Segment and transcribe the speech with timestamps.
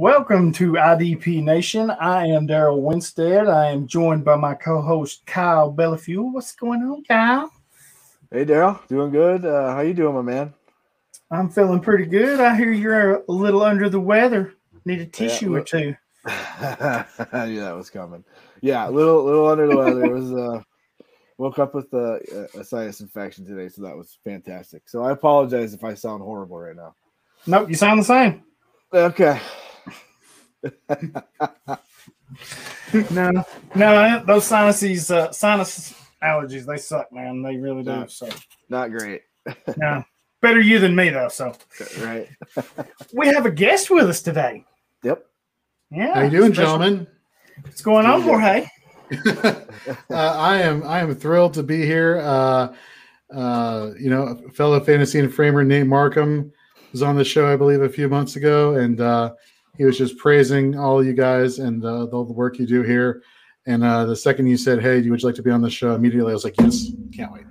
[0.00, 1.90] Welcome to IDP Nation.
[1.90, 3.48] I am Daryl Winstead.
[3.48, 6.32] I am joined by my co-host Kyle Bellafuel.
[6.32, 7.50] What's going on, Kyle?
[8.30, 9.44] Hey Daryl, doing good.
[9.44, 10.54] Uh, how you doing, my man?
[11.32, 12.38] I'm feeling pretty good.
[12.38, 14.54] I hear you're a little under the weather.
[14.84, 15.96] Need a tissue or look- two.
[16.28, 18.22] yeah, that was coming.
[18.60, 20.04] Yeah, a little little under the weather.
[20.04, 20.62] It was uh
[21.38, 24.88] woke up with a, a sinus infection today, so that was fantastic.
[24.88, 26.94] So I apologize if I sound horrible right now.
[27.48, 28.44] Nope, you sound the same.
[28.94, 29.40] Okay.
[33.10, 37.42] No, no, those sinuses, uh, sinus allergies, they suck, man.
[37.42, 37.90] They really do.
[37.90, 38.06] Yeah.
[38.06, 38.28] So,
[38.70, 39.22] Not great.
[39.76, 40.02] no,
[40.40, 41.28] better you than me, though.
[41.28, 41.54] So,
[42.00, 42.28] Right.
[43.12, 44.64] we have a guest with us today.
[45.02, 45.24] Yep.
[45.90, 47.06] Yeah, How you doing, special- gentlemen?
[47.62, 48.66] What's going on, Doing Jorge?
[49.36, 49.54] uh,
[50.10, 52.18] I am I am thrilled to be here.
[52.22, 52.74] Uh,
[53.34, 56.52] uh, you know, fellow fantasy and framer Nate Markham
[56.92, 59.32] was on the show, I believe, a few months ago, and uh,
[59.78, 63.22] he was just praising all you guys and uh, all the work you do here.
[63.66, 65.94] And uh, the second you said, "Hey, would you like to be on the show?"
[65.94, 67.44] immediately I was like, "Yes, can't wait."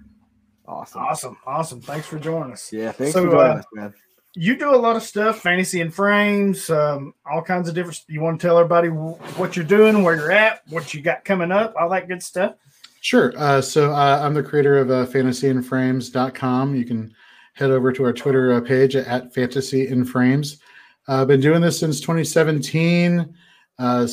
[0.67, 1.01] Awesome.
[1.01, 1.81] Awesome, awesome.
[1.81, 2.71] Thanks for joining us.
[2.73, 3.93] Yeah, thanks So, for joining uh, us, man.
[4.35, 8.01] you do a lot of stuff, fantasy in frames, um, all kinds of different.
[8.09, 11.51] You want to tell everybody what you're doing, where you're at, what you got coming
[11.53, 12.55] up, all that good stuff.
[13.01, 13.31] Sure.
[13.37, 16.75] Uh, so uh, I'm the creator of uh, fantasyinframes.com.
[16.75, 17.13] You can
[17.53, 20.59] head over to our Twitter uh, page at Fantasy in Frames.
[21.07, 23.33] Uh, I've been doing this since 2017.
[23.79, 24.07] Uh,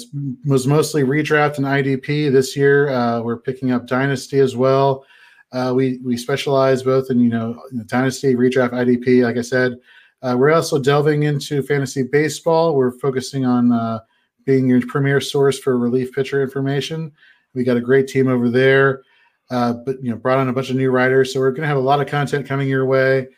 [0.44, 2.30] was mostly redraft and IDP.
[2.30, 5.04] This year, uh, we're picking up Dynasty as well.
[5.52, 9.24] Uh, we we specialize both in you know Dynasty, redraft, IDP.
[9.24, 9.76] Like I said,
[10.22, 12.74] uh, we're also delving into fantasy baseball.
[12.74, 14.00] We're focusing on uh,
[14.44, 17.10] being your premier source for relief pitcher information.
[17.54, 19.02] We got a great team over there,
[19.50, 21.68] uh, but you know, brought on a bunch of new writers, so we're going to
[21.68, 23.28] have a lot of content coming your way.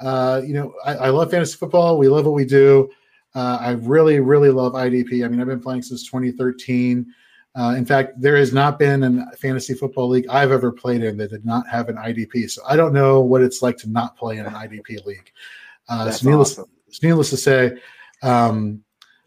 [0.00, 1.98] Uh, you know, I, I love fantasy football.
[1.98, 2.90] We love what we do.
[3.34, 5.24] Uh, I really, really love IDP.
[5.24, 7.06] I mean, I've been playing since 2013.
[7.56, 11.16] Uh, in fact, there has not been a fantasy football league I've ever played in
[11.18, 12.50] that did not have an IDP.
[12.50, 15.32] So I don't know what it's like to not play in an IDP league.
[15.88, 16.70] Uh, so needless, awesome.
[17.02, 17.78] needless to say,
[18.22, 18.82] um,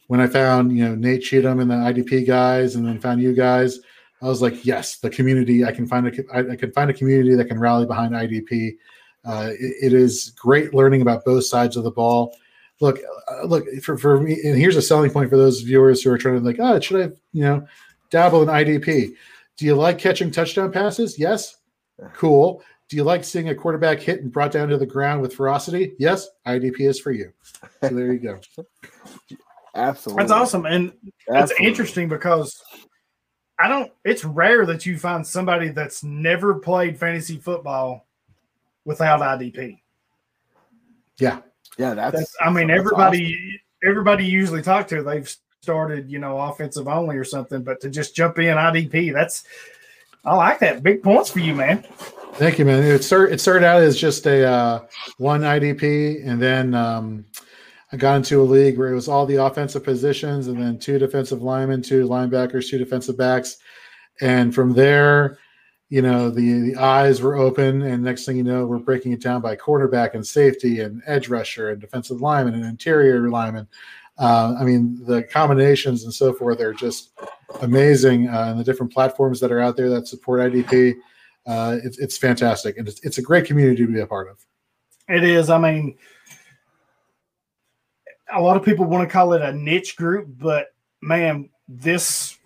[0.08, 3.34] when I found you know Nate Cheatham and the IDP guys, and then found you
[3.34, 3.80] guys,
[4.22, 5.64] I was like, yes, the community.
[5.64, 8.78] I can find a I, I can find a community that can rally behind IDP.
[9.24, 12.36] Uh, it, it is great learning about both sides of the ball.
[12.80, 13.00] Look,
[13.32, 16.18] uh, look for for me, and here's a selling point for those viewers who are
[16.18, 17.68] trying to like, oh, should I you know
[18.10, 19.14] dabble in IDP?
[19.58, 21.18] Do you like catching touchdown passes?
[21.18, 21.58] Yes,
[22.14, 22.64] cool.
[22.90, 25.94] Do you like seeing a quarterback hit and brought down to the ground with ferocity?
[26.00, 27.34] Yes, IDP is for you.
[27.82, 28.40] So there you go.
[29.76, 30.24] Absolutely.
[30.24, 30.92] That's awesome, and
[31.28, 32.62] that's interesting because
[33.60, 33.92] I don't.
[34.06, 38.08] It's rare that you find somebody that's never played fantasy football
[38.86, 39.80] without IDP.
[41.20, 41.40] Yeah,
[41.78, 46.40] Yeah, that's, That's, I mean, that's everybody, everybody usually talk to, they've started, you know,
[46.40, 49.44] offensive only or something, but to just jump in IDP, that's,
[50.26, 50.84] I like that.
[50.84, 51.84] Big points for you, man.
[52.34, 52.84] Thank you, man.
[52.84, 54.86] It started, it started out as just a uh,
[55.18, 57.26] one IDP, and then um,
[57.92, 61.00] I got into a league where it was all the offensive positions, and then two
[61.00, 63.58] defensive linemen, two linebackers, two defensive backs,
[64.22, 65.40] and from there,
[65.90, 69.22] you know, the the eyes were open, and next thing you know, we're breaking it
[69.22, 73.68] down by quarterback and safety and edge rusher and defensive lineman and interior lineman.
[74.18, 77.12] Uh, I mean, the combinations and so forth are just
[77.62, 80.96] amazing, uh, and the different platforms that are out there that support IDP.
[81.46, 84.46] Uh, it's, it's fantastic, and it's, it's a great community to be a part of.
[85.08, 85.50] It is.
[85.50, 85.96] I mean,
[88.34, 90.68] a lot of people want to call it a niche group, but
[91.02, 92.37] man, this,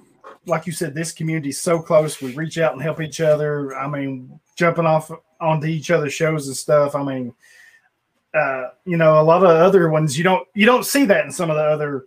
[0.45, 2.21] like you said, this community is so close.
[2.21, 3.75] We reach out and help each other.
[3.75, 6.95] I mean, jumping off onto each other's shows and stuff.
[6.95, 7.33] I mean,
[8.33, 11.31] uh, you know, a lot of other ones you don't you don't see that in
[11.31, 12.05] some of the other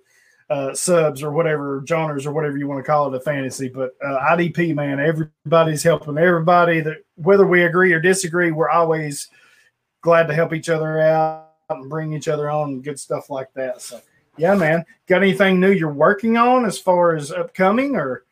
[0.50, 3.68] uh, subs or whatever genres or whatever you want to call it a fantasy.
[3.68, 6.80] But uh, IDP, man, everybody's helping everybody.
[6.80, 9.28] That whether we agree or disagree, we're always
[10.00, 13.52] glad to help each other out and bring each other on and good stuff like
[13.54, 13.80] that.
[13.80, 14.00] So,
[14.36, 18.24] yeah, man, got anything new you're working on as far as upcoming or?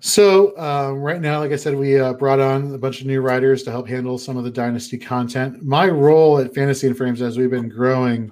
[0.00, 3.22] So um, right now, like I said, we uh, brought on a bunch of new
[3.22, 5.62] writers to help handle some of the dynasty content.
[5.62, 8.30] My role at Fantasy in Frames, as we've been growing,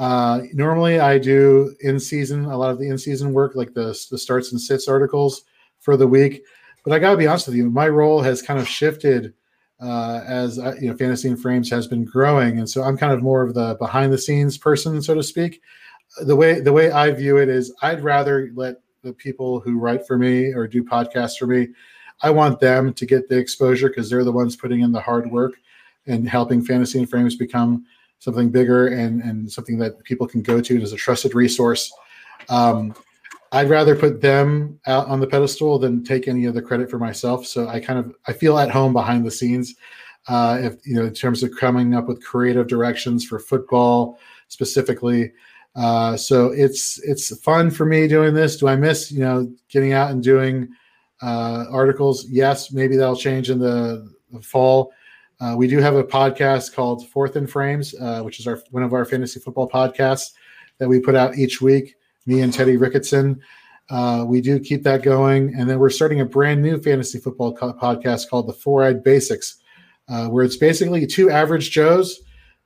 [0.00, 3.96] uh, normally I do in season a lot of the in season work, like the
[4.10, 5.42] the starts and sits articles
[5.78, 6.42] for the week.
[6.84, 9.34] But I got to be honest with you, my role has kind of shifted
[9.80, 13.12] uh, as uh, you know, Fantasy in Frames has been growing, and so I'm kind
[13.12, 15.62] of more of the behind the scenes person, so to speak.
[16.22, 20.06] The way the way I view it is, I'd rather let the people who write
[20.06, 21.68] for me or do podcasts for me,
[22.22, 25.30] I want them to get the exposure because they're the ones putting in the hard
[25.30, 25.54] work
[26.06, 27.84] and helping Fantasy in Frames become
[28.18, 31.92] something bigger and and something that people can go to as a trusted resource.
[32.48, 32.94] Um,
[33.52, 36.98] I'd rather put them out on the pedestal than take any of the credit for
[36.98, 37.46] myself.
[37.46, 39.74] So I kind of I feel at home behind the scenes.
[40.26, 44.18] Uh, if you know, in terms of coming up with creative directions for football
[44.48, 45.32] specifically,
[45.76, 48.56] uh, so it's it's fun for me doing this.
[48.56, 50.68] Do I miss you know getting out and doing
[51.22, 52.26] uh, articles?
[52.28, 54.92] Yes, maybe that'll change in the, the fall.
[55.40, 58.84] Uh, we do have a podcast called Fourth and Frames, uh, which is our one
[58.84, 60.32] of our fantasy football podcasts
[60.78, 61.96] that we put out each week.
[62.26, 63.38] Me and Teddy Ricketson.
[63.90, 67.52] Uh, we do keep that going, and then we're starting a brand new fantasy football
[67.52, 69.56] co- podcast called the Four Eyed Basics,
[70.08, 72.23] uh, where it's basically two average Joes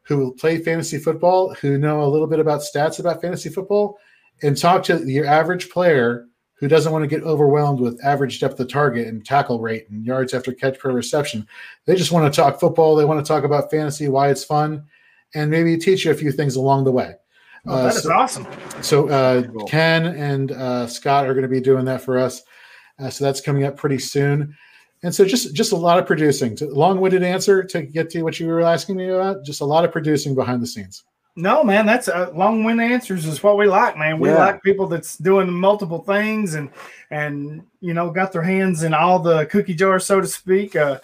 [0.09, 3.99] who play fantasy football, who know a little bit about stats about fantasy football,
[4.43, 8.59] and talk to your average player who doesn't want to get overwhelmed with average depth
[8.59, 11.47] of target and tackle rate and yards after catch per reception.
[11.85, 12.97] They just want to talk football.
[12.97, 14.83] They want to talk about fantasy, why it's fun,
[15.35, 17.15] and maybe teach you a few things along the way.
[17.67, 18.47] Oh, that uh, is so, awesome.
[18.81, 22.43] So uh, Ken and uh, Scott are going to be doing that for us.
[22.99, 24.57] Uh, so that's coming up pretty soon
[25.03, 26.57] and so just just a lot of producing.
[26.57, 29.85] To, long-winded answer to get to what you were asking me about just a lot
[29.85, 31.05] of producing behind the scenes.
[31.37, 34.19] No man that's uh, long-winded answers is what we like man.
[34.19, 34.39] We yeah.
[34.39, 36.71] like people that's doing multiple things and
[37.11, 40.75] and you know got their hands in all the cookie jars so to speak.
[40.75, 40.99] Uh,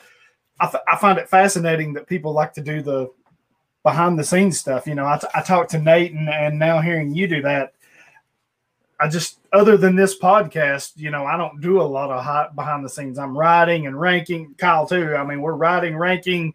[0.60, 3.10] I, f- I find it fascinating that people like to do the
[3.82, 5.06] behind the scenes stuff you know.
[5.06, 7.74] I, t- I talked to nate and, and now hearing you do that
[9.00, 12.54] I just, other than this podcast, you know, I don't do a lot of hot
[12.54, 13.18] behind the scenes.
[13.18, 14.54] I'm writing and ranking.
[14.56, 15.14] Kyle too.
[15.14, 16.54] I mean, we're writing, ranking,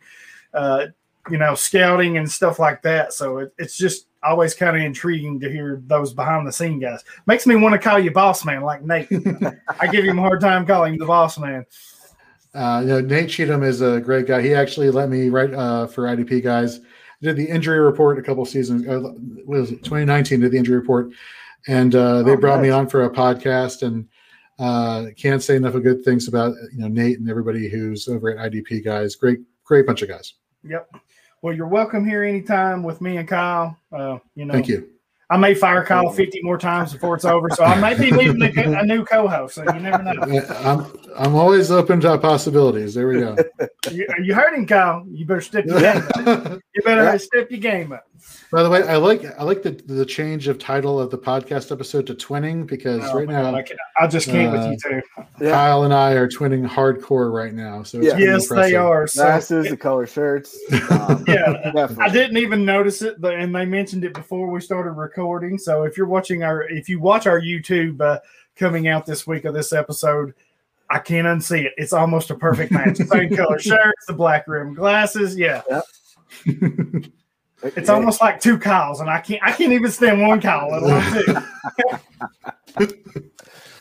[0.53, 0.87] uh,
[1.29, 3.13] you know, scouting and stuff like that.
[3.13, 7.03] So it, it's just always kind of intriguing to hear those behind the scene guys.
[7.25, 9.09] Makes me want to call you boss man, like Nate.
[9.79, 11.65] I give him a hard time calling the boss man.
[12.53, 14.41] Uh, you know, Nate Cheatham is a great guy.
[14.41, 16.79] He actually let me write uh, for IDP guys.
[17.21, 18.87] Did the injury report a couple seasons.
[18.87, 19.13] Uh,
[19.45, 20.39] was it 2019?
[20.39, 21.11] Did the injury report
[21.67, 22.63] and uh, they oh, brought nice.
[22.63, 24.07] me on for a podcast and
[24.59, 28.37] uh, can't say enough of good things about you know Nate and everybody who's over
[28.37, 29.15] at IDP guys.
[29.15, 30.33] Great, great bunch of guys.
[30.63, 30.95] Yep.
[31.41, 33.77] Well, you're welcome here anytime with me and Kyle.
[33.91, 34.89] Uh, you know, thank you.
[35.31, 37.49] I may fire Kyle 50 more times before it's over.
[37.51, 39.55] So I may be leaving a, a new co-host.
[39.55, 40.41] So you never know.
[40.57, 42.95] I'm I'm always open to possibilities.
[42.95, 43.37] There we go.
[43.91, 45.05] you, you hurting Kyle.
[45.07, 46.03] You better step your game.
[46.27, 46.59] Up.
[46.73, 48.05] You better step your game up.
[48.51, 51.71] By the way, I like I like the the change of title of the podcast
[51.71, 53.63] episode to twinning because oh, right now I,
[53.99, 55.01] I, just can't uh, with you
[55.39, 55.49] too.
[55.49, 57.83] Kyle and I are twinning hardcore right now.
[57.83, 58.17] So yeah.
[58.17, 59.07] yes, they are.
[59.07, 60.57] So, Glasses, the color shirts.
[60.89, 62.03] Um, yeah, definitely.
[62.03, 65.57] I didn't even notice it, but and they mentioned it before we started recording.
[65.57, 68.19] So if you're watching our if you watch our YouTube uh,
[68.55, 70.33] coming out this week of this episode.
[70.91, 71.73] I can't unsee it.
[71.77, 72.97] It's almost a perfect match.
[73.07, 75.37] Same color shirts, the black rim glasses.
[75.37, 75.61] Yeah.
[75.69, 77.03] Yep.
[77.63, 80.83] It's almost like two cows, and I can't I can't even stand one cow, let
[80.83, 81.03] alone
[82.77, 82.89] two.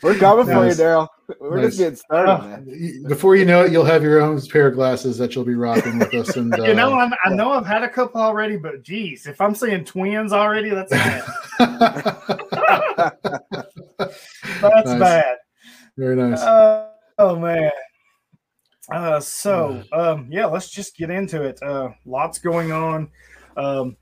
[0.01, 0.55] We're coming nice.
[0.55, 1.07] for you, Daryl.
[1.39, 1.65] We're nice.
[1.65, 3.03] just getting started, uh, man.
[3.07, 5.99] Before you know it, you'll have your own pair of glasses that you'll be rocking
[5.99, 6.35] with us.
[6.37, 9.53] And you know, I'm, i know I've had a couple already, but geez, if I'm
[9.53, 11.23] seeing twins already, that's bad.
[14.61, 14.99] that's nice.
[14.99, 15.35] bad.
[15.97, 16.39] Very nice.
[16.39, 17.71] Uh, oh man.
[18.91, 21.61] Uh, so um, yeah, let's just get into it.
[21.61, 23.09] Uh, lots going on.
[23.59, 23.97] Um,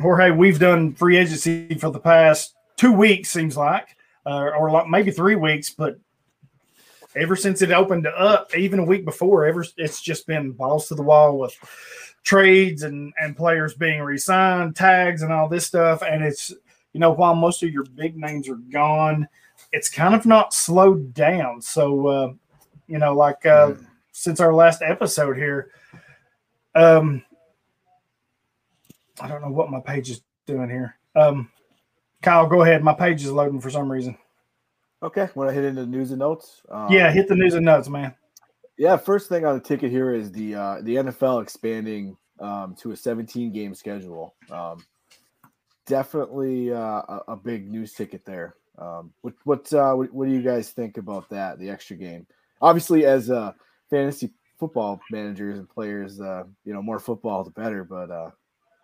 [0.00, 4.88] Jorge, we've done free agency for the past two weeks, seems like, uh, or like
[4.88, 5.98] maybe three weeks, but
[7.14, 10.94] ever since it opened up, even a week before, ever it's just been balls to
[10.94, 11.54] the wall with
[12.24, 16.02] trades and and players being re-signed, tags, and all this stuff.
[16.02, 16.50] And it's
[16.94, 19.28] you know while most of your big names are gone,
[19.72, 21.60] it's kind of not slowed down.
[21.60, 22.32] So uh,
[22.88, 23.74] you know, like uh,
[24.12, 25.70] since our last episode here,
[26.74, 27.22] um,
[29.22, 30.96] I don't know what my page is doing here.
[31.14, 31.48] Um,
[32.22, 32.82] Kyle, go ahead.
[32.82, 34.18] My page is loading for some reason.
[35.00, 36.62] Okay, want to hit into the news and notes?
[36.68, 38.14] Um, yeah, hit the news and notes, man.
[38.76, 42.90] Yeah, first thing on the ticket here is the uh, the NFL expanding um, to
[42.90, 44.34] a 17 game schedule.
[44.50, 44.84] Um,
[45.86, 48.56] definitely uh, a, a, big news ticket there.
[48.78, 51.58] Um, what what, uh, what, what do you guys think about that?
[51.58, 52.26] The extra game.
[52.60, 53.52] obviously as uh,
[53.90, 57.84] fantasy football managers and players, uh, you know, more football the better.
[57.84, 58.30] But uh,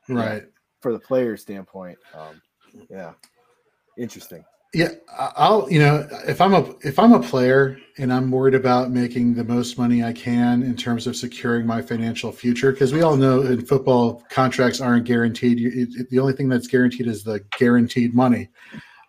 [0.08, 0.44] Right.
[0.80, 2.40] for the player standpoint, um,
[2.90, 3.12] yeah,
[3.96, 4.44] interesting.
[4.74, 8.90] Yeah, I'll you know if I'm a if I'm a player and I'm worried about
[8.90, 13.00] making the most money I can in terms of securing my financial future because we
[13.00, 15.58] all know in football contracts aren't guaranteed.
[15.58, 18.50] You, it, it- the only thing that's guaranteed is the guaranteed money.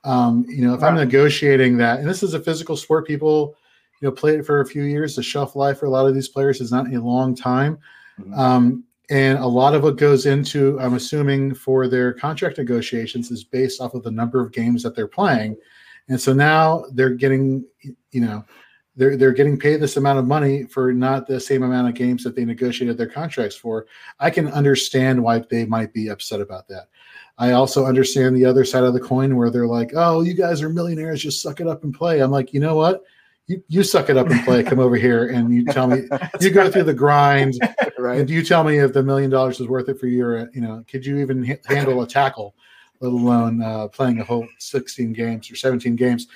[0.05, 3.53] Um, you know, if I'm negotiating that, and this is a physical sport, people
[4.01, 5.17] you know play it for a few years.
[5.17, 7.79] The shelf life for a lot of these players is not a long time.
[8.17, 8.37] Mhm.
[8.37, 13.43] Um, and a lot of what goes into, I'm assuming, for their contract negotiations is
[13.43, 15.57] based off of the number of games that they're playing.
[16.09, 17.65] And so now they're getting,
[18.11, 18.45] you know,
[18.95, 22.23] they're they're getting paid this amount of money for not the same amount of games
[22.23, 23.87] that they negotiated their contracts for.
[24.19, 26.89] I can understand why they might be upset about that.
[27.37, 30.61] I also understand the other side of the coin where they're like, "Oh, you guys
[30.61, 33.03] are millionaires, just suck it up and play." I'm like, you know what?
[33.47, 34.61] You, you suck it up and play.
[34.63, 36.03] Come over here and you tell me
[36.41, 37.57] you go through the grind
[38.01, 38.19] right?
[38.19, 40.61] and you tell me if the million dollars is worth it for you, or you
[40.61, 42.55] know, could you even ha- handle a tackle,
[43.01, 46.27] let alone uh, playing a whole 16 games or 17 games?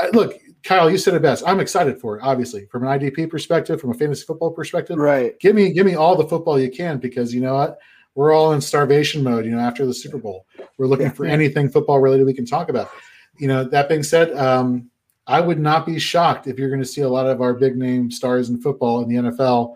[0.00, 1.44] Uh, look, Kyle, you said it best.
[1.46, 2.22] I'm excited for it.
[2.22, 5.38] Obviously, from an IDP perspective, from a fantasy football perspective, Right.
[5.40, 7.78] give me give me all the football you can because you know what,
[8.14, 9.44] we're all in starvation mode.
[9.44, 10.46] You know, after the Super Bowl,
[10.78, 12.90] we're looking for anything football related we can talk about.
[13.38, 14.90] You know, that being said, um,
[15.26, 17.76] I would not be shocked if you're going to see a lot of our big
[17.76, 19.74] name stars in football in the NFL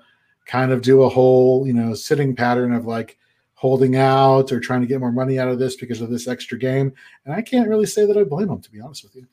[0.48, 3.16] kind of do a whole, you know, sitting pattern of like
[3.54, 6.58] holding out or trying to get more money out of this because of this extra
[6.58, 6.92] game.
[7.24, 9.26] And I can't really say that I blame them, to be honest with you.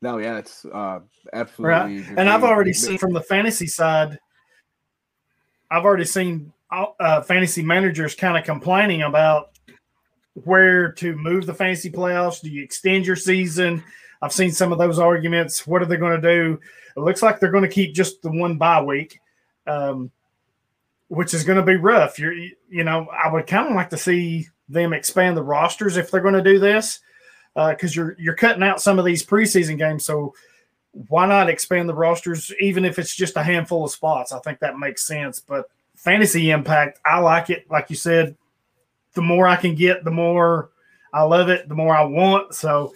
[0.00, 1.00] No, yeah, it's uh,
[1.32, 2.04] absolutely.
[2.16, 4.18] And I've already seen from the fantasy side,
[5.70, 9.58] I've already seen uh, fantasy managers kind of complaining about
[10.34, 12.40] where to move the fantasy playoffs.
[12.40, 13.82] Do you extend your season?
[14.22, 15.66] I've seen some of those arguments.
[15.66, 16.60] What are they going to do?
[16.96, 19.20] It looks like they're going to keep just the one bye week,
[19.68, 20.10] um,
[21.08, 22.18] which is going to be rough.
[22.18, 26.10] You're, you know, I would kind of like to see them expand the rosters if
[26.10, 27.00] they're going to do this,
[27.54, 30.04] because you're you're cutting out some of these preseason games.
[30.04, 30.34] So
[31.08, 34.32] why not expand the rosters, even if it's just a handful of spots?
[34.32, 35.40] I think that makes sense.
[35.40, 37.70] But fantasy impact, I like it.
[37.70, 38.36] Like you said,
[39.14, 40.70] the more I can get, the more
[41.12, 42.54] I love it, the more I want.
[42.54, 42.94] So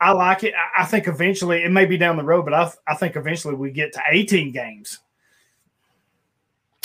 [0.00, 0.54] I like it.
[0.54, 3.54] I- I think eventually it may be down the road, but I, I think eventually
[3.54, 5.00] we get to 18 games.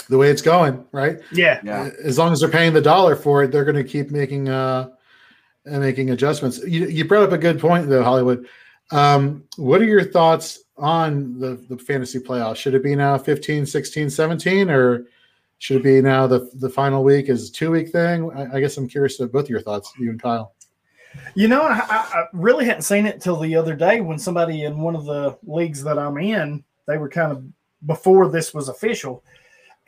[0.09, 1.19] The way it's going, right?
[1.31, 1.61] Yeah.
[1.63, 1.91] Yeah.
[2.03, 4.89] As long as they're paying the dollar for it, they're going to keep making uh
[5.69, 6.59] uh, making adjustments.
[6.65, 8.47] You, you brought up a good point though, Hollywood.
[8.91, 12.55] Um, what are your thoughts on the, the fantasy playoffs?
[12.57, 15.05] Should it be now 15, 16, 17, or
[15.59, 18.31] should it be now the the final week is a two week thing?
[18.31, 20.53] I, I guess I'm curious of both your thoughts, you and Kyle.
[21.35, 24.63] You know, I, I I really hadn't seen it till the other day when somebody
[24.63, 27.43] in one of the leagues that I'm in, they were kind of
[27.85, 29.23] before this was official,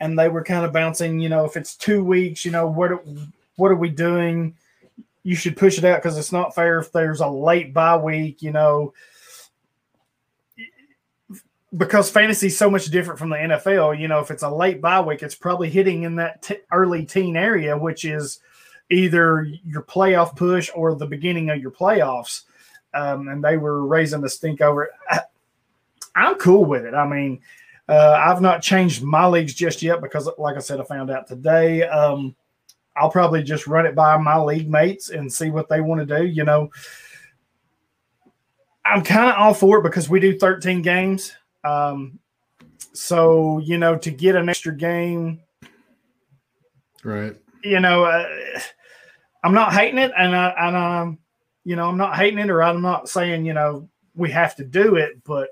[0.02, 1.20] and they were kind of bouncing.
[1.20, 3.04] You know, if it's two weeks, you know, what are-
[3.56, 4.54] what are we doing?
[5.22, 8.42] You should push it out because it's not fair if there's a late bye week.
[8.42, 8.92] You know,
[11.76, 13.98] because fantasy is so much different from the NFL.
[13.98, 17.06] You know, if it's a late bye week, it's probably hitting in that t- early
[17.06, 18.40] teen area, which is
[18.90, 22.42] either your playoff push or the beginning of your playoffs.
[22.92, 24.90] Um, and they were raising the stink over it.
[26.14, 26.92] I'm cool with it.
[26.94, 27.40] I mean,
[27.88, 31.26] uh, I've not changed my leagues just yet because, like I said, I found out
[31.26, 31.82] today.
[31.84, 32.34] Um,
[32.96, 36.18] I'll probably just run it by my league mates and see what they want to
[36.18, 36.26] do.
[36.26, 36.70] You know,
[38.84, 41.32] I'm kind of all for it because we do 13 games.
[41.64, 42.18] Um,
[42.92, 45.40] so, you know, to get an extra game,
[47.04, 47.36] Right.
[47.64, 48.28] you know, uh,
[49.42, 51.18] I'm not hating it, and I, and um,
[51.64, 54.64] you know, I'm not hating it, or I'm not saying you know we have to
[54.64, 55.48] do it, but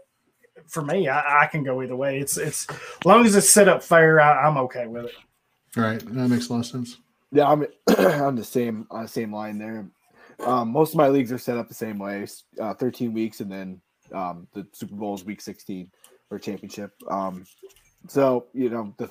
[0.71, 2.19] for me, I, I can go either way.
[2.19, 5.15] It's it's as long as it's set up fair, I, I'm okay with it.
[5.77, 6.01] Right.
[6.01, 6.99] That makes a lot of sense.
[7.33, 7.67] Yeah, I'm
[7.99, 9.91] on the same on the same line there.
[10.45, 12.27] Um, most of my leagues are set up the same way:
[12.61, 13.81] uh, 13 weeks, and then
[14.13, 15.91] um, the Super Bowl is week 16
[16.31, 16.93] or championship.
[17.09, 17.45] Um,
[18.09, 19.11] so you know, the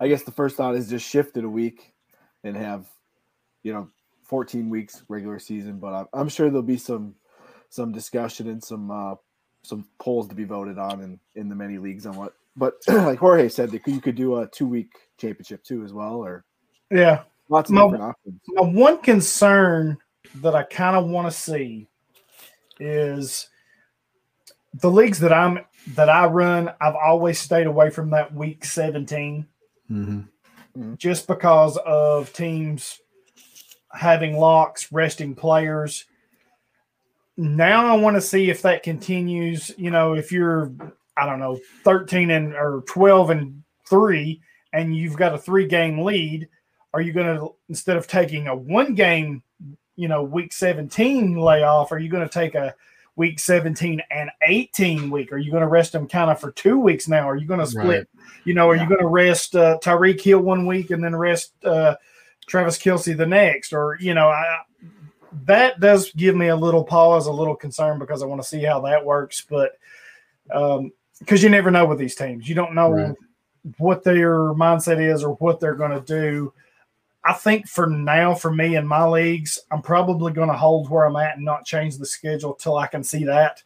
[0.00, 1.92] I guess the first thought is just shift it a week
[2.44, 2.86] and have
[3.62, 3.88] you know
[4.24, 5.78] 14 weeks regular season.
[5.78, 7.14] But I'm, I'm sure there'll be some
[7.68, 9.14] some discussion and some uh,
[9.62, 12.34] some polls to be voted on in in the many leagues on what.
[12.56, 16.16] But like Jorge said, that you could do a two week championship too as well,
[16.16, 16.44] or
[16.90, 17.22] Yeah.
[17.48, 17.86] lots of No.
[17.90, 18.40] different options.
[18.48, 19.98] My one concern
[20.36, 21.88] that I kind of want to see
[22.78, 23.48] is
[24.74, 25.60] the leagues that I'm
[25.94, 26.70] that I run.
[26.80, 29.46] I've always stayed away from that week 17
[29.90, 30.94] Mm-hmm.
[30.94, 33.00] just because of teams
[33.92, 36.04] having locks, resting players.
[37.40, 39.72] Now I want to see if that continues.
[39.78, 40.72] You know, if you're,
[41.16, 44.42] I don't know, 13 and or 12 and three,
[44.74, 46.48] and you've got a three game lead,
[46.92, 49.42] are you going to, instead of taking a one game,
[49.96, 52.74] you know, week 17 layoff, are you going to take a
[53.16, 55.32] week 17 and 18 week?
[55.32, 57.26] Are you going to rest them kind of for two weeks now?
[57.28, 58.06] Are you going to split, Right.
[58.44, 58.82] you know, are Yeah.
[58.82, 61.96] you going to rest uh, Tyreek Hill one week and then rest uh,
[62.46, 63.72] Travis Kelce the next?
[63.72, 64.58] Or, you know, I,
[65.46, 68.62] that does give me a little pause, a little concern because I want to see
[68.62, 69.44] how that works.
[69.48, 69.72] But
[70.52, 73.16] um, because you never know with these teams, you don't know Right.
[73.78, 76.52] what their mindset is or what they're going to do.
[77.22, 81.04] I think for now, for me in my leagues, I'm probably going to hold where
[81.04, 83.62] I'm at and not change the schedule till I can see that.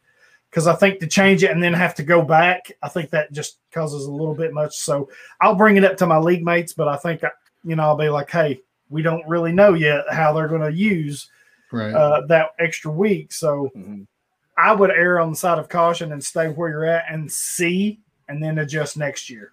[0.51, 3.33] Because I think to change it and then have to go back, I think that
[3.33, 4.77] just causes a little bit much.
[4.77, 5.09] So
[5.41, 7.23] I'll bring it up to my league mates, but I think
[7.65, 10.73] you know I'll be like, hey, we don't really know yet how they're going to
[10.77, 11.29] use
[11.75, 11.93] Right.
[11.95, 13.33] uh, that extra week.
[13.33, 14.07] So Mhm.
[14.57, 18.01] I would err on the side of caution and stay where you're at and see,
[18.29, 19.51] and then adjust next year.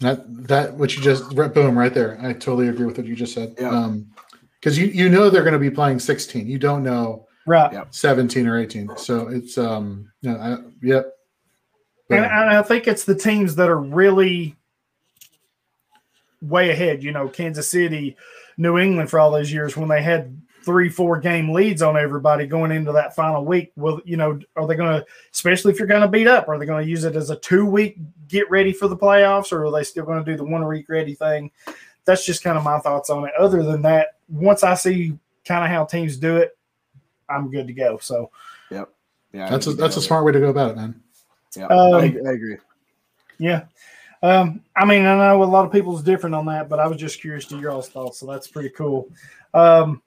[0.00, 2.18] That that what you just right- boom right there.
[2.20, 3.54] I totally agree with what you just said.
[3.58, 3.70] Yeah.
[3.70, 4.08] Um,
[4.60, 6.46] because you you know they're going to be playing 16.
[6.48, 7.72] You don't know Right.
[7.94, 8.96] 17 or 18.
[8.96, 11.12] So it's um yeah I, yep.
[12.10, 14.56] And, and I think it's the teams that are really
[16.42, 17.02] way ahead.
[17.02, 18.16] You know, Kansas City,
[18.56, 20.36] New England for all those years when they had
[20.66, 23.72] three, four game leads on everybody going into that final week.
[23.76, 26.58] Will you know, are they going to, especially if you're going to beat up, are
[26.58, 27.96] they going to use it as a two week
[28.28, 30.88] get ready for the playoffs, or are they still going to do the one week
[30.88, 31.50] ready thing?
[32.04, 33.32] That's just kind of my thoughts on it.
[33.38, 36.58] Other than that, once I see kind of how teams do it,
[37.28, 37.98] I'm good to go.
[37.98, 38.30] So,
[38.70, 38.88] Yep.
[39.32, 39.48] Yeah.
[39.48, 41.00] That's a that's a smart way to go about it, man.
[41.56, 41.66] Yeah.
[41.66, 42.56] Um, I, I agree.
[43.38, 43.64] Yeah.
[44.22, 46.96] Um, I mean, I know a lot of people's different on that, but I was
[46.96, 49.08] just curious to your all's thoughts, so that's pretty cool.
[49.54, 50.02] Um,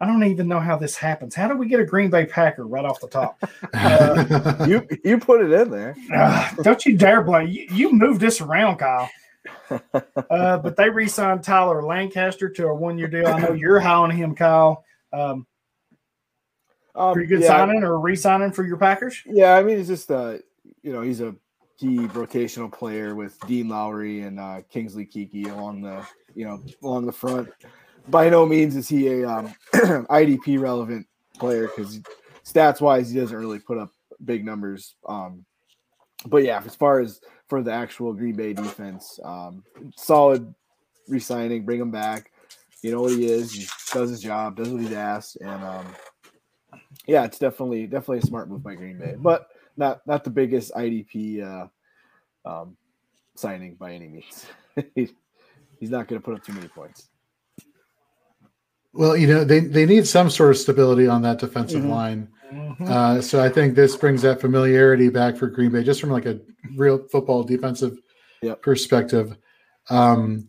[0.00, 1.34] I don't even know how this happens.
[1.34, 3.42] How do we get a Green Bay Packer right off the top?
[3.74, 5.94] Uh, You you put it in there.
[6.12, 9.10] Ah, don't you dare blame you, you moved this around, Kyle.
[10.30, 13.26] Uh, but they re-signed Tyler Lancaster to a one-year deal.
[13.26, 14.84] I know you're high on him, Kyle.
[15.12, 15.46] Um,
[16.94, 19.22] Um, pretty good yeah, signing or re-signing for your Packers.
[19.24, 20.38] Yeah, I mean, it's just uh,
[20.82, 21.34] you know, he's a
[21.78, 27.06] key rotational player with Dean Lowry and uh, Kingsley Keke along the, you know, along
[27.06, 27.48] the front.
[28.08, 31.06] By no means is he a um, IDP relevant
[31.38, 32.00] player because
[32.44, 33.92] stats wise, he doesn't really put up
[34.24, 34.94] big numbers.
[35.06, 35.44] Um,
[36.26, 39.64] but yeah, as far as for the actual Green Bay defense, um,
[39.96, 40.52] solid
[41.08, 42.30] re-signing, bring him back.
[42.82, 43.52] You know what he is.
[43.52, 45.86] He does his job, does what he's asked, and um,
[47.06, 50.72] yeah, it's definitely definitely a smart move by Green Bay, but not not the biggest
[50.72, 52.76] IDP uh, um,
[53.34, 54.46] signing by any means.
[54.94, 55.10] He-
[55.80, 57.08] He's not going to put up too many points.
[58.92, 61.88] Well, you know they they need some sort of stability on that defensive Mhm.
[61.90, 62.28] line.
[62.52, 62.88] Mhm.
[62.88, 66.26] Uh, so I think this brings that familiarity back for Green Bay, just from like
[66.26, 66.40] a
[66.76, 67.96] real football defensive
[68.42, 68.62] Yep.
[68.62, 69.36] perspective.
[69.90, 70.48] Um,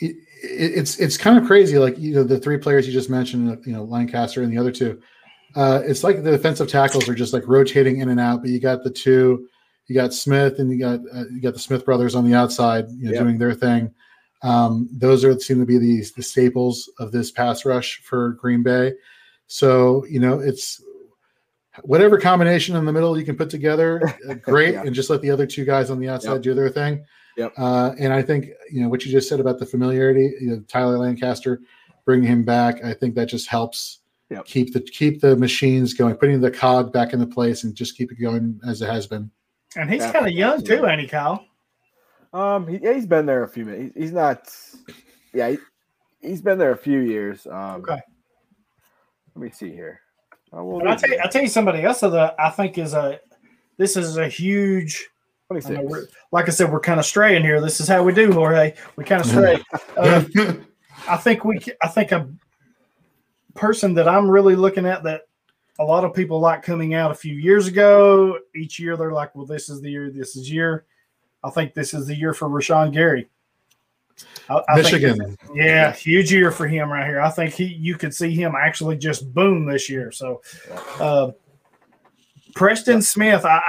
[0.00, 1.78] it- it's it's kind of crazy.
[1.78, 4.72] Like you know, the three players you just mentioned, you know, Lancaster and the other
[4.72, 4.98] two.
[5.56, 8.42] Uh, it's like the defensive tackles are just like rotating in and out.
[8.42, 9.46] But you got the two,
[9.86, 12.86] you got Smith and you got uh, you got the Smith brothers on the outside,
[12.90, 13.22] you know, Yep.
[13.22, 13.90] doing their thing.
[14.42, 18.62] Um, those are seem to be the the staples of this pass rush for Green
[18.62, 18.92] Bay.
[19.46, 20.82] So you know, it's
[21.82, 24.82] whatever combination in the middle you can put together, uh, great, Yeah.
[24.84, 26.42] and just let the other two guys on the outside Yep.
[26.42, 27.04] do their thing.
[27.36, 27.52] Yep.
[27.56, 30.60] Uh, and I think you know what you just said about the familiarity, you know,
[30.68, 31.60] Tyler Lancaster,
[32.04, 32.84] bringing him back.
[32.84, 34.44] I think that just helps Yep.
[34.44, 38.12] keep the keep the machines going, putting the cog back into place, and just keep
[38.12, 39.30] it going as it has been.
[39.76, 41.02] And he's kind of young too, absolutely.
[41.02, 41.44] ain't Kyle?
[42.32, 43.94] Um, he, yeah, he's been there a few minutes.
[43.96, 44.48] He's not.
[45.32, 45.58] Yeah, he,
[46.20, 47.46] he's been there a few years.
[47.46, 48.00] Um, Okay.
[49.34, 50.00] Let me see here.
[50.52, 52.92] Uh, well, But I tell you, I tell you somebody else that I think is
[52.92, 53.20] a
[53.76, 55.08] this is a huge.
[55.50, 57.60] I know like I said, we're kind of straying here.
[57.60, 58.74] This is how we do, Jorge.
[58.96, 59.62] We kind of stray.
[59.96, 60.24] Uh,
[61.08, 61.60] I think we.
[61.60, 62.28] ca- I think a
[63.54, 65.22] person that I'm really looking at that
[65.78, 68.38] a lot of people like coming out a few years ago.
[68.54, 70.10] Each year they're like, "Well, this is the year.
[70.10, 70.84] This is year."
[71.44, 73.28] I think this is the year for Rashan Gary.
[74.48, 75.36] I, I think- Michigan.
[75.54, 77.20] yeah, huge year for him right here.
[77.20, 80.10] I think he you could see him actually just boom this year.
[80.10, 80.40] So,
[80.98, 81.30] uh,
[82.54, 83.60] Preston Smith, I,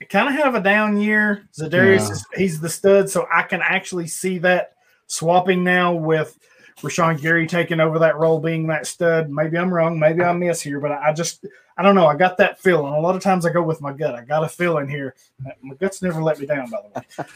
[0.00, 1.48] I kind of have a down year.
[1.58, 2.12] Za'Darius, Yeah.
[2.12, 4.72] is, he's the stud, so I can actually see that
[5.06, 6.38] swapping now with
[6.78, 9.30] Rashan Gary taking over that role, being that stud.
[9.30, 9.98] Maybe I'm wrong.
[9.98, 11.44] Maybe I miss here, but I just
[11.76, 12.06] I don't know.
[12.06, 12.92] I got that feeling.
[12.92, 14.14] A lot of times I go with my gut.
[14.14, 15.14] I got a feeling here.
[15.62, 16.78] My guts never let me down, by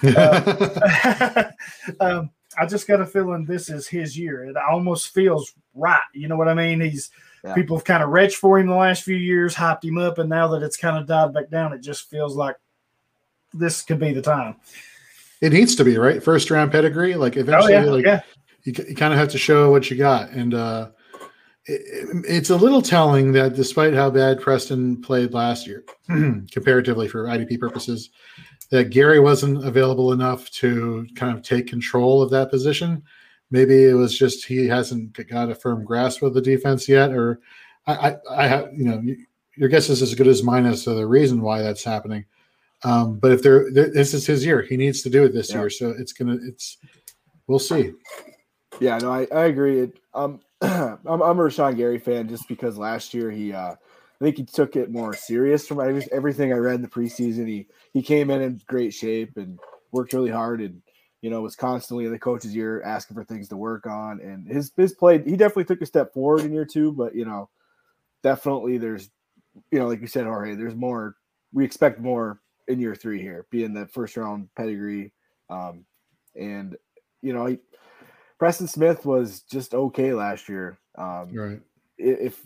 [0.03, 1.45] the
[1.93, 2.01] way.
[2.01, 4.45] um, I just got a feeling this is his year.
[4.45, 6.01] It almost feels right.
[6.13, 6.81] You know what I mean?
[6.81, 7.11] He's
[7.43, 7.55] Yeah.
[7.55, 10.29] people have kind of reached for him the last few years, hyped him up, and
[10.31, 12.57] now that it's kind of died back down, it just feels like
[13.53, 14.57] this could be the time.
[15.41, 16.23] It needs to be right.
[16.23, 17.15] First round pedigree.
[17.17, 18.21] Like Oh eventually, yeah, like yeah,
[18.65, 20.91] you, you kind of have to show what you got, and uh,
[21.67, 27.25] it, it's a little telling that despite how bad Preston played last year, comparatively for
[27.25, 28.11] IDP purposes,
[28.71, 33.03] that Gary wasn't available enough to kind of take control of that position.
[33.51, 37.41] Maybe it was just he hasn't got a firm grasp of the defense yet, or
[37.87, 39.03] I, I, I have, you know,
[39.57, 42.25] your guess is as good as mine as to the reason why that's happening.
[42.83, 45.61] Um, but if there, this is his year, he needs to do it this Yeah.
[45.61, 45.71] year.
[45.71, 46.79] So it's gonna, it's,
[47.47, 47.93] we'll see.
[48.81, 49.81] Yeah, no, I, I agree.
[49.81, 54.25] It, um, I'm, I'm a Rashan Gary fan just because last year he, uh, I
[54.25, 55.81] think he took it more serious from
[56.13, 57.47] everything I read in the preseason.
[57.49, 59.59] He he came in in great shape and
[59.93, 60.81] worked really hard, and
[61.21, 64.21] you know was constantly in the coach's ear asking for things to work on.
[64.21, 67.25] And his his play, he definitely took a step forward in year two, but you
[67.25, 67.51] know,
[68.23, 69.11] definitely there's,
[69.71, 71.17] you know, like you said, Jorge, there's more.
[71.53, 75.13] We expect more in year three here, being that first round pedigree,
[75.51, 75.85] um,
[76.35, 76.77] and
[77.23, 77.59] you know, he,
[78.39, 80.79] Preston Smith was just okay last year.
[80.97, 81.61] Um, Right.
[81.99, 82.45] if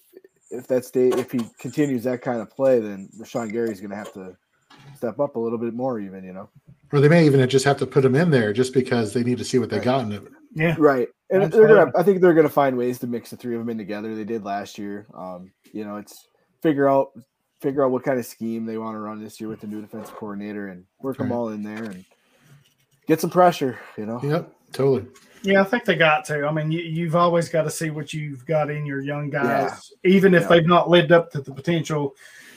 [0.51, 3.97] if that stay if he continues that kind of play, then Rashan Gary's going to
[3.97, 4.37] have to
[4.97, 6.49] step up a little bit more, even you know.
[6.93, 9.39] Or they may even just have to put him in there just because they need
[9.39, 9.85] to see what they Right.
[9.85, 10.23] got in it.
[10.55, 10.75] yeah.
[10.79, 11.77] Right, and they're Absolutely.
[11.77, 11.93] gonna.
[11.97, 14.15] I think they're gonna find ways to mix the three of them in together.
[14.15, 15.07] They did last year.
[15.15, 16.27] Um, you know, it's
[16.63, 17.11] figure out
[17.61, 19.81] figure out what kind of scheme they want to run this year with the new
[19.83, 21.37] defensive coordinator and work them Right.
[21.37, 22.05] all in there and
[23.07, 23.79] get some pressure.
[23.99, 24.21] You know.
[24.23, 25.07] Yep, totally.
[25.43, 26.47] Yeah, I think they got to.
[26.47, 29.93] I mean, you, you've always got to see what you've got in your young guys,
[30.05, 30.49] even if Yeah.
[30.49, 32.15] they've not lived up to the potential.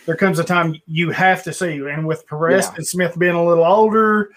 [0.07, 2.75] There comes a time you have to see, and with Perez Yeah.
[2.77, 4.31] and Smith being a little older,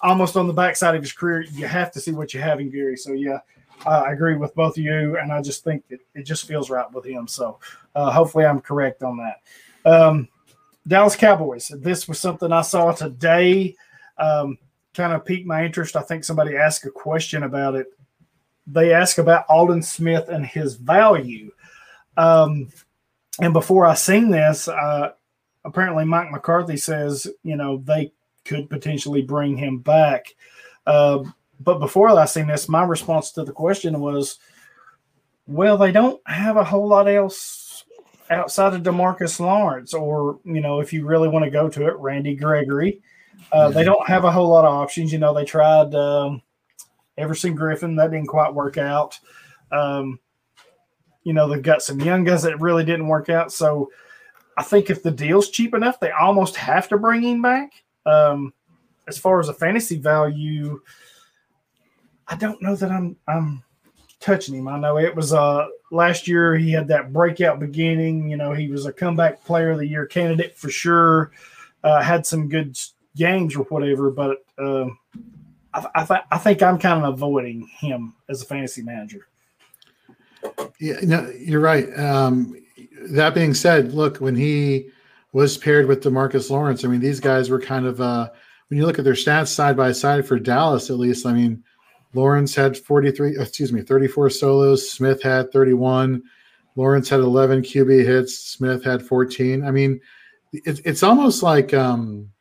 [0.00, 2.70] almost on the backside of his career, you have to see what you have in
[2.70, 2.96] Gary.
[2.96, 3.38] So yeah,
[3.84, 6.90] I agree with both of you, and I just think it, it just feels right
[6.92, 7.28] with him.
[7.28, 7.58] So
[7.94, 9.40] uh, hopefully, I'm correct on that.
[9.84, 10.28] Um,
[10.88, 11.68] Dallas Cowboys.
[11.76, 13.76] This was something I saw today.
[14.16, 14.56] Um,
[14.94, 15.96] kind of piqued my interest.
[15.96, 17.86] I think somebody asked a question about it.
[18.66, 21.50] They asked about Aldon Smith and his value.
[22.16, 22.68] Um,
[23.40, 25.12] and before I seen this, uh,
[25.64, 28.12] apparently Mike McCarthy says, you know, they
[28.44, 30.26] could potentially bring him back.
[30.86, 31.24] Uh,
[31.60, 34.38] but before I seen this, my response to the question was,
[35.46, 37.84] well, they don't have a whole lot else
[38.30, 41.96] outside of Demarcus Lawrence, or you know, if you really want to go to it,
[41.96, 43.00] Randy Gregory.
[43.52, 45.12] Uh, They don't have a whole lot of options.
[45.12, 46.42] You know, they tried um,
[47.18, 49.18] Everson Griffen, that didn't quite work out.
[49.70, 50.18] Um,
[51.24, 53.52] you know, they've got some young guys that really didn't work out.
[53.52, 53.90] So
[54.56, 57.72] I think if the deal's cheap enough, they almost have to bring him back.
[58.06, 58.52] Um,
[59.08, 60.80] as far as a fantasy value,
[62.28, 63.62] I don't know that I'm I'm
[64.20, 64.68] touching him.
[64.68, 68.28] I know it was uh last year he had that breakout beginning.
[68.30, 71.32] You know, he was a comeback player of the year candidate for sure.
[71.84, 72.78] Uh, had some good
[73.16, 74.98] games or whatever, but um,
[75.74, 79.28] I, I, th- I think I'm kind of avoiding him as a fantasy manager.
[80.80, 81.86] Yeah, no, you're right.
[81.98, 82.56] Um,
[83.10, 84.88] that being said, look, when he
[85.32, 88.30] was paired with Demarcus Lawrence, I mean, these guys were kind of uh,
[88.68, 91.26] when you look at their stats side by side for Dallas, at least.
[91.26, 91.62] I mean,
[92.14, 94.90] Lawrence had 43, excuse me, 34 solos.
[94.90, 96.22] Smith had 31.
[96.76, 98.38] Lawrence had 11 QB hits.
[98.38, 99.64] Smith had 14.
[99.64, 100.00] I mean,
[100.52, 102.31] it's it's almost like um,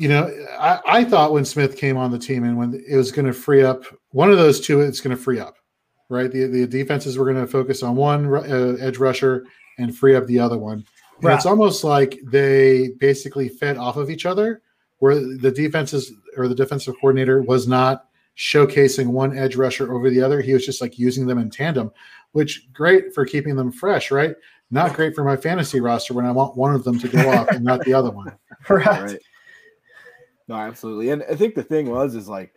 [0.00, 3.12] you know, I, I thought when Smith came on the team and when it was
[3.12, 5.56] going to free up one of those two, it's going to free up
[6.10, 6.30] right?
[6.30, 9.46] The the defenses were going to focus on one uh, edge rusher
[9.78, 10.84] and free up the other one.
[11.16, 11.34] And Right.
[11.36, 14.60] It's almost like they basically fed off of each other,
[14.98, 20.20] where the defenses or the defensive coordinator was not showcasing one edge rusher over the
[20.20, 20.40] other.
[20.40, 21.90] He was just like using them in tandem,
[22.32, 24.34] which great for keeping them fresh, right?
[24.70, 27.48] Not great for my fantasy roster when I want one of them to go off
[27.48, 28.32] and not the other one.
[28.68, 28.86] Right.
[28.86, 29.18] right.
[30.50, 31.10] No, absolutely.
[31.10, 32.52] And I think the thing was is like,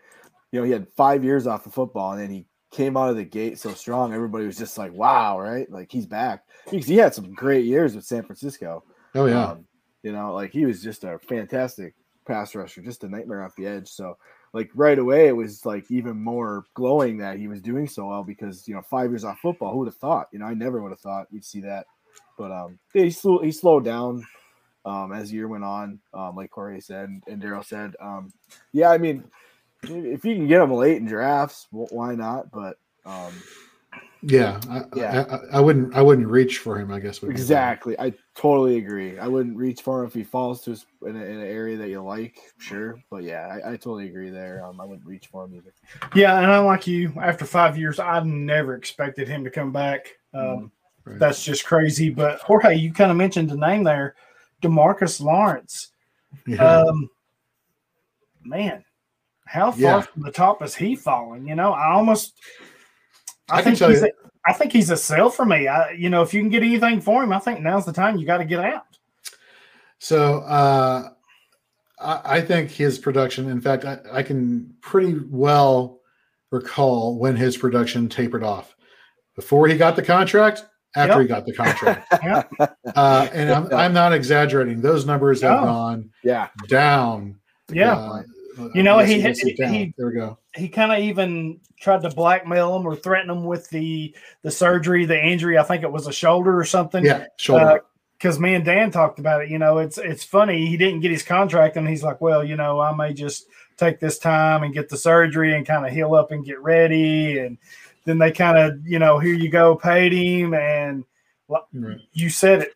[0.52, 3.18] you know, he had five years off of football and then he came out of
[3.18, 4.16] the gate so strong.
[4.16, 5.70] Everybody was just like, wow, right?
[5.70, 6.44] Like he's back.
[6.72, 8.84] Because he had some great years with San Francisco.
[9.14, 9.68] Oh yeah, Um,
[10.02, 11.94] you know, like he was just a fantastic
[12.26, 13.90] pass rusher, just a nightmare off the edge.
[13.90, 14.18] So
[14.54, 18.24] like right away it was like even more glowing that he was doing so well
[18.24, 20.30] because you know, five years off football, who would have thought?
[20.32, 21.86] You know, I never would have thought we'd see that.
[22.40, 24.26] But um yeah, he slow he slowed down
[24.86, 27.96] um as the year went on, um, like Corey said and, and Daryl said.
[28.02, 28.32] Um
[28.72, 29.24] yeah, I mean
[29.84, 32.52] if you can get him late in drafts, why not?
[32.52, 33.34] But um
[34.26, 34.62] yeah.
[34.70, 35.26] I, Yeah.
[35.30, 36.92] I, I, I wouldn't I wouldn't reach for him.
[36.94, 38.00] I guess would be the- Exactly.
[38.00, 39.20] I totally agree.
[39.20, 41.76] I wouldn't reach for him if he falls to s- in, a, in an area
[41.78, 42.98] that you like, sure.
[43.12, 44.64] But yeah, I, I totally agree there.
[44.66, 45.74] Um, I wouldn't reach for him either.
[46.16, 47.12] Yeah, and I'm like you.
[47.22, 50.08] After five years, I never expected him to come back.
[50.34, 50.72] Um,
[51.06, 51.20] Right.
[51.20, 52.10] That's just crazy.
[52.10, 54.16] But Jorge, you kind of mentioned the name there,
[54.64, 55.92] Demarcus Lawrence.
[56.48, 56.64] Yeah.
[56.64, 57.10] Um,
[58.44, 58.84] man,
[59.46, 60.02] how far Yeah.
[60.02, 61.48] from the top is he falling?
[61.48, 62.40] You know, I almost,
[63.50, 64.12] I, I think he's a,
[64.48, 65.68] I think he's a sell for me.
[65.68, 68.18] I, you know, if you can get anything for him, I think now's the time
[68.18, 68.86] you got to get out.
[70.00, 71.10] So uh,
[72.00, 76.00] I, I think his production, in fact, I, I can pretty well
[76.52, 78.76] recall when his production tapered off.
[79.36, 80.66] Before he got the contract,
[80.96, 81.22] after Yep.
[81.22, 82.08] he got the contract.
[82.24, 82.44] Yeah.
[82.96, 84.82] uh, and I'm, I'm not exaggerating.
[84.82, 86.50] Those numbers have gone Yeah.
[86.68, 87.36] down.
[87.72, 87.96] Yeah.
[87.98, 88.24] Uh,
[88.76, 90.38] You know, he- he- he- there we go.
[90.56, 95.06] he kind of even tried to blackmail him or threaten him with the the surgery,
[95.06, 95.58] the injury.
[95.58, 97.04] I think it was a shoulder or something.
[97.04, 97.82] Yeah, shoulder.
[98.18, 99.50] because me and Dan talked about it.
[99.50, 102.56] You know, it's it's funny he didn't get his contract, and he's like, "Well, you
[102.56, 106.14] know, I may just take this time and get the surgery and kind of heal
[106.14, 107.58] up and get ready." And
[108.06, 111.04] then they kind of, you know, here you go, paid him, and
[111.48, 112.00] Right.
[112.12, 112.74] you said it.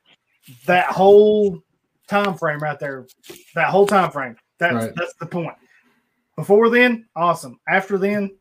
[0.65, 1.61] That whole
[2.07, 3.05] time frame right there,
[3.55, 4.37] that whole time frame.
[4.59, 4.95] That's Right.
[4.95, 5.55] that's the point.
[6.35, 7.59] Before then, awesome.
[7.67, 8.31] After then,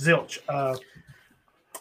[0.00, 0.38] zilch.
[0.48, 0.76] Uh,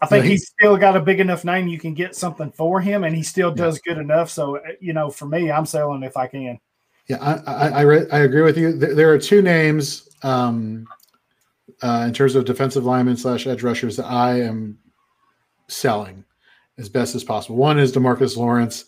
[0.02, 1.68] I think he- he's still got a big enough name.
[1.68, 4.30] You can get something for him, and he still does good enough.
[4.30, 6.60] So, uh, you know, for me, I'm selling if I can.
[7.08, 8.74] Yeah, I I, I, re- I agree with you.
[8.74, 10.86] There, there are two names um,
[11.82, 14.78] uh, in terms of defensive linemen slash edge rushers that I am
[15.68, 16.24] selling
[16.78, 17.56] as best as possible.
[17.56, 18.86] One is Demarcus Lawrence.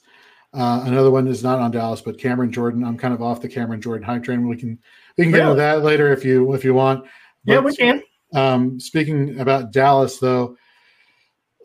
[0.54, 2.84] Uh, another one is not on Dallas, but Cameron Jordan.
[2.84, 4.48] I'm kind of off the Cameron Jordan hype train.
[4.48, 4.80] We can
[5.18, 7.06] we can get into that later if you if you want.
[7.44, 8.02] Yeah, we can.
[8.34, 10.58] Um, speaking about Dallas, though,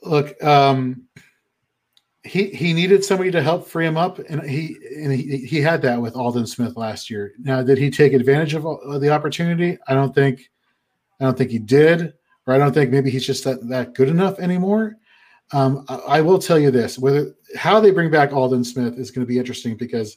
[0.03, 1.05] look, um,
[2.25, 5.83] he he needed somebody to help free him up, and he and he, he had
[5.83, 7.33] that with Aldon Smith last year.
[7.39, 8.63] Now, did he take advantage of
[9.01, 9.79] the opportunity?
[9.89, 10.51] I don't think,
[11.23, 12.15] I don't think he did,
[12.47, 14.97] or I don't think maybe he's just that, that good enough anymore.
[15.53, 19.11] Um, I, I will tell you this: whether how they bring back Aldon Smith is
[19.13, 20.17] going to be interesting because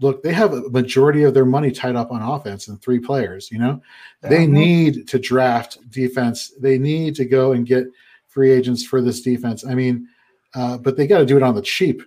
[0.00, 3.50] look, they have a majority of their money tied up on offense and three players.
[3.50, 3.82] You know,
[4.22, 4.50] they Mhm.
[4.50, 6.52] need to draft defense.
[6.60, 7.86] They need to go and get
[8.28, 9.64] free agents for this defense.
[9.64, 10.08] I mean,
[10.54, 12.02] uh, but they got to do it on the cheap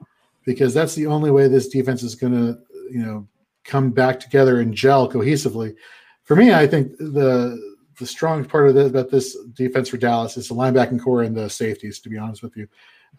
[0.46, 2.60] because that's the only way this defense is going to,
[2.92, 3.28] you know,
[3.64, 5.76] come back together and gel cohesively.
[6.24, 7.60] For me, I think the
[8.00, 11.36] the strong part of this, about this defense for Dallas is the linebacking core and
[11.36, 12.00] the safeties.
[12.00, 12.68] To be honest with you,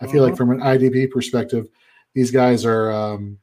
[0.01, 0.38] I feel like Mhm.
[0.38, 1.69] from an IDP perspective,
[2.14, 2.90] these guys are.
[2.90, 3.38] Um,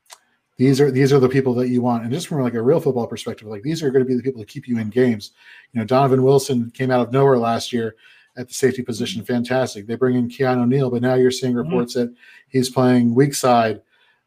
[0.58, 2.80] these are these are the people that you want, and just from like a real
[2.80, 5.32] football perspective, like these are going to be the people that keep you in games.
[5.72, 7.96] You know, Donovan Wilson came out of nowhere last year
[8.38, 9.86] at the safety position, fantastic.
[9.86, 12.12] They bring in Keanu Neal, but now you're seeing reports that
[12.48, 13.82] he's playing weak side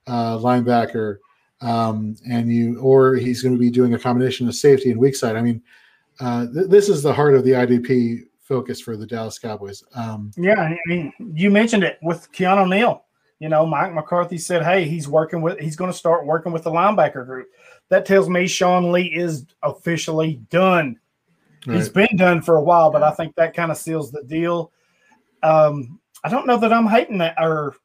[0.07, 1.19] uh, linebacker,
[1.63, 5.17] um, and you or he's going to be doing a combination of safety and weak
[5.17, 5.35] side.
[5.35, 5.61] I mean,
[6.21, 9.83] uh, th- this is the heart of the IDP focus for the Dallas Cowboys.
[9.95, 13.05] Um, Yeah, I mean, you mentioned it with Keanu Neal.
[13.39, 15.59] You know, Mike McCarthy said, "Hey, he's working with.
[15.59, 17.49] He's going to start working with the linebacker group."
[17.89, 20.99] That tells me Sean Lee is officially done.
[21.65, 24.73] He's been done for a while, but I think that kind of seals the deal.
[25.43, 27.77] Um, I don't know that I'm hating that, or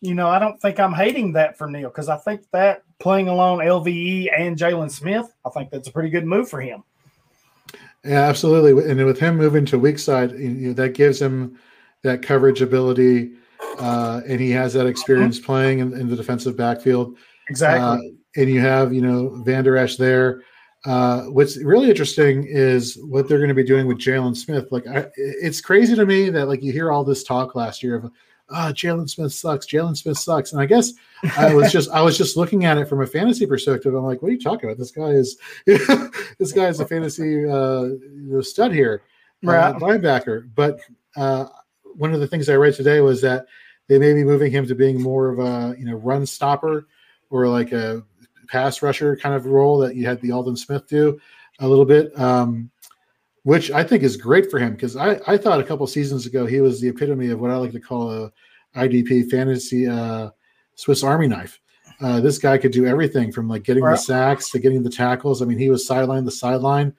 [0.00, 3.28] you know, I don't think I'm hating that for Neal because I think that playing
[3.28, 6.84] along LVE and Jaylon Smith, I think that's a pretty good move for him.
[8.04, 8.90] Yeah, absolutely.
[8.90, 11.58] And with him moving to weak side, you know, that gives him
[12.02, 13.32] that coverage ability,
[13.80, 17.16] uh, and he has that experience playing in, in the defensive backfield.
[17.48, 18.08] Exactly.
[18.08, 20.42] Uh, and you have, you know, Vander Esch there.
[20.84, 24.68] Uh, what's really interesting is what they're going to be doing with Jaylon Smith.
[24.70, 27.96] Like, I, it's crazy to me that like you hear all this talk last year
[27.96, 28.12] of,
[28.50, 29.66] ah, Jaylon Smith sucks.
[29.66, 30.52] Jaylon Smith sucks.
[30.52, 30.92] And I guess
[31.36, 33.94] I was just I was just looking at it from a fantasy perspective.
[33.94, 34.78] I'm like, what are you talking about?
[34.78, 39.02] This guy is this guy is a fantasy uh, you know, stud here,
[39.46, 40.48] uh, linebacker.
[40.54, 40.80] But
[41.16, 41.46] uh,
[41.96, 43.46] one of the things I read today was that
[43.88, 46.86] they may be moving him to being more of a you know run stopper
[47.30, 48.02] or like a
[48.48, 51.20] pass rusher kind of role that you had the Aldon Smith do
[51.60, 52.18] a little bit.
[52.18, 52.70] Um,
[53.42, 56.46] which I think is great for him because I, I thought a couple seasons ago
[56.46, 58.32] he was the epitome of what I like to call a
[58.76, 60.30] IDP fantasy uh,
[60.74, 61.60] Swiss Army knife.
[62.00, 65.42] Uh, this guy could do everything from like getting the sacks to getting the tackles.
[65.42, 66.94] I mean, he was sideline the sideline,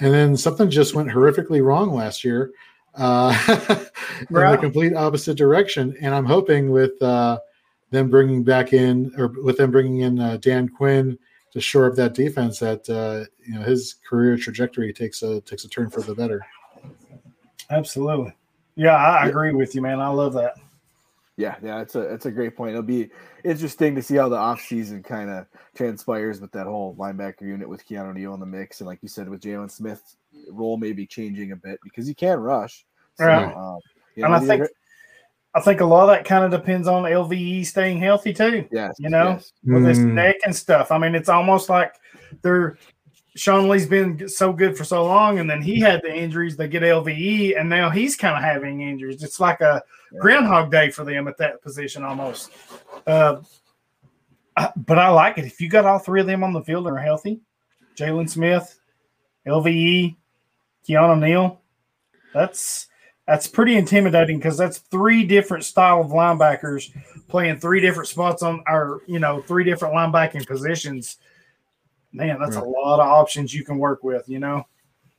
[0.00, 2.52] and then something just went horrifically wrong last year
[2.94, 3.36] uh,
[4.20, 5.94] in the complete opposite direction.
[6.00, 7.38] And I'm hoping with uh,
[7.90, 11.18] them bringing back in, or with them bringing in uh, Dan Quinn
[11.52, 15.64] to shore up that defense, that uh, you know his career trajectory takes a takes
[15.64, 16.44] a turn for the better.
[17.70, 18.32] Absolutely.
[18.76, 20.00] Yeah, I agree with you, man.
[20.00, 20.54] I love that.
[21.36, 22.70] Yeah, yeah, that's a that's a great point.
[22.72, 23.10] It'll be
[23.44, 27.86] interesting to see how the offseason kind of transpires with that whole linebacker unit with
[27.86, 30.16] Keanu Neal in the mix, and like you said, with Jaylon Smith's
[30.50, 32.84] role maybe changing a bit because he can rush.
[33.14, 33.54] So, Right.
[33.54, 33.78] um,
[34.16, 34.70] you And I think are-
[35.54, 38.66] I think a lot of that kind of depends on LVE staying healthy too.
[38.70, 39.30] Yes, You know?
[39.30, 39.52] yes.
[39.64, 40.12] with his Mm.
[40.12, 40.92] neck and stuff.
[40.92, 41.94] I mean, it's almost like
[42.42, 42.78] they're
[43.36, 46.56] Sean Lee's been so good for so long, and then he had the injuries.
[46.56, 49.22] They get LVE, and now he's kind of having injuries.
[49.22, 49.82] It's like a
[50.18, 52.50] Groundhog Day for them at that position almost.
[53.06, 53.36] Uh,
[54.56, 56.88] I- but I like it if you got all three of them on the field
[56.88, 57.40] and are healthy.
[57.96, 58.78] Jaylon Smith,
[59.46, 60.16] LVE,
[60.86, 61.60] Keanu Neal.
[62.34, 62.88] That's
[63.30, 66.90] that's pretty intimidating because that's three different style of linebackers
[67.28, 71.18] playing three different spots on our, you know, three different linebacking positions.
[72.12, 74.66] Man, that's a lot of options you can work with, you know.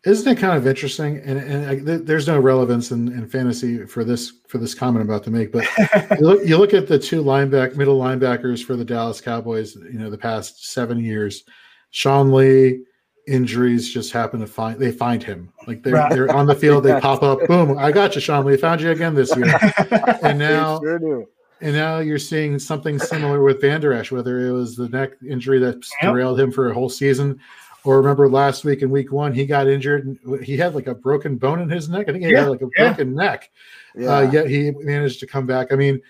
[0.03, 1.19] Isn't it kind of interesting?
[1.19, 5.03] And, and I, th- there's no relevance in, in fantasy for this for this comment
[5.03, 5.65] I'm about to make, but
[6.19, 9.75] you look you look at the two lineback middle linebackers for the Dallas Cowboys.
[9.75, 11.45] You know, the past seven years,
[11.91, 12.83] Sean Lee
[13.27, 16.11] injuries just happen to find they find him like they're Right.
[16.11, 16.83] they're on the field.
[16.83, 17.77] They pop up, boom!
[17.77, 19.45] I got you, Sean we Found you again this year.
[20.23, 21.25] And now sure
[21.61, 25.59] and now you're seeing something similar with Vander Esch, whether it was the neck injury
[25.59, 27.39] that derailed him for a whole season,
[27.83, 30.95] or remember last week in week one, he got injured and he had like a
[30.95, 32.09] broken bone in his neck.
[32.09, 32.87] I think he Yeah, had like a yeah.
[32.87, 33.51] broken neck.
[33.95, 34.17] Yeah.
[34.17, 35.71] Uh, yet he managed to come back.
[35.71, 36.01] I mean,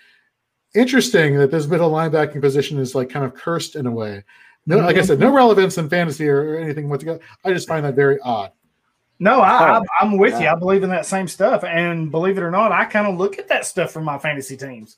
[0.74, 4.24] interesting that this middle linebacking position is like kind of cursed in a way.
[4.66, 5.26] No, like I said, Mm-hmm.
[5.28, 7.20] no relevance in fantasy or, or anything whatsoever.
[7.44, 8.52] I just find that very odd.
[9.18, 10.48] No, I, Oh, I, I'm with you.
[10.48, 13.38] I believe in that same stuff, and believe it or not, I kind of look
[13.38, 14.96] at that stuff for my fantasy teams.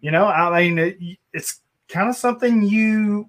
[0.00, 0.98] You know, I mean, it,
[1.32, 3.28] it's kind of something you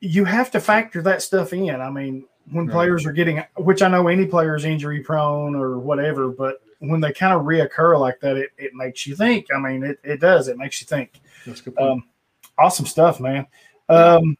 [0.00, 1.68] you have to factor that stuff in.
[1.80, 2.72] I mean, when Right.
[2.72, 7.00] players are getting, which I know any player is injury prone or whatever, but when
[7.00, 9.46] they kind of reoccur like that, it, it makes you think.
[9.54, 10.48] I mean, it, it does.
[10.48, 11.20] It makes you think.
[11.46, 11.74] That's good.
[11.74, 11.90] Point.
[11.90, 12.04] Um,
[12.58, 13.46] awesome stuff, man.
[13.88, 14.36] Um,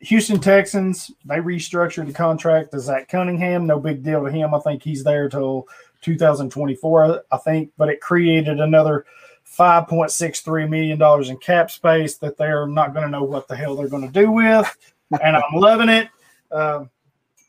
[0.00, 3.66] Houston Texans, they restructured the contract to Zach Cunningham.
[3.66, 4.54] No big deal to him.
[4.54, 5.68] I think he's there till
[6.00, 9.06] 2024, I think, but it created another
[9.46, 13.88] $5.63 million in cap space that they're not going to know what the hell they're
[13.88, 14.76] going to do with.
[15.22, 16.08] And I'm loving it.
[16.50, 16.90] Um,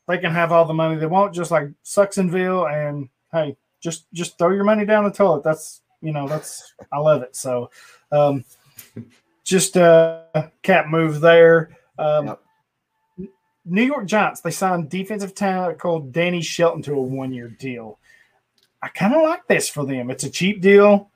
[0.07, 2.71] they can have all the money they want, just like Sucksonville.
[2.71, 5.43] And hey, just just throw your money down the toilet.
[5.43, 7.35] That's you know, that's I love it.
[7.35, 7.69] So
[8.11, 8.43] um
[9.43, 11.77] just a cap move there.
[11.97, 12.39] Um, Yep.
[13.65, 17.99] New York Giants, they signed defensive tackle Danny Shelton to a one year deal.
[18.81, 20.11] I kind of like this for them.
[20.11, 21.11] It's a cheap deal.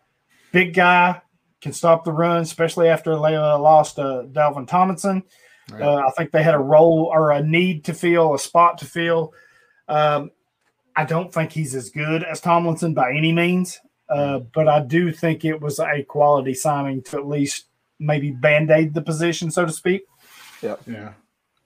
[0.54, 1.22] Big guy
[1.62, 5.24] can stop the run, especially after they uh, lost uh, Dalvin Tomlinson.
[5.70, 5.82] Right.
[5.82, 8.86] Uh, I think they had a role or a need to fill, a spot to
[8.86, 9.34] fill.
[9.90, 10.32] Um,
[10.96, 15.12] I don't think he's as good as Tomlinson by any means, uh, but I do
[15.12, 17.67] think it was a quality signing to at least
[18.00, 20.04] maybe band aid the position, so to speak.
[20.62, 20.76] yeah.
[20.86, 21.12] Yeah.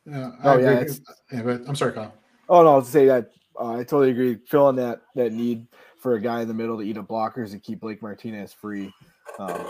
[0.06, 0.82] I Oh, yeah, agree.
[0.82, 2.14] it's- yeah, but I'm sorry, Kyle.
[2.50, 4.36] Oh no, to say that uh, I totally agree.
[4.48, 5.68] Filling that that need
[6.00, 8.92] for a guy in the middle to eat up blockers and keep Blake Martinez free,
[9.40, 9.64] um,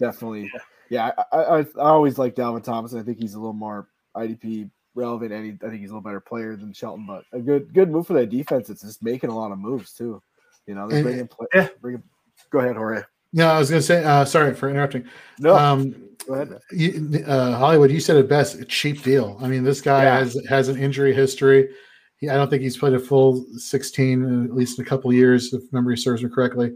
[0.00, 0.50] definitely.
[0.90, 2.98] Yeah, I, I, I always like Dalvin Thompson.
[2.98, 6.02] I think he's a little more IDP relevant, and he, I think he's a little
[6.02, 7.06] better player than Shelton.
[7.06, 8.68] But a good good move for that defense.
[8.70, 10.20] It's just making a lot of moves too.
[10.66, 11.46] You know, they're And- bringing play.
[11.54, 11.68] Yeah.
[11.80, 12.02] Bringing,
[12.50, 13.02] go ahead, Jorge.
[13.32, 14.02] No, I was going to say.
[14.04, 15.04] Uh, sorry for interrupting.
[15.38, 15.94] No, Um,
[16.26, 16.58] go ahead.
[16.72, 18.58] you, uh, Hollywood, you said it best.
[18.60, 19.38] A cheap deal.
[19.42, 20.18] I mean, this guy Yeah.
[20.18, 21.68] has has an injury history.
[22.16, 25.10] He, I don't think he's played a full 16, uh, at least in a couple
[25.10, 26.72] of years, if memory serves me correctly.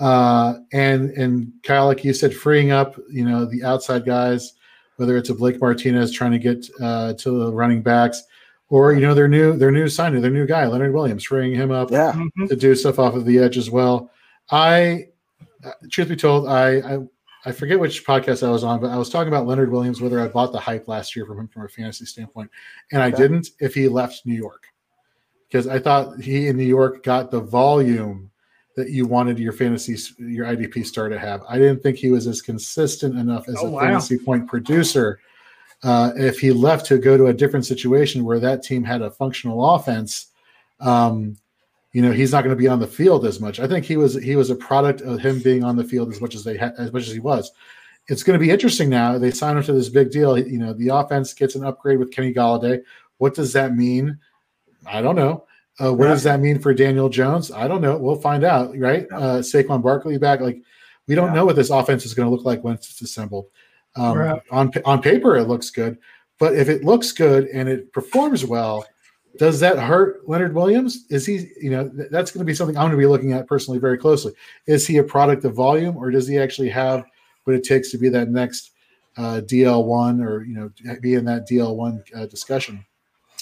[0.00, 4.54] Uh, and and Kyle, like you said, freeing up, you know, the outside guys,
[4.96, 8.22] whether it's a Blake Martinez trying to get uh, to the running backs,
[8.70, 11.70] or you know, their new their new signer, their new guy, Leonard Williams, freeing him
[11.70, 12.48] up Yeah, Mhm.
[12.48, 14.10] to do stuff off of the edge as well.
[14.50, 15.08] I,
[15.90, 16.98] truth be told, I, I
[17.44, 20.20] I forget which podcast I was on, but I was talking about Leonard Williams, whether
[20.20, 22.50] I bought the hype last year from him from a fantasy standpoint,
[22.92, 23.16] and I Okay.
[23.16, 24.68] didn't if he left New York,
[25.48, 28.30] because I thought he in New York got the volume
[28.76, 31.42] that you wanted your fantasy your IDP star to have.
[31.48, 33.80] I didn't think he was as consistent enough as Oh, a wow.
[33.80, 35.18] fantasy point producer.
[35.82, 39.10] Uh, if he left to go to a different situation where that team had a
[39.10, 40.28] functional offense,
[40.80, 41.36] um,
[41.92, 43.60] you know he's not going to be on the field as much.
[43.60, 46.20] I think he was he was a product of him being on the field as
[46.20, 47.52] much as they had as much as he was.
[48.08, 49.16] It's going to be interesting now.
[49.18, 50.36] They sign him to this big deal.
[50.38, 52.82] You know the offense gets an upgrade with Kenny Golladay.
[53.18, 54.18] What does that mean?
[54.86, 55.44] I don't know.
[55.82, 57.50] Uh, what does that mean for Daniel Jones?
[57.50, 57.96] I don't know.
[57.96, 59.06] We'll find out, right?
[59.10, 59.16] Yeah.
[59.18, 60.40] Uh, Saquon Barkley back.
[60.40, 60.60] Like
[61.06, 61.34] we don't Yeah.
[61.34, 63.46] know what this offense is going to look like once it's assembled.
[63.96, 64.42] Um, Right.
[64.50, 65.98] On on paper, it looks good,
[66.38, 68.84] but if it looks good and it performs well,
[69.38, 71.06] does that hurt Leonard Williams?
[71.10, 73.32] Is he, you know, th- that's going to be something I'm going to be looking
[73.32, 74.32] at personally very closely.
[74.66, 77.04] Is he a product of volume, or does he actually have
[77.44, 78.72] what it takes to be that next
[79.16, 80.70] uh, DL1 or you know
[81.00, 82.84] be in that DL1 uh, discussion?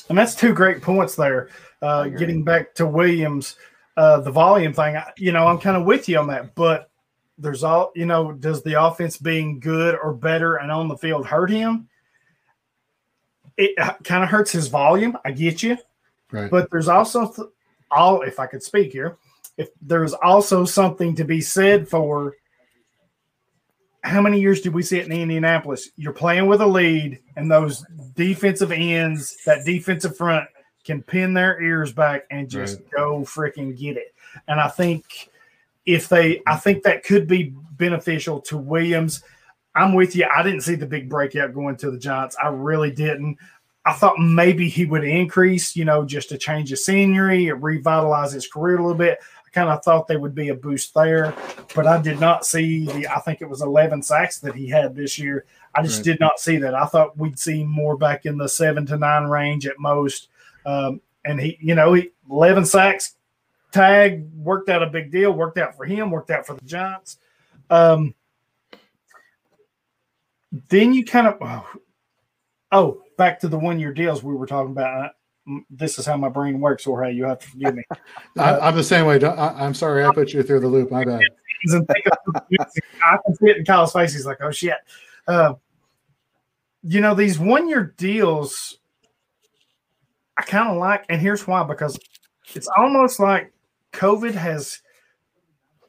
[0.08, 1.50] And that's two great points there.
[1.82, 3.56] Uh, getting back to Williams,
[3.96, 6.90] uh, the volume thing, I- you know, I'm kind of with you on that, but
[7.38, 8.32] there's all you know.
[8.32, 11.88] Does the offense being good or better and on the field hurt him?
[13.56, 15.16] It uh, kind of hurts his volume.
[15.24, 15.76] I get you,
[16.30, 16.50] Right.
[16.50, 17.48] but there's also th-
[17.90, 18.22] all.
[18.22, 19.16] If I could speak here,
[19.56, 22.34] if there's also something to be said for
[24.02, 25.90] how many years did we see it in Indianapolis?
[25.96, 27.84] You're playing with a lead, and those
[28.14, 30.48] defensive ends, that defensive front,
[30.84, 32.90] can pin their ears back and just Right.
[32.96, 34.14] go freaking get it.
[34.48, 35.28] And I think
[35.84, 39.22] if they, I think that could be beneficial to Williams.
[39.74, 40.26] I'm with you.
[40.34, 42.36] I didn't see the big breakout going to the Giants.
[42.42, 43.38] I really didn't.
[43.84, 48.32] I thought maybe he would increase, you know, just to change his scenery, or revitalize
[48.32, 49.18] his career a little bit.
[49.46, 51.34] I kind of thought there would be a boost there,
[51.74, 53.08] but I did not see the.
[53.08, 55.44] I think it was 11 sacks that he had this year.
[55.74, 56.04] I just Right.
[56.04, 56.74] did not see that.
[56.74, 60.28] I thought we'd see more back in the seven to nine range at most.
[60.66, 63.14] Um, and he, you know, he 11 sacks
[63.72, 65.32] tag worked out a big deal.
[65.32, 66.10] Worked out for him.
[66.10, 67.18] Worked out for the Giants.
[67.70, 68.14] Um,
[70.68, 71.66] then you kind of oh,
[72.72, 75.12] oh back to the one year deals we were talking about.
[75.70, 77.12] This is how my brain works, Jorge.
[77.12, 77.82] You have to forgive me.
[78.38, 79.22] I, I'm the same way.
[79.22, 80.90] I, I'm sorry I put you through the loop.
[80.90, 81.20] My bad.
[81.64, 84.12] and think of I can see it in Kyle's face.
[84.12, 84.76] He's like, oh shit.
[85.26, 85.54] Uh,
[86.82, 88.78] you know, these one year deals,
[90.38, 91.98] I kind of like, and here's why because
[92.54, 93.52] it's almost like
[93.92, 94.80] COVID has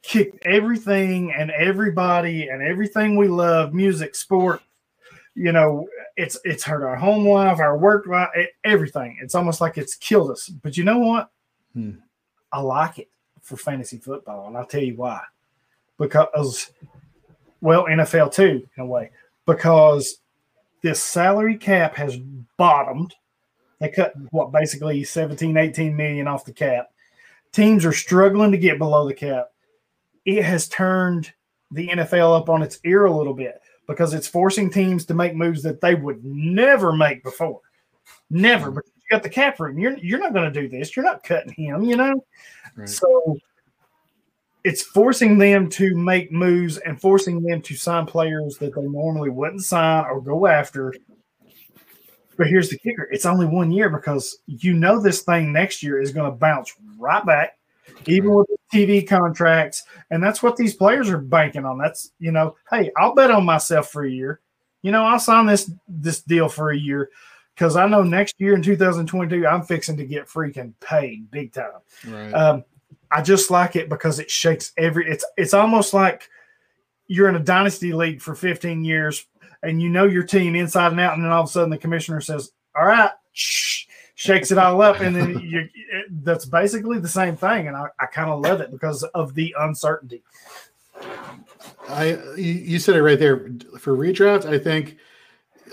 [0.02, 4.62] kicked everything and everybody and everything we love music, sport.
[5.34, 8.28] You know, it's it's hurt our home life, our work life,
[8.64, 9.18] everything.
[9.22, 10.48] It's almost like it's killed us.
[10.48, 11.30] But you know what?
[11.72, 11.92] Hmm.
[12.52, 13.08] I like it
[13.40, 15.22] for fantasy football, and I'll tell you why
[16.02, 16.70] because
[17.60, 19.10] well NFL too in a way
[19.46, 20.18] because
[20.82, 22.16] this salary cap has
[22.56, 23.14] bottomed
[23.78, 26.90] they cut what basically 17 18 million off the cap
[27.52, 29.51] teams are struggling to get below the cap
[30.24, 31.32] it has turned
[31.70, 35.34] the NFL up on its ear a little bit because it's forcing teams to make
[35.34, 37.60] moves that they would never make before.
[38.30, 38.76] Never mm-hmm.
[38.76, 39.78] because you got the cap room.
[39.78, 40.96] You're you're not going to do this.
[40.96, 42.24] You're not cutting him you know?
[42.76, 42.88] Right.
[42.88, 43.36] so
[44.64, 49.30] it's forcing them to make moves and forcing them to sign players that they normally
[49.30, 50.94] wouldn't sign or go after.
[52.36, 53.08] But here's the kicker.
[53.10, 56.72] It's only one year because you know this thing next year is going to bounce
[56.98, 57.58] right back,
[58.06, 59.84] even with the TV contracts.
[60.10, 61.78] And that's what these players are banking on.
[61.78, 64.40] That's, you know, hey, I'll bet on myself for a year.
[64.82, 67.10] You know, I'll sign this this deal for a year
[67.54, 71.80] because I know next year in 2022, I'm fixing to get freaking paid big time.
[72.06, 72.32] Right.
[72.32, 72.64] Um,
[73.10, 75.08] I just like it because it shakes every.
[75.08, 76.28] It's it's almost like
[77.06, 79.26] you're in a dynasty league for 15 years
[79.62, 81.78] and you know your team inside and out, and then all of a sudden the
[81.78, 85.60] commissioner says, "All right," shh, shakes it all up, and then you.
[85.60, 89.34] It, that's basically the same thing, and I, I kind of love it because of
[89.34, 90.22] the uncertainty.
[91.88, 94.46] I you said it right there for redraft.
[94.46, 94.96] I think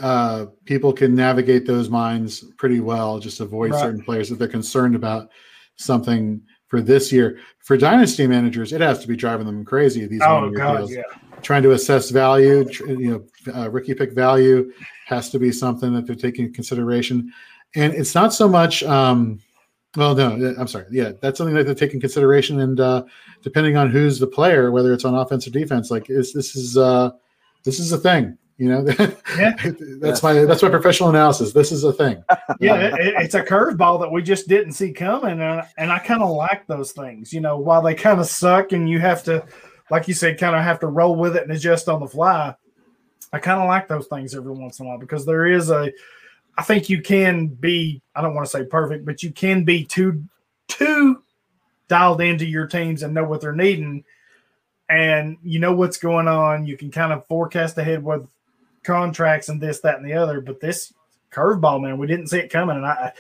[0.01, 3.19] uh, people can navigate those minds pretty well.
[3.19, 3.81] Just avoid Right.
[3.81, 5.29] certain players if they're concerned about
[5.75, 7.39] something for this year.
[7.59, 10.05] For dynasty managers, it has to be driving them crazy.
[10.07, 10.91] These Oh God, deals.
[10.91, 11.03] yeah,
[11.41, 12.67] trying to assess value.
[12.87, 14.71] You know, uh, rookie pick value
[15.05, 17.31] has to be something that they're taking consideration,
[17.76, 18.84] and it's not so much.
[18.84, 19.39] Um,
[19.97, 20.86] well, no, I'm sorry.
[20.91, 23.03] Yeah, that's something that they take in consideration, and uh,
[23.41, 26.78] depending on who's the player, whether it's on offense or defense, like is this is
[26.78, 27.11] uh,
[27.63, 28.38] this is a thing.
[28.57, 28.82] You know,
[30.01, 31.53] that's my that's my professional analysis.
[31.53, 32.22] This is a thing.
[32.59, 32.76] yeah.
[32.97, 36.30] It- it's a curveball that we just didn't see coming, and, and I kind of
[36.32, 37.32] like those things.
[37.32, 39.45] You know, while they kind of suck, and you have to,
[39.89, 42.53] like you said, kind of have to roll with it and adjust on the fly.
[43.32, 45.91] I kind of like those things every once in a while because there is a,
[46.60, 49.86] I think you can be, I don't want to say perfect, but you can be
[49.86, 50.26] too,
[50.68, 51.24] too
[51.88, 54.03] dialed into your teams and know what they're needing.
[54.89, 56.66] And you know what's going on.
[56.66, 58.28] You can kind of forecast ahead with
[58.84, 60.41] contracts and this, that, and the other.
[60.41, 60.93] But this
[61.32, 62.76] curveball, man, we didn't see it coming.
[62.76, 63.14] And I,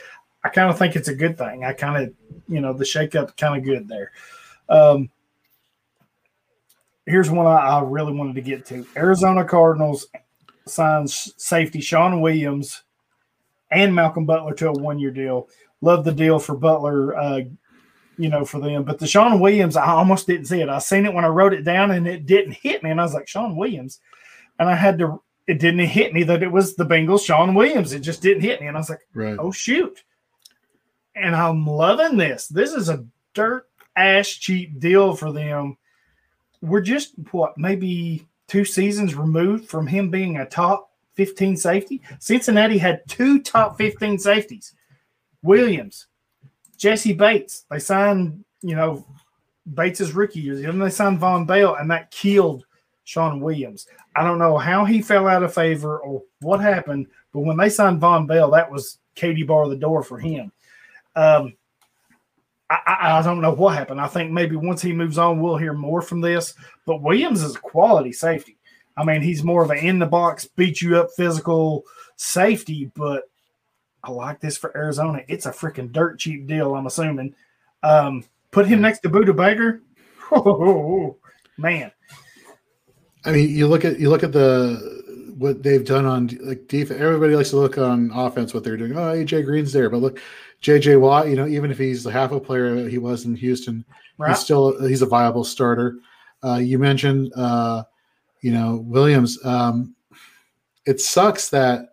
[0.43, 1.63] I kind of think it's a good thing.
[1.63, 2.13] I kind of,
[2.49, 4.11] you know, the shakeup kind of good there.
[4.67, 5.09] Um,
[7.05, 8.85] here's one I, I really wanted to get to.
[8.97, 10.07] Arizona Cardinals
[10.65, 12.83] signs safety Shawn Williams
[13.71, 15.47] and Malcolm Butler to a one year deal.
[15.81, 17.41] Love the deal for Butler, uh,
[18.17, 18.83] you know, for them.
[18.83, 20.69] But the Shawn Williams, I almost didn't see it.
[20.69, 22.89] I seen it when I wrote it down and it didn't hit me.
[22.89, 23.99] And I was like, Shawn Williams.
[24.59, 27.93] And I had to, it didn't hit me that it was the Bengals, Shawn Williams.
[27.93, 28.67] It just didn't hit me.
[28.67, 29.37] And I was like, Right.
[29.39, 30.03] oh, shoot.
[31.15, 32.47] And I'm loving this.
[32.47, 35.77] This is a dirt ass cheap deal for them.
[36.61, 40.88] We're just, what, maybe two seasons removed from him being a top
[41.19, 42.01] 15 safety.
[42.19, 44.73] Cincinnati had two top 15 safeties
[45.43, 46.07] Williams,
[46.77, 47.65] Jessie Bates.
[47.69, 49.05] They signed, you know,
[49.73, 50.61] Bates' rookie years.
[50.61, 52.63] Then they signed Vonn Bell, and that killed
[53.03, 53.85] Shawn Williams.
[54.15, 57.69] I don't know how he fell out of favor or what happened, but when they
[57.69, 60.53] signed Vonn Bell, that was Katie bar the door for him.
[61.17, 61.53] Um,
[62.69, 63.99] I, I don't know what happened.
[63.99, 66.53] I think maybe once he moves on, we'll hear more from this.
[66.85, 68.58] But Williams is a quality safety.
[68.99, 71.85] I mean, he's more of an in the box, beat you up physical
[72.17, 73.23] safety, but
[74.03, 75.21] I like this for Arizona.
[75.29, 77.33] It's a freaking dirt cheap deal, I'm assuming.
[77.81, 79.81] Um, put him next to Budda Baker.
[80.31, 81.17] Oh,
[81.57, 81.91] man.
[83.25, 87.01] I mean, you look at you look at the what they've done on like defense.
[87.01, 88.95] Everybody likes to look on offense what they're doing.
[88.95, 90.19] Oh, AJ Green's there, but look,
[90.61, 91.29] JJ Watt.
[91.29, 93.83] You know, even if he's half a player he was in Houston,
[94.19, 94.29] Right.
[94.29, 95.95] he's still he's a viable starter.
[96.43, 97.83] Uh, you mentioned, uh,
[98.41, 99.43] you know, Williams.
[99.45, 99.95] Um,
[100.85, 101.89] it sucks that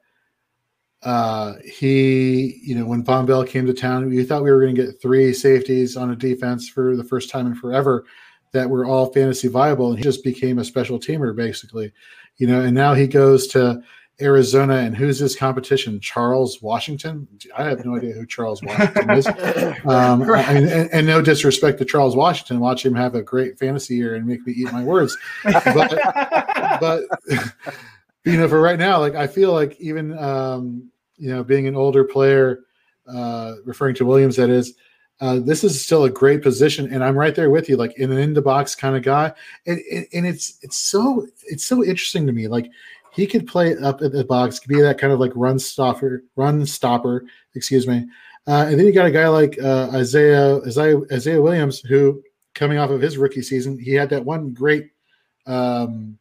[1.03, 4.75] uh, he, you know, when Vonn Bell came to town, we thought we were going
[4.75, 8.05] to get three safeties on a defense for the first time in forever
[8.53, 11.93] that were all fantasy viable, and he just became a special teamer basically,
[12.39, 12.61] you know.
[12.61, 13.83] And now he goes to
[14.21, 16.01] Arizona, and who's his competition?
[16.01, 17.29] Charles Washington.
[17.57, 19.27] I have no idea who Charles Washington is.
[19.87, 23.95] Um, mean, and, and no disrespect to Charles Washington, watch him have a great fantasy
[23.95, 25.17] year and make me eat my words.
[25.45, 25.95] But,
[26.81, 27.03] but
[28.25, 31.77] you know, for right now, like I feel like even um, you know, being an
[31.77, 32.61] older player,
[33.07, 34.75] uh, referring to Williams, that is,
[35.21, 38.11] uh, this is still a great position, and I'm right there with you, like in
[38.11, 39.33] an in the box kind of guy,
[39.67, 42.71] and, and and it's it's so it's so interesting to me, like.
[43.17, 46.23] He could play up at the box, could be that kind of like run stopper,
[46.37, 48.07] run stopper, excuse me,
[48.47, 52.23] uh, and then you got a guy like uh, Isaiah, Isaiah Isaiah Williams, who
[52.55, 54.91] coming off of his rookie season, he had that one great
[55.47, 56.19] um,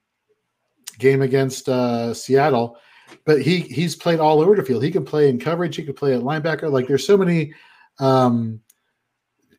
[0.98, 2.78] game against uh, Seattle,
[3.26, 4.84] but he he's played all over the field.
[4.84, 5.76] He can play in coverage.
[5.76, 6.72] He could play at linebacker.
[6.72, 7.54] Like there's so many,
[8.00, 8.60] um,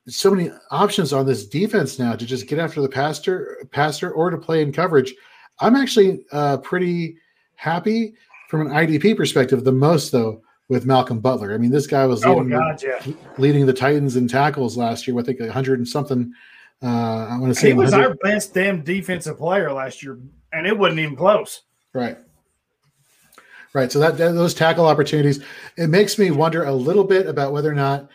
[0.08, 4.30] so many options on this defense now to just get after the passer, passer, or
[4.30, 5.14] to play in coverage.
[5.60, 7.16] I'm actually uh, pretty
[7.56, 8.14] happy
[8.48, 9.64] from an IDP perspective.
[9.64, 11.54] The most though with Malcolm Butler.
[11.54, 13.00] I mean, this guy was Oh, leading, God, yeah.
[13.38, 15.14] leading the Titans in tackles last year.
[15.14, 16.32] with, I think 100 and something.
[16.82, 16.86] Uh,
[17.30, 20.18] I want to say He was 100 our best damn defensive player last year,
[20.52, 21.62] and it wasn't even close.
[21.94, 22.18] Right.
[23.72, 23.92] Right.
[23.92, 25.42] So that, that- those tackle opportunities,
[25.76, 28.08] it makes me wonder a little bit about whether or not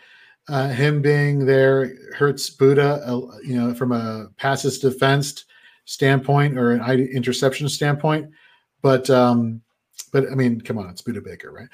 [0.48, 5.44] uh, him being there hurts Budda, uh, you know, from a passes defense
[5.84, 8.28] standpoint or an interception standpoint.
[8.82, 9.62] But um,
[10.12, 11.68] but I mean, come on, it's Budda Baker, right?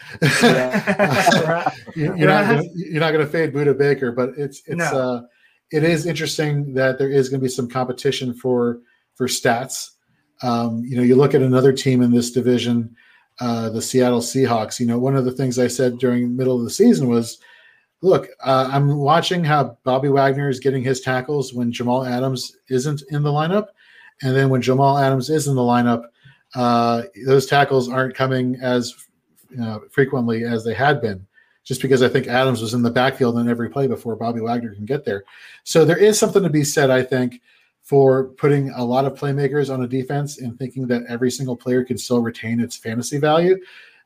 [1.97, 4.85] You- you're not gonna, you're not going to fade Budda Baker, but it's it's No.
[4.85, 5.23] uh,
[5.71, 8.81] it is interesting that there is going to be some competition for
[9.15, 9.91] for stats.
[10.43, 12.95] Um, you know, you look at another team in this division,
[13.41, 14.79] uh, the Seattle Seahawks.
[14.79, 17.39] You know, one of the things I said during middle of the season was,
[18.03, 23.03] look, uh, I'm watching how Bobby Wagner is getting his tackles when Jamal Adams isn't
[23.11, 23.67] in the lineup,
[24.23, 26.05] and then when Jamal Adams is in the lineup,
[26.55, 28.95] uh, those tackles aren't coming as
[29.51, 31.27] you know, frequently as they had been.
[31.65, 34.75] Just because I think Adams was in the backfield in every play before Bobby Wagner
[34.75, 35.25] can get there.
[35.65, 37.43] So there is something to be said, I think,
[37.83, 41.85] for putting a lot of playmakers on a defense and thinking that every single player
[41.85, 43.59] can still retain its fantasy value.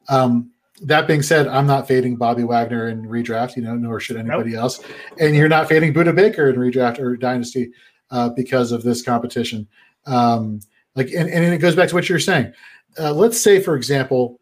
[0.09, 0.51] Um,
[0.82, 4.55] that being said, I'm not fading Bobby Wagner in redraft, you know, nor should anybody
[4.55, 4.80] else.
[5.20, 7.70] And you're not fading Budda Baker in redraft or dynasty
[8.11, 9.68] uh, because of this competition.
[10.07, 10.61] Um,
[10.95, 12.53] like, and, and it goes back to what you're saying.
[12.99, 14.38] Uh, let's say, for example,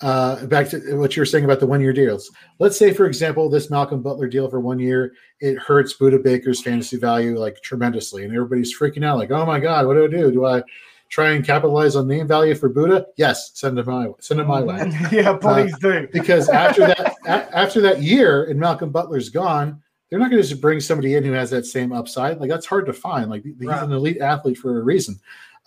[0.00, 2.30] uh, back to what you were saying about the one year deals.
[2.60, 6.62] Let's say, for example, this Malcolm Butler deal for one year, it hurts Budda Baker's
[6.62, 8.24] fantasy value like tremendously.
[8.24, 10.30] And everybody's freaking out, like, oh my God, what do I do?
[10.30, 10.62] Do I
[11.08, 13.06] try and capitalize on name value for Budda?
[13.16, 14.92] Yes, send it my send it my way.
[15.12, 16.06] yeah, please do.
[16.12, 20.48] Because after that a- after that year and Malcolm Butler's gone, they're not going to
[20.48, 22.38] just bring somebody in who has that same upside.
[22.38, 23.28] Like that's hard to find.
[23.30, 23.82] Like he's Right.
[23.82, 25.18] an elite athlete for a reason.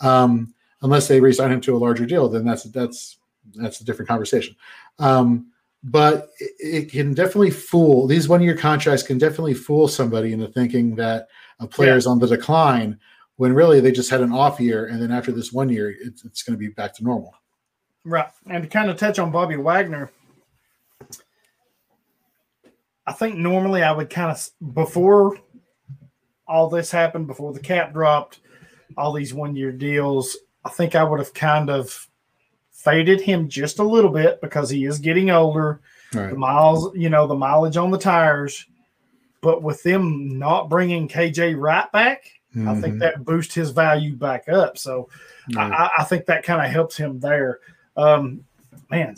[0.01, 3.17] Um, unless they resign him to a larger deal, then that's that's
[3.55, 4.55] that's a different conversation.
[4.99, 5.47] Um,
[5.83, 10.47] but it, it can definitely fool these one year contracts can definitely fool somebody into
[10.47, 11.27] thinking that
[11.59, 11.97] a player Yeah.
[11.97, 12.99] is on the decline
[13.37, 16.23] when really they just had an off year and then after this one year it's,
[16.23, 17.33] it's going to be back to normal.
[18.03, 18.29] Right.
[18.47, 20.11] And to kind of touch on Bobby Wagner,
[23.07, 25.37] I think normally I would kind of, before
[26.47, 28.39] all this happened, before the cap dropped,
[28.97, 32.07] all these one year deals, I think I would have kind of
[32.71, 35.81] faded him just a little bit because he is getting older.
[36.15, 38.65] All The miles, you know, the mileage on the tires.
[39.41, 42.25] But with them not bringing KJ right back,
[42.67, 44.77] I think that boosts his value back up.
[44.77, 45.09] So
[45.55, 45.71] Right.
[45.71, 47.59] I, I think that kind of helps him there.
[47.97, 48.43] Um,
[48.89, 49.15] man,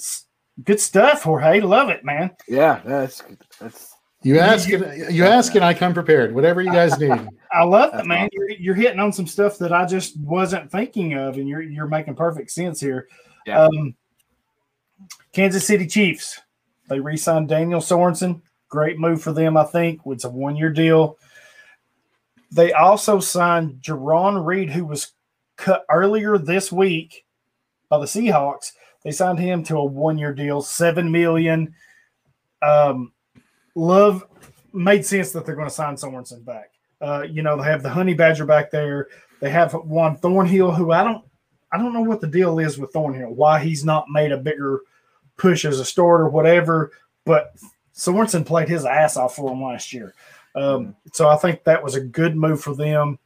[0.63, 1.59] good stuff, Jorge.
[1.61, 2.31] Love it, man.
[2.47, 3.23] Yeah, that's
[3.59, 3.92] that's
[4.23, 6.33] You ask, and, you ask, and I come prepared.
[6.33, 7.11] Whatever you guys need.
[7.51, 8.29] I love that, man.
[8.31, 11.87] You're, you're hitting on some stuff that I just wasn't thinking of, and you're you're
[11.87, 13.07] making perfect sense here.
[13.45, 13.65] Yeah.
[13.65, 13.95] Um,
[15.33, 16.39] Kansas City Chiefs.
[16.89, 18.41] They re-signed Daniel Sorensen.
[18.69, 20.01] Great move for them, I think.
[20.05, 21.17] It's a one-year deal.
[22.51, 25.13] They also signed Jarran Reed, who was
[25.55, 27.25] cut earlier this week
[27.89, 28.73] by the Seahawks.
[29.03, 31.73] They signed him to a one-year deal, seven million.
[32.61, 33.12] Um,
[33.75, 34.25] Love
[34.73, 36.71] made sense that they're going to sign Sorensen back.
[37.01, 39.07] Uh, you know, they have the Honey Badger back there.
[39.39, 41.23] They have Juan Thornhill, who I don't,
[41.71, 43.33] I don't know what the deal is with Thornhill.
[43.33, 44.81] Why he's not made a bigger
[45.37, 46.91] push as a starter, whatever.
[47.25, 47.55] But
[47.95, 50.13] Sorensen played his ass off for him last year.
[50.55, 53.19] Um, so I think that was a good move for them.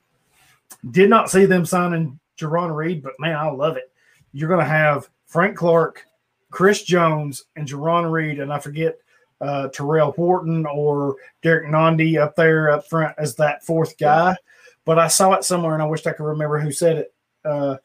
[0.91, 3.91] Did not see them signing Jarran Reed, but man, I love it.
[4.31, 6.05] You're going to have Frank Clark,
[6.51, 8.97] Chris Jones, and Jarran Reed, and I forget
[9.41, 14.35] uh, Terrell Wharton or Derek Nandi up there up front as that fourth guy.
[14.85, 17.13] But I saw it somewhere, and I wished I could remember who said it.
[17.43, 17.77] Uh,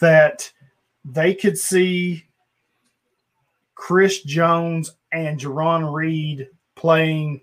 [0.00, 0.50] that
[1.04, 2.24] they could see
[3.74, 7.40] Chris Jones and Jarran Reed playing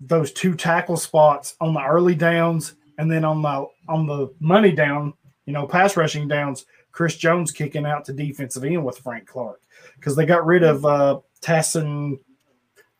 [0.00, 4.72] those two tackle spots on the early downs, and then on the on the money
[4.72, 5.12] down,
[5.46, 6.66] you know, pass rushing downs.
[6.92, 9.60] Chris Jones kicking out to defensive end with Frank Clark
[9.96, 12.18] because they got rid of uh, Tassin.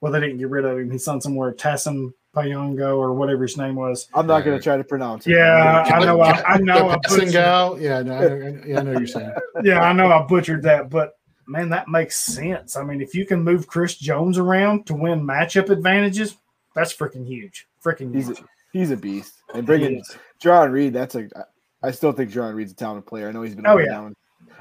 [0.00, 0.90] Well, they didn't get rid of him.
[0.90, 4.08] He's on somewhere Tassin Payongo or whatever his name was.
[4.14, 5.32] I'm not going to try to pronounce it.
[5.32, 6.20] Yeah, I know.
[6.20, 6.88] I, I know.
[6.90, 7.78] I Passing butchered, gal.
[7.80, 9.32] Yeah, no, I, know- yeah, I know you're saying.
[9.62, 10.10] yeah, I know.
[10.10, 11.12] I butchered that, but
[11.46, 12.76] man, that makes sense.
[12.76, 16.36] I mean, if you can move Chris Jones around to win matchup advantages,
[16.74, 17.66] that's freaking huge.
[17.84, 18.46] Freaking He's a, huge.
[18.72, 19.34] he's a beast.
[19.48, 20.16] And He bringing is.
[20.40, 21.28] John Reed, that's a.
[21.82, 23.28] I still think John Reed's a talented player.
[23.28, 24.14] I know he's been Oh, up, and down,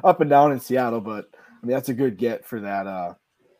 [0.03, 3.13] up and down in Seattle, but I mean that's a good get for that uh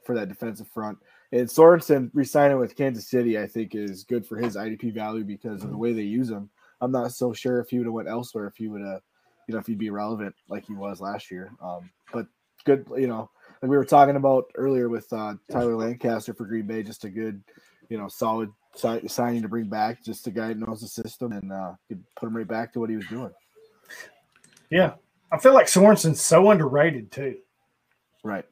[0.03, 0.97] for that defensive front.
[1.31, 5.63] And Sorensen resigning with Kansas City, I think, is good for his IDP value because
[5.63, 6.49] of the way they use him.
[6.81, 9.01] I'm not so sure if he would have went elsewhere if he would have,
[9.47, 11.51] you know, if he'd be relevant like he was last year.
[11.61, 12.25] Um, but
[12.65, 13.29] good, you know,
[13.61, 17.09] like we were talking about earlier with uh, Tyler Lancaster for Green Bay, just a
[17.09, 17.43] good,
[17.89, 21.33] you know, solid si- signing to bring back, just a guy that knows the system
[21.33, 23.31] and uh, could put him right back to what he was doing.
[24.69, 24.93] Yeah,
[25.31, 27.37] I feel like Sorensen's so underrated too.
[28.23, 28.45] Right.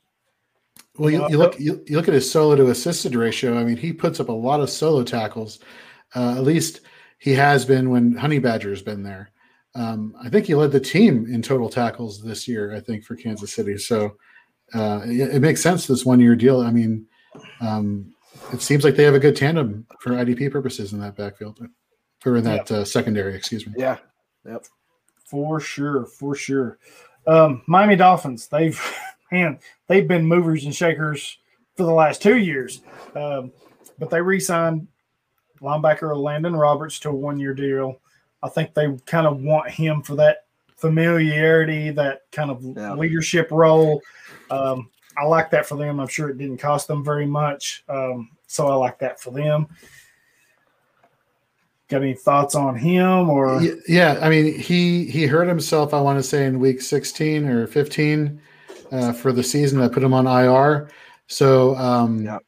[0.98, 3.58] Well, you, you look you, you look at his solo to assisted ratio.
[3.58, 5.60] I mean, he puts up a lot of solo tackles.
[6.16, 6.82] Uh, at least
[7.20, 9.32] he has been when Honey Badger has been there.
[9.76, 12.74] Um, I think he led the team in total tackles this year.
[12.76, 13.78] I think for Kansas City.
[13.78, 14.18] So
[14.74, 16.62] uh, it, it makes sense this one year deal.
[16.62, 17.06] I mean,
[17.62, 18.14] um,
[18.52, 21.60] it seems like they have a good tandem for IDP purposes in that backfield
[22.26, 23.36] or in that uh, secondary.
[23.36, 23.74] Excuse me.
[23.78, 23.98] Yeah.
[24.46, 24.66] Yep.
[25.26, 26.80] For sure, for sure.
[27.28, 28.80] Um, Miami Dolphins, they've
[29.32, 31.38] man, they've been movers and shakers
[31.76, 32.82] for the last two years.
[33.16, 33.52] Um,
[34.00, 34.88] but they re-signed
[35.62, 38.00] linebacker Landon Roberts to a one-year deal.
[38.44, 42.94] I think they kind of want him for that familiarity, that kind of Yeah.
[42.94, 44.02] leadership role.
[44.52, 46.00] Um, I like that for them.
[46.00, 49.68] I'm sure it didn't cost them very much, um, so I like that for them.
[51.90, 53.62] Got any thoughts on him or?
[53.88, 55.94] Yeah, I mean, he he hurt himself.
[55.94, 58.40] I want to say in week 16 or 15
[58.92, 59.82] uh, for the season.
[59.82, 60.90] I put him on IR,
[61.28, 62.40] so um, Yeah.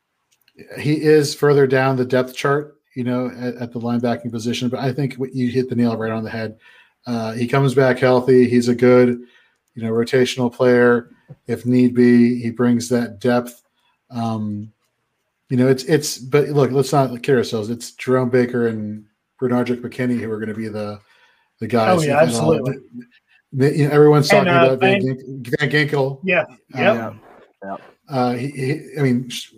[0.79, 2.75] he is further down the depth chart.
[2.95, 4.67] You know, at, at the linebacking position.
[4.67, 6.57] But I think you hit the nail right on the head.
[7.05, 8.49] Uh, he comes back healthy.
[8.49, 9.21] He's a good,
[9.75, 11.09] you know, rotational player.
[11.47, 13.61] If need be, he brings that depth.
[14.09, 14.73] Um,
[15.49, 16.17] you know, it's it's.
[16.17, 17.69] But look, let's not kid ourselves.
[17.69, 19.05] It's Jerome Baker and
[19.39, 20.99] Benardrick McKinney who are going to be the
[21.59, 21.99] the guys.
[21.99, 22.75] Oh, yeah, know, absolutely.
[23.54, 26.20] The- you know, everyone's And, talking uh, about Van, Van- Gink- Van Ginkel.
[26.24, 26.43] Yeah,
[26.76, 27.14] Uh,
[27.64, 27.82] yep.
[28.10, 29.54] uh, he, he, I mean, sh-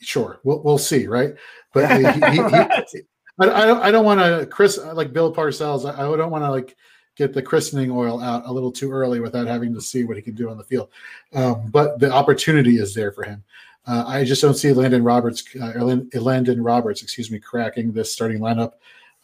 [0.00, 1.34] sure, we'll, we'll see, right?
[1.72, 2.40] But he, he, he,
[3.40, 5.84] I, I don't, I don't want to Chris like Bill Parcells.
[5.90, 6.76] I, I don't want to like
[7.16, 10.22] get the christening oil out a little too early without having to see what he
[10.22, 10.88] can do on the field.
[11.32, 13.42] Um, but the opportunity is there for him.
[13.86, 18.38] Uh, I just don't see Landon Roberts, uh, Landon Roberts, excuse me, cracking this starting
[18.38, 18.72] lineup.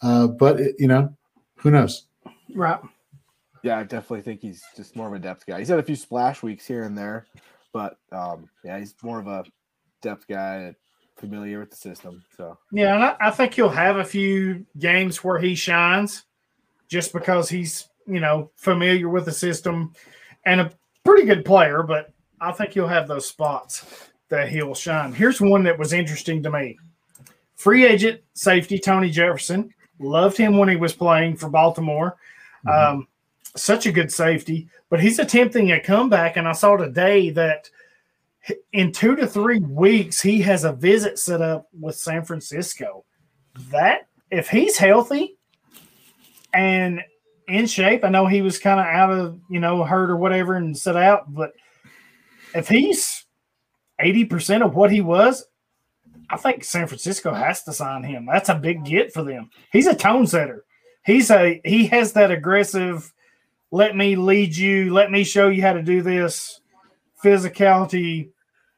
[0.01, 1.13] Uh, but it, you know,
[1.55, 2.05] who knows?
[2.53, 2.79] right.
[3.63, 5.59] Yeah, I definitely think he's just more of a depth guy.
[5.59, 7.27] He's had a few splash weeks here and there,
[7.73, 9.43] but um, yeah, he's more of a
[10.01, 10.75] depth guy,
[11.17, 12.23] familiar with the system.
[12.35, 16.23] So Yeah, and I, I think he'll have a few games where he shines
[16.87, 19.93] just because he's, you know, familiar with the system
[20.45, 20.71] and a
[21.03, 25.13] pretty good player, but I think he'll have those spots that he'll shine.
[25.13, 26.77] Here's one that was interesting to me.
[27.55, 29.71] Free agent safety Tony Jefferson.
[29.99, 32.17] Loved him when he was playing for Baltimore.
[38.73, 43.05] In two to three weeks, he has a visit set up with San Francisco.
[43.69, 45.37] That if he's healthy
[46.53, 47.01] and
[47.47, 50.55] in shape, I know he was kind of out of you know hurt or whatever
[50.55, 51.53] and set out, but
[52.55, 53.25] if he's
[53.99, 55.45] eighty percent of what he was,
[56.29, 58.25] I think San Francisco has to sign him.
[58.25, 59.49] That's a big get for them.
[59.71, 60.65] He's a tone setter.
[61.05, 63.11] He's a he has that aggressive.
[63.71, 64.93] Let me lead you.
[64.93, 66.59] Let me show you how to do this.
[67.23, 68.29] Physicality.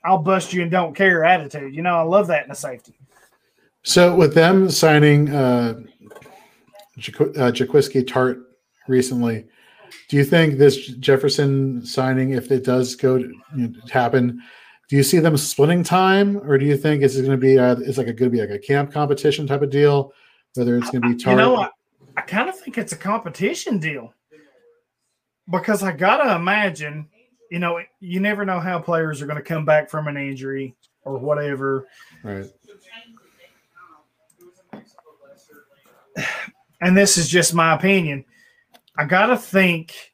[0.05, 1.73] I'll bust you and don't care attitude.
[1.73, 2.93] You know, I love that in a safety.
[3.83, 5.81] So with them signing uh,
[6.99, 8.41] Jaquiski uh, Jaquiski Tartt
[8.87, 9.47] recently,
[10.09, 13.25] do you think this Jefferson signing, if it does go to,
[13.55, 14.41] you know, happen,
[14.89, 17.77] do you see them splitting time, or do you think it's going to be uh,
[17.79, 20.13] it's like a going to be like a camp competition type of deal,
[20.53, 21.31] whether it's going to be Tartt?
[21.31, 21.69] You know, I,
[22.17, 24.13] I kind of think it's a competition deal
[25.49, 27.07] because I gotta imagine,
[27.49, 30.75] you know, you never know how players are going to come back from an injury
[31.03, 31.87] or whatever.
[32.23, 32.45] Right.
[36.81, 38.25] And this is just my opinion.
[38.97, 40.13] I gotta think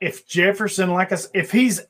[0.00, 1.80] if Jefferson, like us, if he's,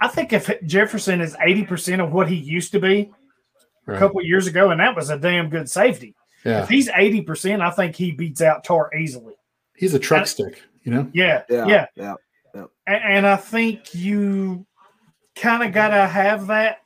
[0.00, 3.12] I think if Jefferson is eighty percent of what he used to be
[3.86, 3.96] right.
[3.96, 6.16] a couple years ago, and that was a damn good safety.
[6.44, 6.64] Yeah.
[6.64, 9.34] If he's eighty percent, I think he beats out Tartt easily.
[9.76, 11.10] He's a truck and, stick, you know.
[11.12, 12.14] Yeah, yeah, yeah, yeah.
[12.54, 12.64] yeah.
[12.86, 14.66] And, and I think you
[15.34, 16.78] kind of gotta have that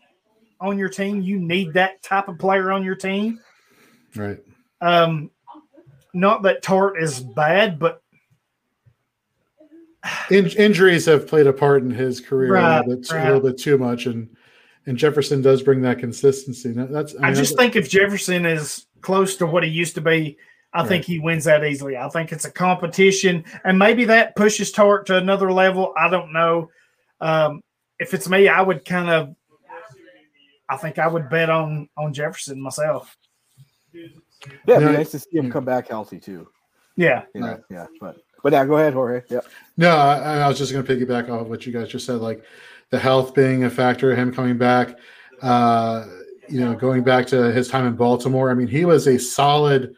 [0.60, 1.22] on your team.
[1.22, 3.40] You need that type of player on your team.
[4.14, 4.38] Right.
[4.80, 5.30] Um,
[6.12, 8.02] not that Tartt is bad, but
[10.30, 13.22] In- injuries have played a part in his career right, a, little bit, right.
[13.22, 14.28] a little bit too much, and
[14.86, 16.72] and Jefferson does bring that consistency.
[16.72, 20.00] That's I, mean, I just think if Jefferson is close to what he used to
[20.00, 20.38] be,
[20.72, 20.88] I right.
[20.88, 21.96] think he wins that easily.
[21.96, 25.92] I think it's a competition, and maybe that pushes Tartt to another level.
[25.96, 26.70] I don't know.
[27.20, 27.62] Um,
[27.98, 29.34] if it's me, I would kind of,
[30.68, 33.16] I think I would bet on on Jefferson myself.
[33.92, 36.48] Yeah, it'd be nice to see him come back healthy too.
[36.96, 39.22] Yeah, you know, yeah, but but yeah, go ahead, Jorge.
[39.28, 39.40] Yeah.
[39.76, 42.44] No, I, I was just going to piggyback off what you guys just said, like
[42.90, 44.98] the health being a factor, of him coming back.
[45.42, 46.06] Uh,
[46.48, 48.50] you know, going back to his time in Baltimore.
[48.50, 49.94] I mean, he was a solid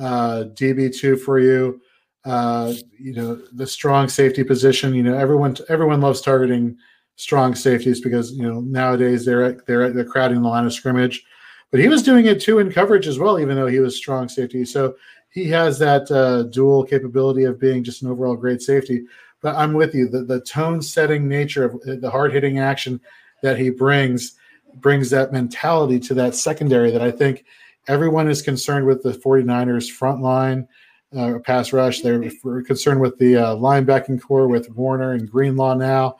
[0.00, 1.80] uh, DB two for you.
[2.24, 4.94] Uh, you know, the strong safety position.
[4.94, 6.76] You know, everyone everyone loves targeting
[7.16, 11.24] strong safeties because you know nowadays they're they're they're crowding the line of scrimmage
[11.70, 14.28] but he was doing it too in coverage as well, even though he was strong
[14.28, 14.64] safety.
[14.64, 14.96] So
[15.30, 19.04] he has that uh, dual capability of being just an overall great safety.
[19.40, 20.08] But I'm with you.
[20.08, 23.00] The, the tone setting nature of uh, the hard hitting action
[23.42, 24.36] that he brings
[24.74, 27.44] brings that mentality to that secondary that I think
[27.90, 30.68] everyone is concerned with the 49ers front line
[31.16, 32.00] uh, pass rush.
[32.00, 32.30] They're
[32.62, 36.16] concerned with the uh, linebacking core with Warner and Greenlaw now.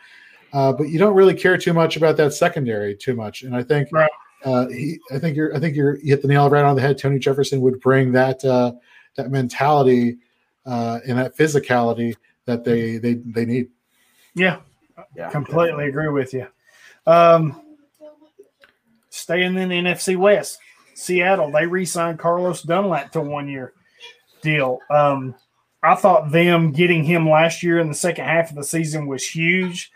[0.53, 3.45] Uh, but you don't really care too much about that secondary too much.
[3.45, 4.11] And I think right
[4.45, 6.83] uh, he, I think you're, I think you're, you hit the nail right on the
[6.83, 6.99] head.
[6.99, 8.73] Tony Jefferson would bring that, uh,
[9.17, 10.19] that mentality
[10.67, 12.17] uh, and that physicality
[12.47, 13.69] that they, they, they need.
[14.35, 14.59] Yeah,
[15.15, 16.49] yeah completely agree with you.
[17.07, 17.63] Um,
[19.11, 20.59] staying in the NFC West,
[21.01, 23.73] Seattle, they re-signed Carlos Dunlap to one year
[24.43, 24.79] deal.
[24.91, 25.35] Um,
[25.83, 29.27] I thought them getting him last year in the second half of the season was
[29.27, 29.91] huge.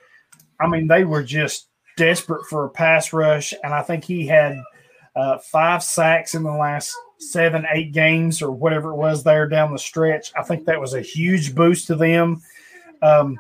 [0.59, 4.57] I mean, they were just desperate for a pass rush, and I think he had
[5.15, 9.73] uh, five sacks in the last seven, eight games or whatever it was there down
[9.73, 10.33] the stretch.
[10.37, 12.43] I think that was a huge boost to them.
[13.03, 13.39] Um,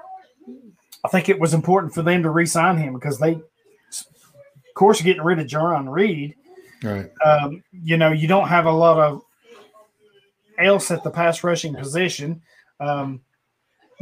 [1.02, 5.22] I think it was important for them to re-sign him because they, of course, getting
[5.22, 6.34] rid of Jarran Reed.
[7.24, 9.22] Um, you know, you don't have a lot of
[10.58, 12.42] else at the pass rushing position.
[12.80, 13.20] Um,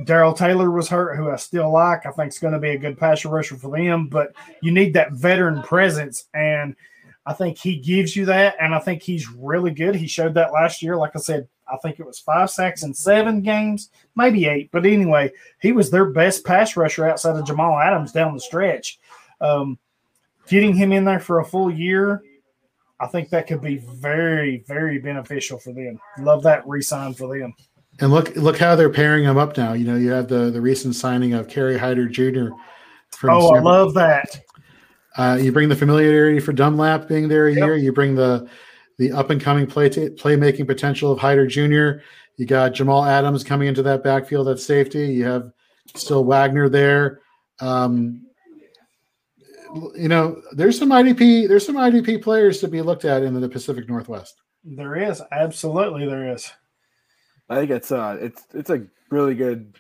[0.05, 2.07] Darrell Taylor was hurt, who I still like.
[2.07, 4.95] I think is going to be a good pass rusher for them, but you need
[4.95, 6.75] that veteran presence, and
[7.27, 8.57] I think he gives you that.
[8.61, 9.95] And I think he's really good.
[9.95, 10.97] He showed that last year.
[10.97, 14.71] Like I said, I think it was five sacks in seven games, maybe eight.
[14.73, 18.99] But anyway, he was their best pass rusher outside of Jamal Adams down the stretch.
[19.41, 19.79] Um,
[20.49, 22.23] getting him in there for a full year,
[23.03, 25.99] I think that could be very, very beneficial for them.
[26.19, 27.53] Love that resign for them.
[28.01, 29.73] And look, look how they're pairing them up now.
[29.73, 32.51] You know, you have the the recent signing of Kerry Hyder Jr.
[33.11, 34.41] From oh, San I love that.
[35.17, 37.59] Uh, you bring the familiarity for Dunlap being there a yep.
[37.59, 37.77] year.
[37.77, 38.49] You bring the
[38.99, 42.03] the up and coming play t- playmaking potential of Hyder Jr.
[42.37, 45.09] You got Jamal Adams coming into that backfield at safety.
[45.09, 45.53] You have
[45.97, 47.21] still Wagner there.
[47.61, 48.27] Um,
[49.97, 51.49] you know, there's some IDP.
[51.49, 54.41] There's some IDP players to be looked at in the Pacific Northwest.
[54.65, 56.51] There is absolutely there is.
[57.49, 59.75] I think it's uh it's it's a really good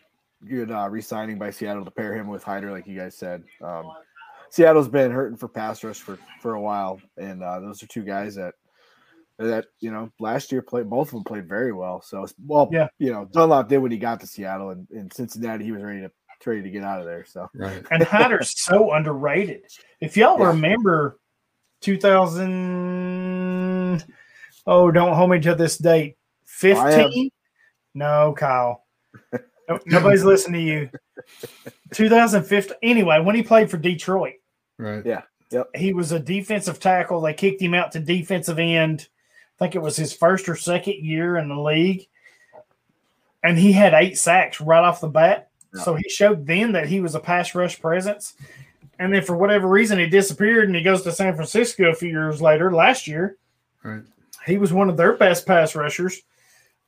[0.48, 3.44] good uh, re-signing by Seattle to pair him with Hyder, like you guys said.
[3.62, 3.92] Um,
[4.50, 8.02] Seattle's been hurting for pass rush for for a while, and uh, those are two
[8.02, 8.54] guys that
[9.38, 12.02] that you know last year played both of them played very well.
[12.02, 12.88] So well, Yeah.
[12.98, 16.00] you know Dunlap did when he got to Seattle, and in Cincinnati he was ready
[16.00, 16.10] to
[16.46, 17.24] ready to get out of there.
[17.24, 17.82] So Right.
[17.90, 19.62] And Hyder's so underrated.
[20.00, 20.48] If y'all Yeah.
[20.48, 21.18] remember
[21.80, 24.04] 2000,
[24.66, 26.16] oh, don't hold me to this date.
[26.46, 27.26] 15?
[27.26, 27.30] Uh,
[27.94, 28.84] no, Kyle.
[29.86, 30.90] Nobody's listening to you.
[31.92, 32.76] 2015.
[32.82, 34.34] Anyway, when he played for Detroit,
[34.78, 35.04] Right.
[35.04, 35.22] Yeah.
[35.50, 35.68] Yep.
[35.76, 37.20] he was a defensive tackle.
[37.20, 39.08] They kicked him out to defensive end.
[39.58, 42.06] I think it was his first or second year in the league.
[43.44, 45.50] And he had eight sacks right off the bat.
[45.74, 45.82] Yeah.
[45.82, 48.34] So he showed then that he was a pass rush presence.
[48.98, 52.10] And then for whatever reason, he disappeared and he goes to San Francisco a few
[52.10, 53.36] years later, last year.
[53.82, 54.02] Right.
[54.46, 56.22] He was one of their best pass rushers.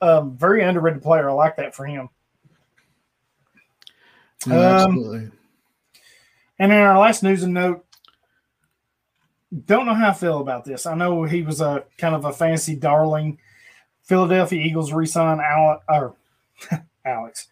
[0.01, 1.30] Um, very underrated player.
[1.30, 2.09] I like that for him.
[4.47, 5.30] No, Um, absolutely.
[6.59, 7.85] And in our last news and note,
[9.66, 10.85] don't know how I feel about this.
[10.87, 13.39] I know he was a kind of a fancy darling.
[14.03, 16.14] Philadelphia Eagles re-sign Alex, or
[17.05, 17.49] Alex.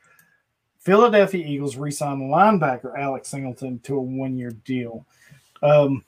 [0.83, 5.07] Philadelphia Eagles re-sign linebacker Alex Singleton to a one-year deal.
[5.63, 6.05] Um,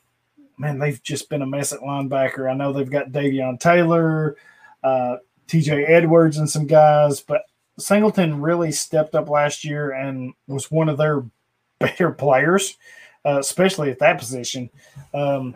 [0.58, 2.50] man, they've just been a mess at linebacker.
[2.50, 4.36] I know they've got Davion Taylor,
[4.82, 7.42] uh, TJ Edwards, and some guys, but
[7.78, 11.24] Singleton really stepped up last year and was one of their
[11.78, 12.76] better players,
[13.24, 14.70] uh, especially at that position.
[15.12, 15.54] Um,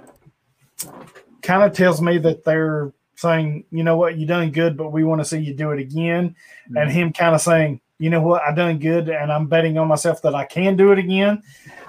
[1.43, 5.03] kind of tells me that they're saying, you know what, you done good, but we
[5.03, 6.37] want to see you do it again.
[6.77, 9.89] And him kind of saying, you know what, I done good, and I'm betting on
[9.89, 11.43] myself that I can do it again.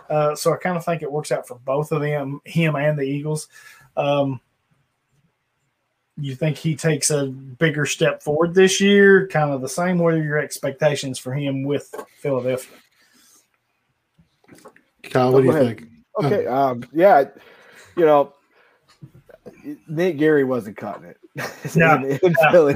[0.10, 2.98] Uh, so I kind of think it works out for both of them, him and
[2.98, 3.48] the Eagles.
[3.96, 4.42] Um,
[6.18, 9.28] you think he takes a bigger step forward this year?
[9.28, 10.00] Kind of the same.
[10.00, 12.78] What are your expectations for him with Philadelphia?
[15.04, 15.78] Kyle, what do you ahead.
[15.80, 15.90] think?
[16.24, 16.46] Okay.
[16.46, 17.26] Um, yeah,
[17.96, 18.34] you know,
[19.88, 21.18] Nate Gerry wasn't cutting it.
[21.76, 22.52] No, in, in no.
[22.52, 22.74] Philly.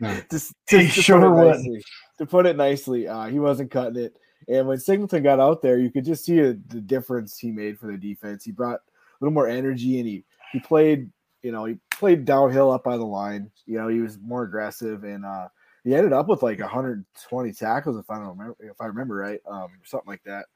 [0.00, 0.20] No.
[0.30, 1.64] Just, He just sure put it wouldn't.
[1.64, 1.82] nicely,
[2.18, 4.16] to put it nicely, uh, he wasn't cutting it.
[4.48, 7.78] And when Singleton got out there, you could just see the the difference he made
[7.78, 8.44] for the defense.
[8.44, 11.10] He brought a little more energy, and he he played,
[11.42, 13.50] you know, he played downhill up by the line.
[13.66, 15.48] You know, he was more aggressive, and uh,
[15.84, 19.40] he ended up with like 120 tackles, if I don't remember, if I remember right,
[19.46, 20.46] um, something like that.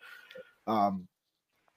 [0.66, 1.06] Um,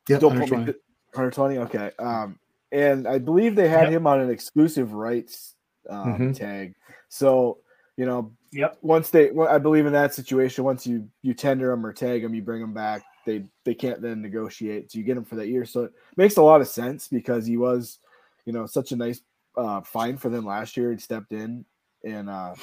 [0.08, 0.80] Yep, don't me 120.
[1.14, 1.58] 120.
[1.60, 1.92] Okay.
[2.00, 2.40] Um,
[2.72, 3.92] and I believe they had Yep.
[3.92, 5.56] him on an exclusive rights
[5.90, 6.36] um, Mhm.
[6.36, 6.76] tag.
[7.10, 7.60] So
[8.00, 8.78] you know, Yep.
[8.82, 12.24] once they, well, I believe in that situation, once you you tender them or tag
[12.24, 13.04] them, you bring them back.
[13.26, 14.90] They they can't then negotiate.
[14.90, 15.66] So you get them for that year.
[15.66, 18.00] So it makes a lot of sense because he was,
[18.46, 19.20] you know, such a nice
[19.58, 20.94] uh, find for them last year.
[20.94, 21.66] He stepped in,
[22.06, 22.56] and uh,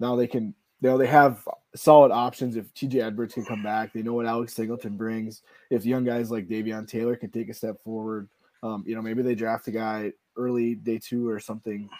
[0.00, 0.54] now they can.
[0.80, 2.56] You know, they have solid options.
[2.56, 5.42] If TJ Edwards can come back, they know what Alex Singleton brings.
[5.70, 8.28] If young guys like Davion Taylor can take a step forward,
[8.62, 11.90] um, you know, maybe they draft a guy early day two or something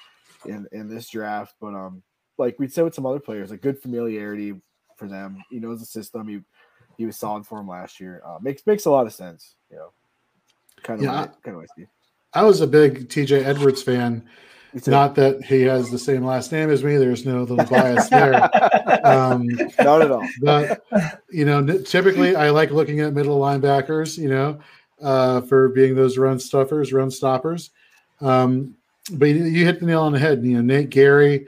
[0.47, 1.55] in in this draft.
[1.61, 2.03] But um,
[2.39, 4.55] like we'd say with some other players, a good familiarity
[4.97, 5.43] for them.
[5.51, 6.29] He knows the system.
[6.29, 6.41] He
[6.97, 8.23] he was solid for him last year.
[8.25, 9.57] Uh, makes makes a lot of sense.
[9.71, 9.93] You know,
[10.83, 12.41] kind of Yeah, kind of what I.
[12.41, 14.29] I was a big TJ Edwards fan.
[14.87, 16.99] Not that he has the same last name as me.
[16.99, 18.49] There's no little bias there.
[19.05, 19.49] Um,
[19.81, 20.29] Not at all.
[20.43, 20.83] but
[21.31, 24.19] you know, typically I like looking at middle linebackers.
[24.19, 24.61] You know,
[25.01, 27.71] uh, for being those run stuffers, run stoppers.
[28.21, 28.75] Um,
[29.13, 30.45] but you, you hit the nail on the head.
[30.45, 31.47] You know, Nate Gerry,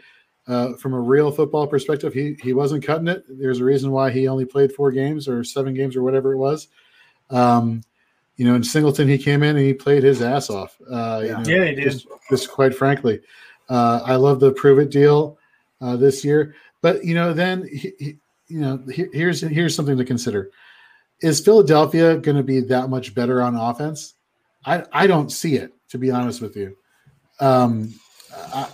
[0.50, 3.24] uh, from a real football perspective, he he wasn't cutting it.
[3.28, 6.38] There's a reason why he only played four games or seven games or whatever it
[6.38, 6.68] was.
[7.30, 7.82] Um,
[8.36, 10.76] you know, in Singleton, he came in and he played his ass off.
[10.90, 11.38] Uh, you Yeah.
[11.42, 11.84] know, Yeah, he did.
[11.84, 13.20] just, just quite frankly,
[13.68, 15.38] uh, I love the prove it deal
[15.80, 16.54] uh, this year.
[16.82, 20.50] But you know, then he, he- you know, here, here's here's something to consider:
[21.20, 24.14] Is Philadelphia going to be that much better on offense?
[24.66, 26.76] I I don't see it, to be honest with you.
[27.38, 27.94] Um,
[28.34, 28.66] I,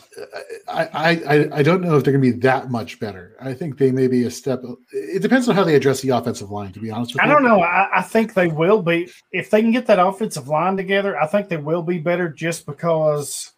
[0.68, 3.36] I, I, I- I don't know if they're going to be that much better.
[3.40, 4.62] I think they may be a step.
[4.92, 6.72] It depends on how they address the offensive line.
[6.72, 7.60] To be honest with I you, don't know.
[7.62, 11.18] I, I think they will be if they can get that offensive line together.
[11.20, 13.52] I think they will be better just because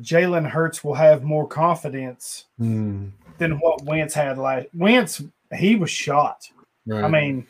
[0.00, 3.08] Jalen Hurts will have more confidence Hmm,
[3.38, 4.66] than what Wentz had last.
[4.74, 5.22] Wentz
[5.56, 6.48] he was shot.
[6.86, 7.04] right.
[7.04, 7.46] I mean,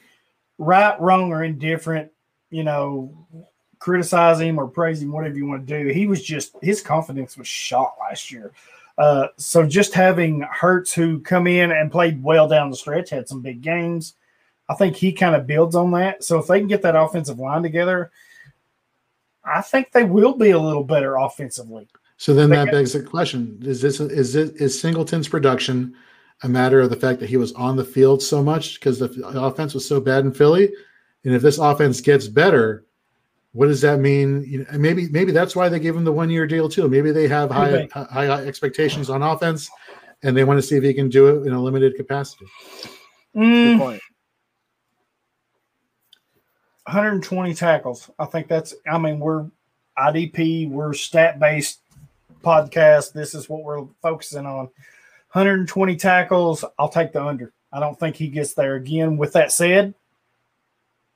[0.59, 2.11] right, wrong, or indifferent.
[2.51, 3.27] You know,
[3.85, 5.93] criticize him or praise him, whatever you want to do.
[5.93, 8.51] He was just his confidence was shot last year.
[8.97, 13.29] Uh, so just having Hurts, who come in and played well down the stretch, had
[13.29, 14.15] some big games.
[14.71, 16.25] I think he kind of builds on that.
[16.25, 18.11] So if they can get that offensive line together,
[19.45, 21.87] I think they will be a little better offensively.
[22.17, 25.95] So then that begs the question: Is this is this, is Singleton's production
[26.43, 29.11] a matter of the fact that he was on the field so much because the
[29.25, 30.73] offense was so bad in Philly.
[31.25, 32.85] And if this offense gets better,
[33.55, 34.45] what does that mean?
[34.47, 36.89] You know, maybe maybe that's why they gave him the one year deal too.
[36.89, 39.71] Maybe they have high, high high expectations on offense,
[40.25, 42.47] and they want to see if he can do it in a limited capacity.
[43.35, 44.03] Mm, Good point.
[46.87, 48.11] 120 tackles.
[48.19, 48.75] I think that's.
[48.91, 49.47] I mean, we're
[49.97, 50.69] IDP.
[50.69, 51.79] We're stat based
[52.43, 53.13] podcast.
[53.13, 54.69] This is what we're focusing on.
[55.31, 56.65] 120 tackles.
[56.77, 57.53] I'll take the under.
[57.73, 59.17] I don't think he gets there again.
[59.17, 59.95] With that said,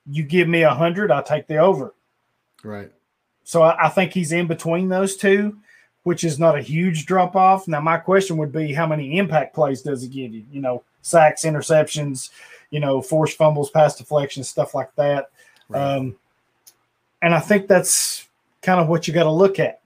[0.09, 1.93] you give me a hundred, I'll take the over.
[2.63, 2.91] Right.
[3.43, 5.57] So I, I think he's in between those two,
[6.03, 7.67] which is not a huge drop off.
[7.67, 10.45] Now, my question would be how many impact plays does he give you?
[10.51, 12.29] You know, sacks, interceptions,
[12.69, 15.29] you know, forced fumbles, pass deflections, stuff like that.
[15.67, 15.81] Right.
[15.81, 16.15] Um,
[17.21, 18.27] and I think that's
[18.61, 19.81] kind of what you got to look at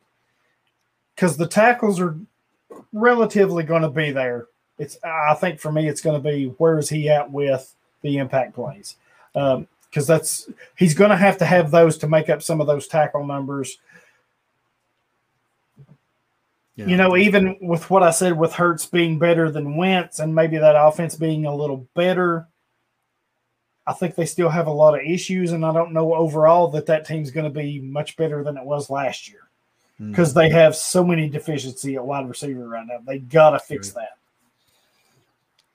[1.15, 2.17] because the tackles are
[2.91, 4.47] relatively going to be there.
[4.77, 8.17] It's I think for me, it's going to be where is he at with the
[8.17, 8.95] impact plays
[9.93, 12.87] because that's he's going to have to have those to make up some of those
[12.87, 13.77] tackle numbers.
[16.75, 16.87] Yeah.
[16.87, 20.57] You know, even with what I said with Hurts being better than Wentz and maybe
[20.57, 22.47] that offense being a little better,
[23.85, 26.87] I think they still have a lot of issues, and I don't know overall that
[26.87, 29.41] that team's going to be much better than it was last year
[29.99, 30.09] Hmm.
[30.09, 32.97] because they have so many deficiency at wide receiver right now.
[33.05, 34.17] They got to fix that.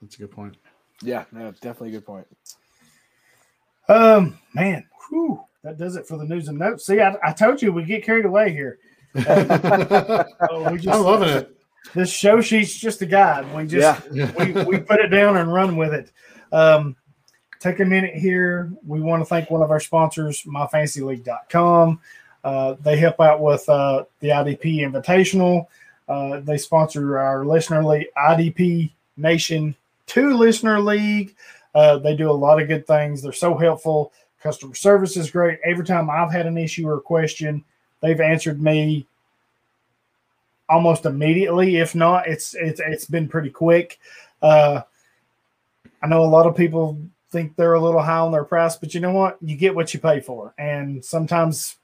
[0.01, 0.57] that's a good point.
[1.01, 2.27] Yeah, no, definitely a good point.
[3.89, 6.85] Um, man, whew, that does it for the news and notes.
[6.85, 8.79] See, I, I told you we get carried away here.
[10.51, 11.55] Oh, just, I'm loving it.
[11.93, 13.53] This show sheet's just a guide.
[13.55, 16.11] We just Yeah, we, we put it down and run with it.
[16.51, 16.95] Um,
[17.59, 18.71] take a minute here.
[18.85, 21.99] We want to thank one of our sponsors, myfantasyleague.com.
[22.43, 25.67] Uh, they help out with uh, the IDP Invitational.
[26.07, 29.75] Uh, they sponsor our listener league, IDP Nation
[30.07, 31.35] 2 Listener League.
[31.75, 33.21] Uh, they do a lot of good things.
[33.21, 34.11] They're so helpful.
[34.41, 35.59] Customer service is great.
[35.63, 37.63] Every time I've had an issue or a question,
[38.01, 39.05] they've answered me
[40.69, 41.77] almost immediately.
[41.77, 43.99] If not, it's it's it's been pretty quick.
[44.41, 44.81] Uh,
[46.01, 46.97] I know a lot of people
[47.31, 49.37] think they're a little high on their price, but you know what?
[49.41, 51.75] You get what you pay for, and sometimes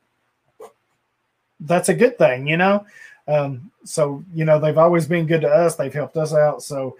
[1.59, 2.85] that's a good thing, you know.
[3.27, 5.75] Um, so you know they've always been good to us.
[5.75, 6.63] They've helped us out.
[6.63, 6.97] So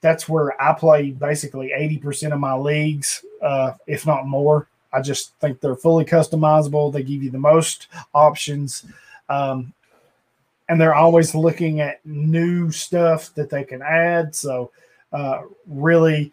[0.00, 4.68] that's where I play basically eighty percent of my leagues, uh, if not more.
[4.92, 6.92] I just think they're fully customizable.
[6.92, 8.86] They give you the most options.
[9.28, 9.72] Um,
[10.68, 14.34] and they're always looking at new stuff that they can add.
[14.34, 14.70] So,
[15.12, 16.32] uh, really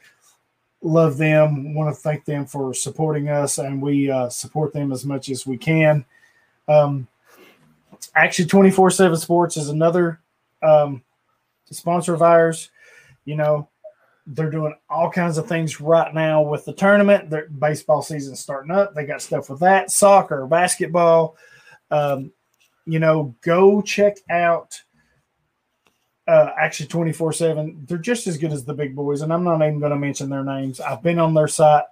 [0.81, 1.73] love them.
[1.73, 5.47] Want to thank them for supporting us, and we uh, support them as much as
[5.47, 6.05] we can.
[6.67, 7.07] Um,
[8.15, 10.19] actually, twenty four seven Sports is another
[10.61, 11.01] um,
[11.71, 12.69] sponsor of ours.
[13.25, 13.67] You know,
[14.27, 17.29] they're doing all kinds of things right now with the tournament.
[17.29, 18.95] Their baseball season starting up.
[18.95, 21.37] They got stuff with that, soccer, basketball.
[21.91, 22.31] Um,
[22.85, 24.81] you know, go check out
[26.27, 27.85] uh, Action 24 7.
[27.87, 30.29] They're just as good as the big boys, and I'm not even going to mention
[30.29, 30.79] their names.
[30.79, 31.85] I've been on their site.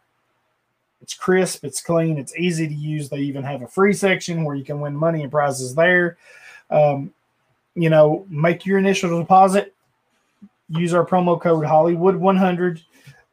[1.02, 3.10] It's crisp, it's clean, it's easy to use.
[3.10, 6.18] They even have a free section where you can win money and prizes there.
[6.70, 7.14] Um,
[7.76, 9.73] you know, make your initial deposit,
[10.70, 12.82] use our promo code Hollywood100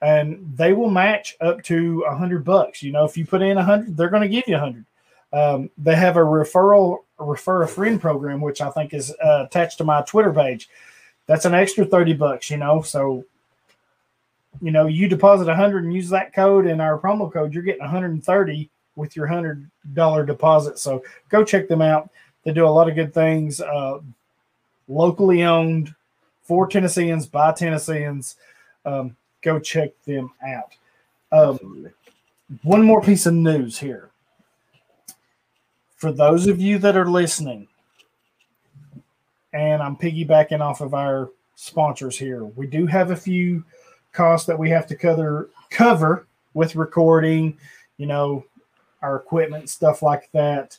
[0.03, 2.83] and they will match up to a hundred bucks.
[2.83, 4.85] You know, if you put in a hundred, they're going to give you a hundred.
[5.33, 9.78] Um, they have a referral refer a friend program, which I think is uh, attached
[9.78, 10.68] to my Twitter page.
[11.26, 12.51] That's an extra thirty bucks.
[12.51, 13.24] You know, so
[14.61, 17.62] you know you deposit a hundred and use that code and our promo code, you're
[17.62, 20.78] getting one hundred and thirty with your hundred dollar deposit.
[20.78, 22.11] So go check them out.
[22.43, 23.61] They do a lot of good things.
[23.61, 24.01] Uh,
[24.89, 25.95] locally owned
[26.51, 28.34] for Tennesseans by Tennesseans.
[28.84, 30.74] Um, go check them out.
[31.30, 31.88] Um,
[32.64, 34.11] one more piece of news here.
[35.94, 37.68] For those of you that are listening,
[39.53, 43.62] and I'm piggybacking off of our sponsors here, we do have a few
[44.11, 47.57] costs that we have to cover cover with recording,
[47.96, 48.44] you know,
[49.03, 50.76] our equipment, stuff like that.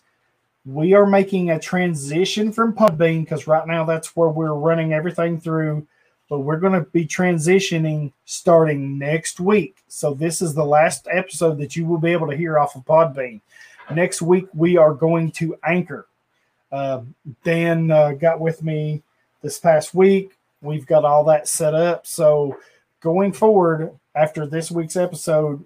[0.66, 5.40] We are making a transition from Podbean because right now that's where we're running everything
[5.40, 5.88] through
[6.32, 9.84] but we're going to be transitioning starting next week.
[9.90, 12.86] So this is the last episode that you will be able to hear off of
[12.86, 13.42] Podbean.
[13.94, 16.08] Next week we are going to Anchor.
[16.72, 17.02] Uh,
[17.44, 19.04] Dan uh, got with me
[19.42, 20.38] this past week.
[20.62, 22.08] We've got all that set up.
[22.08, 22.58] So
[23.02, 25.62] going forward after this week's episode,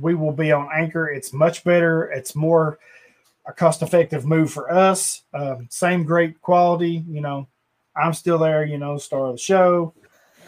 [0.00, 1.08] we will be on Anchor.
[1.08, 2.10] It's much better.
[2.10, 2.80] It's more
[3.48, 5.24] a cost-effective move for us.
[5.34, 7.04] Um, same great quality.
[7.08, 7.48] You know,
[7.96, 8.64] I'm still there.
[8.64, 9.94] You know, star of the show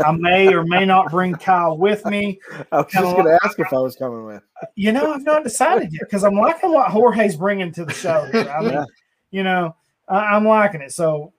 [0.04, 2.40] I may or may not bring Kyle with me.
[2.72, 4.42] I was just going to ask if I was coming with.
[4.74, 8.28] You know, I've not decided yet because I'm liking what Jorge's bringing to the show.
[8.32, 8.48] Here.
[8.48, 8.84] I mean, Yeah.
[9.30, 9.76] you know,
[10.08, 10.92] I, I'm liking it.
[10.92, 11.32] So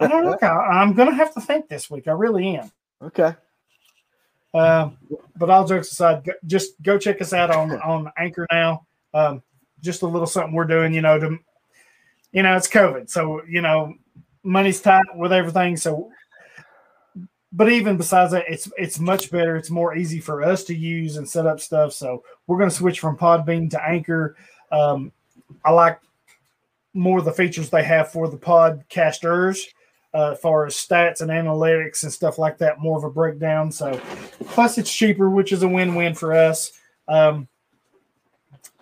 [0.00, 0.60] I don't know, Kyle.
[0.70, 2.08] I'm going to have to think this week.
[2.08, 2.70] I really am.
[3.02, 3.34] Okay.
[4.52, 4.98] Um,
[5.36, 8.86] but all jokes aside, go, just go check us out on on Anchor now.
[9.14, 9.42] Um,
[9.80, 11.38] just a little something we're doing, you know, to
[12.32, 13.94] you know, it's COVID, so you know,
[14.42, 15.76] money's tight with everything.
[15.76, 16.10] So,
[17.52, 19.56] but even besides that, it's it's much better.
[19.56, 21.92] It's more easy for us to use and set up stuff.
[21.92, 24.36] So we're going to switch from Podbean to Anchor.
[24.70, 25.12] Um,
[25.64, 26.00] I like
[26.94, 29.66] more of the features they have for the podcasters
[30.14, 33.70] uh, as far as stats and analytics and stuff like that, more of a breakdown.
[33.70, 34.00] So,
[34.46, 36.72] plus it's cheaper, which is a win-win for us.
[37.08, 37.48] Um,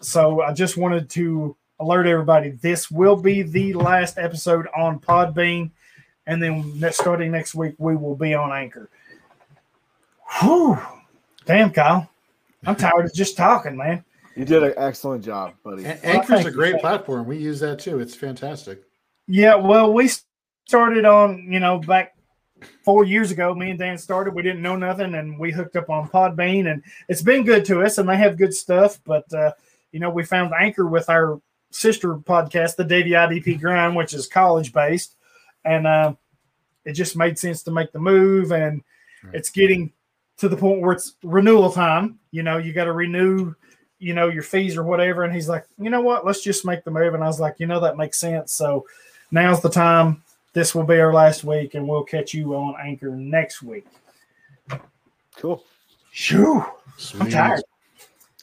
[0.01, 5.71] so, I just wanted to alert everybody: this will be the last episode on Podbean,
[6.27, 8.91] and then next, starting next week, we will be on Anchor.
[10.41, 10.79] Whew.
[11.47, 12.09] Damn, Kyle,
[12.67, 14.05] I'm tired of just talking, man.
[14.37, 15.85] You did an excellent job, buddy.
[15.85, 16.57] A- Anchor's thank a you.
[16.57, 17.27] great platform.
[17.27, 17.99] We use that too.
[17.99, 18.83] It's fantastic.
[19.27, 20.11] Yeah, well, we
[20.67, 22.15] started on, you know, back
[22.85, 23.55] four years ago.
[23.55, 24.35] Me and Dan started.
[24.35, 27.83] We didn't know nothing, and we hooked up on Podbean, and it's been good to
[27.83, 27.99] us.
[27.99, 29.01] And they have good stuff.
[29.05, 29.53] But uh,
[29.93, 34.27] you know, we found Anchor with our sister podcast, the Devy IDP Grind, which is
[34.27, 35.17] college based,
[35.65, 36.15] and uh,
[36.85, 38.53] it just made sense to make the move.
[38.53, 38.83] And
[39.33, 39.93] it's getting
[40.39, 42.19] to the point where it's renewal time.
[42.31, 43.55] You know, you got to renew.
[44.01, 46.25] You know your fees or whatever, and he's like, you know what?
[46.25, 47.15] Let's just make the move.
[47.15, 48.53] And I was like, you know, that makes sense.
[48.53, 48.87] So
[49.33, 50.23] now's the time.
[50.53, 53.87] This will be our last week, and we'll catch you on Anchor next week.
[55.37, 55.65] Cool.
[56.13, 56.65] Shoo!
[57.19, 57.63] I'm tired.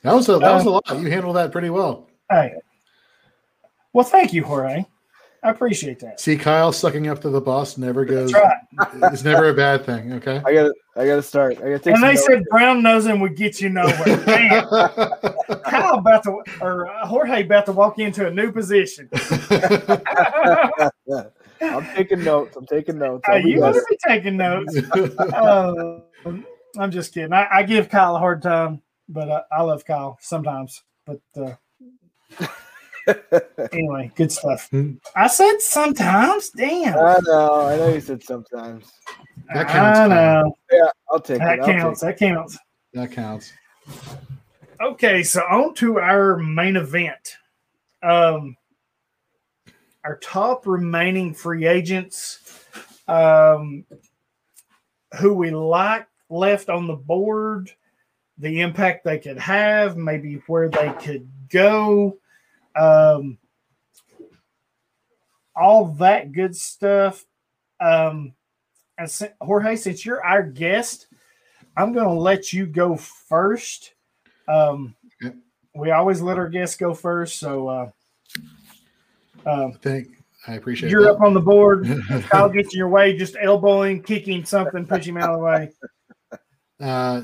[0.05, 0.83] That was a that was a Uh, lot.
[0.99, 2.07] You handled that pretty well.
[2.29, 2.53] Hey.
[3.93, 4.85] Well, thank you, Jorge.
[5.43, 6.19] I appreciate that.
[6.19, 8.33] See, Kyle sucking up to the boss never goes.
[8.33, 8.57] Right.
[9.13, 10.13] It's never a bad thing.
[10.13, 10.41] Okay.
[10.43, 11.57] I got to I got to start.
[11.57, 12.25] I got to take And they notes.
[12.25, 13.93] said brown nosing would get you nowhere.
[14.25, 14.67] Damn.
[15.63, 19.07] Kyle about to, or uh, Jorge about to walk into a new position.
[21.61, 22.55] I'm taking notes.
[22.57, 23.23] I'm taking notes.
[23.27, 23.73] Uh, I'll you back.
[23.73, 24.75] better be taking notes.
[24.95, 25.99] Uh,
[26.79, 27.33] I'm just kidding.
[27.33, 30.83] I, I give Kyle a hard time, but uh, I love Kyle sometimes.
[31.05, 31.55] But uh,
[33.71, 34.69] anyway, good stuff.
[35.15, 36.49] I said sometimes.
[36.49, 36.97] Damn.
[36.97, 37.61] I know.
[37.67, 38.91] I know you said sometimes.
[39.53, 40.55] That counts, I know.
[40.71, 41.61] Yeah, I'll take That it.
[41.61, 42.01] I'll counts.
[42.01, 42.57] take That counts.
[42.93, 43.53] that counts.
[44.81, 47.37] Okay, so on to our main event.
[48.03, 48.57] Um,
[50.03, 52.65] our top remaining free agents,
[53.07, 53.85] um,
[55.19, 57.71] who we like left on the board,
[58.37, 62.17] the impact they could have, maybe where they could go,
[62.75, 63.37] um,
[65.55, 67.25] all that good stuff.
[67.79, 68.33] Um,
[69.41, 71.07] Jorge, since you're our guest,
[71.77, 73.93] I'm going to let you go first.
[74.47, 75.35] Um, Okay.
[75.73, 77.89] we always let our guests go first, so uh,
[79.45, 80.09] um, Thank.
[80.47, 81.15] I appreciate you're that.
[81.15, 81.87] up on the board.
[82.29, 85.71] Kyle gets in your way, just elbowing, kicking something, push him out of the way.
[86.79, 87.21] Uh,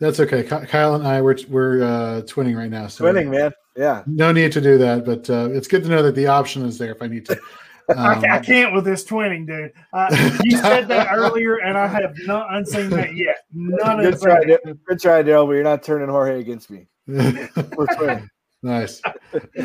[0.00, 0.42] that's okay.
[0.42, 3.52] Kyle and I we're we're uh, twinning right now, so Winning, man.
[3.76, 4.02] Yeah.
[4.06, 5.04] no need to do that.
[5.04, 7.38] But uh, it's good to know that the option is there if I need to.
[7.90, 9.72] I, Um, ca- I can't with this twinning, dude.
[9.92, 13.38] Uh, you said that earlier, and I have not unseen that yet.
[13.52, 14.60] None of Good try, that.
[14.64, 15.46] Dar- good try, Darrell.
[15.46, 16.86] But you're not turning Jorge against me.
[17.08, 17.48] We're
[17.86, 18.28] twinning.
[18.62, 19.00] nice.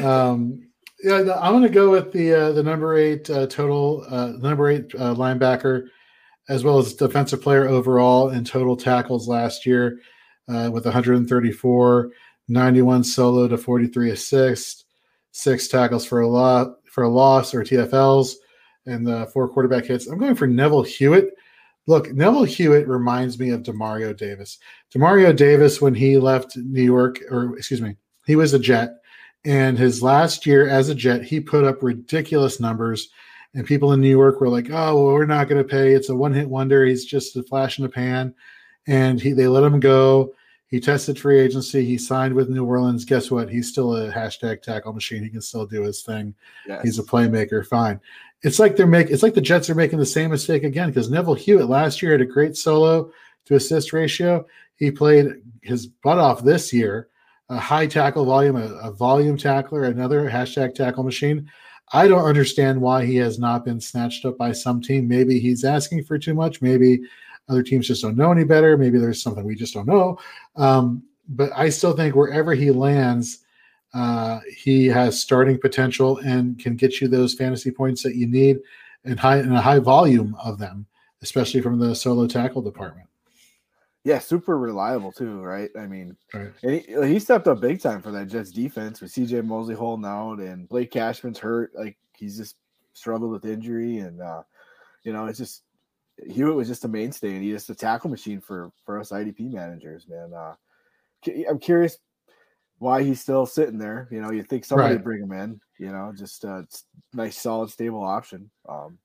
[0.03, 0.67] Um,
[1.03, 4.69] yeah, I'm going to go with the uh, the number eight uh, total, uh, number
[4.69, 5.87] eight uh, linebacker,
[6.49, 9.99] as well as defensive player overall in total tackles last year,
[10.47, 12.11] uh, with 134,
[12.47, 14.85] 91 solo to 43 assists,
[15.31, 18.35] six tackles for a lot for a loss or TFLs,
[18.85, 20.07] and the four quarterback hits.
[20.07, 21.31] I'm going for Neville Hewitt.
[21.87, 24.57] Look, Neville Hewitt reminds me of Demario Davis.
[24.93, 27.95] Demario Davis, when he left New York, or excuse me,
[28.25, 28.91] he was a Jet,
[29.43, 33.09] and his last year as a Jet, he put up ridiculous numbers.
[33.53, 35.93] And people in New York were like, "Oh, well, we're not going to pay.
[35.93, 36.85] It's a one-hit wonder.
[36.85, 38.33] He's just a flash in the pan."
[38.87, 40.33] And he, they let him go.
[40.67, 41.85] He tested free agency.
[41.85, 43.05] He signed with New Orleans.
[43.05, 43.49] Guess what?
[43.49, 45.23] He's still a hashtag tackle machine.
[45.23, 46.33] He can still do his thing.
[46.67, 46.81] Yes.
[46.83, 47.65] He's a playmaker.
[47.65, 47.99] Fine.
[48.41, 49.13] It's like they're making.
[49.13, 52.11] It's like the Jets are making the same mistake again because Neville Hewitt last year
[52.11, 53.11] had a great solo
[53.45, 54.45] to assist ratio.
[54.75, 55.27] He played
[55.61, 57.09] his butt off this year.
[57.49, 61.49] A high tackle volume, a, a volume tackler, another hashtag tackle machine.
[61.93, 65.07] I don't understand why he has not been snatched up by some team.
[65.07, 66.61] Maybe he's asking for too much.
[66.61, 67.01] Maybe
[67.49, 68.77] other teams just don't know any better.
[68.77, 70.19] Maybe there's something we just don't know.
[70.55, 73.39] Um, but I still think wherever he lands,
[73.93, 78.59] uh, he has starting potential and can get you those fantasy points that you need
[79.05, 80.85] and high and a high volume of them,
[81.21, 83.07] especially from the solo tackle department.
[84.03, 85.71] Yeah, super reliable too, right?
[85.75, 86.51] I mean, Right.
[86.61, 86.71] and
[87.07, 90.39] he, he stepped up big time for that Jets defense with CJ Mosley holding out
[90.39, 91.71] and Blake Cashman's hurt.
[91.73, 92.55] Like he's just
[92.93, 94.43] struggled with injury, and uh,
[95.03, 95.63] you know, it's just
[96.23, 99.51] Hewitt was just a mainstay, and he's just a tackle machine for for us IDP
[99.51, 100.33] managers, man.
[100.33, 100.55] Uh,
[101.49, 101.97] I'm curious
[102.77, 104.07] why he's still sitting there.
[104.11, 104.93] You know, you think somebody Right.
[104.95, 105.59] would bring him in.
[105.77, 106.65] You know, just a
[107.13, 108.49] nice, solid, stable option.
[108.67, 108.97] Um,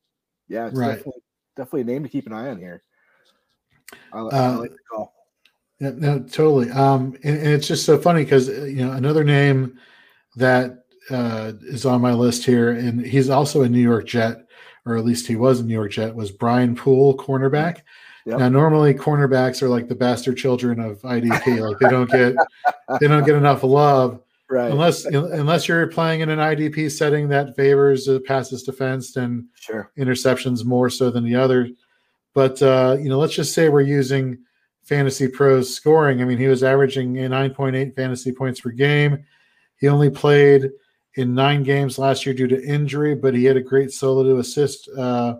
[0.49, 0.97] yeah, it's Right.
[0.97, 1.23] definitely
[1.57, 2.82] definitely a name to keep an eye on here.
[4.12, 5.15] I, li- I Uh, like the call.
[5.81, 6.70] Yeah, no, totally.
[6.70, 9.78] Um, and, and it's just so funny because you know another name
[10.37, 14.47] that uh, is on my list here, and he's also a New York Jet,
[14.90, 16.14] or at least he was a New York Jet.
[16.14, 17.82] Was Brian Poole, cornerback.
[18.26, 18.38] Yep.
[18.38, 21.60] Now, normally cornerbacks are like the bastard children of IDP.
[21.60, 22.34] like they don't get
[23.00, 24.72] they don't get enough love Right.
[24.72, 29.92] unless unless you're playing in an IDP setting that favors uh, passes defense and sure.
[29.96, 31.68] interceptions more so than the other.
[32.34, 34.38] But uh, you know, let's just say we're using
[34.82, 36.20] Fantasy Pros scoring.
[36.20, 39.24] I mean, he was averaging a 9.8 fantasy points per game.
[39.76, 40.70] He only played
[41.16, 44.39] in nine games last year due to injury, but he had a great solo to
[44.39, 45.37] assist uh,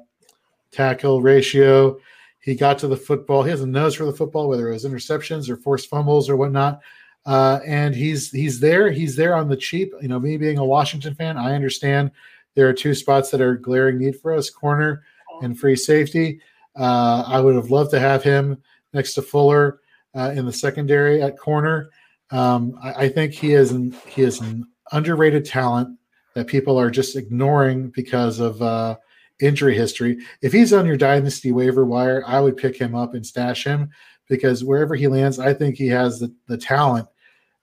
[0.73, 1.99] tackle ratio.
[2.41, 3.43] He got to the football.
[3.43, 6.37] He has a nose for the football, whether it was interceptions or forced fumbles or
[6.37, 6.81] whatnot.
[7.27, 8.91] Uh, and he's he's there.
[8.91, 9.93] He's there on the cheap.
[10.01, 12.11] You know, me being a Washington fan, I understand
[12.55, 15.03] there are two spots that are glaring need for us: corner
[15.43, 16.41] and free safety.
[16.77, 18.63] Uh, I would have loved to have him
[18.95, 19.81] next to Fuller
[20.15, 21.91] uh, in the secondary at corner.
[22.31, 25.99] Um, I, I think he is an he is an underrated talent
[26.35, 28.97] that people are just ignoring because of uh,
[29.41, 30.19] injury history.
[30.43, 33.91] If he's on your dynasty waiver wire, I would pick him up and stash him
[34.29, 37.09] because wherever he lands, I think he has the, the talent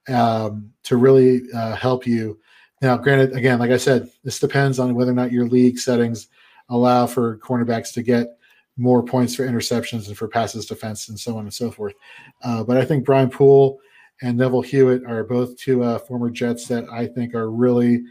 [0.09, 2.39] um, to really uh, help you.
[2.81, 6.27] Now, granted, again, like I said, this depends on whether or not your league settings
[6.69, 8.37] allow for cornerbacks to get
[8.77, 11.95] more points for interceptions and for passes defense and so on and so forth.
[12.43, 13.79] Uh, but I think Brian Poole
[14.21, 18.03] and Neville Hewitt are both two uh, former Jets that I think are really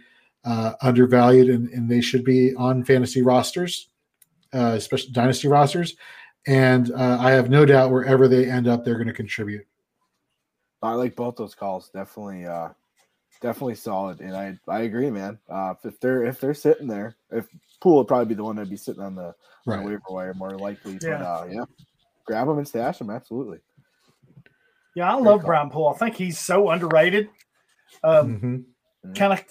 [0.44, 3.88] uh, undervalued and, and they should be on fantasy rosters,
[4.54, 5.96] uh, especially dynasty rosters.
[6.46, 9.66] And uh, I have no doubt wherever they end up, they're going to contribute.
[10.82, 11.90] I like both those calls.
[11.92, 12.68] Definitely, uh,
[13.40, 14.20] definitely solid.
[14.20, 15.38] And I, I agree, man.
[15.48, 17.48] Uh, if they're if they're sitting there, if
[17.80, 19.34] Poole would probably be the one that'd be sitting on the,
[19.66, 20.94] on the waiver wire more likely.
[20.94, 21.22] But Yeah.
[21.22, 21.64] uh, yeah,
[22.24, 23.10] grab them and stash them.
[23.10, 23.58] Absolutely.
[24.96, 25.44] Yeah, I love.
[25.44, 25.92] Brian Poole.
[25.94, 27.28] I think he's so underrated.
[28.02, 28.66] Um,
[29.04, 29.14] Mhm.
[29.14, 29.44] kind of,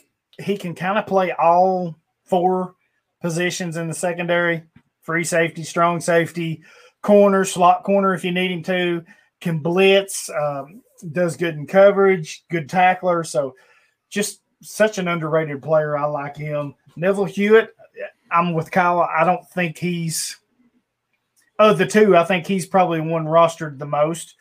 [0.43, 1.95] he can kind of play all
[2.25, 2.75] four
[3.21, 4.63] positions in the secondary:
[5.03, 6.61] free safety, strong safety,
[7.01, 9.05] corner, slot corner if you need him to.
[9.39, 10.81] Can blitz, um,
[11.11, 13.23] does good in coverage, good tackler.
[13.23, 13.55] So,
[14.09, 15.95] just such an underrated player.
[15.95, 16.73] I like him.
[16.95, 17.69] Neville Hewitt.
[18.31, 19.01] I'm with Kyle.
[19.01, 20.37] I don't think he's
[21.59, 22.17] of the two.
[22.17, 24.35] I think he's probably one rostered the most,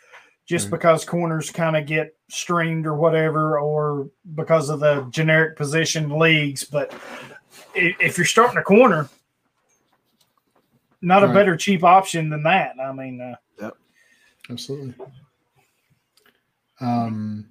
[0.47, 0.73] just Mhm.
[0.73, 6.65] because corners kind of get streamed or whatever, or because of the generic position leagues.
[6.65, 6.93] But
[7.75, 9.09] if you're starting a corner,
[11.01, 11.35] not a Right.
[11.35, 12.75] better cheap option than that.
[12.81, 13.37] I mean, uh,
[14.51, 14.93] Absolutely.
[16.81, 17.47] Um,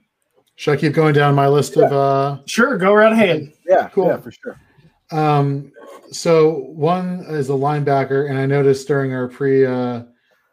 [0.55, 3.51] should I keep going down my list of uh, sure, go right ahead.
[3.67, 4.07] Yeah, Cool.
[4.09, 4.59] yeah, for sure.
[5.11, 5.71] Um,
[6.11, 10.03] so one is a linebacker, and I noticed during our pre uh,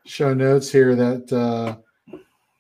[0.07, 1.77] show notes here that uh,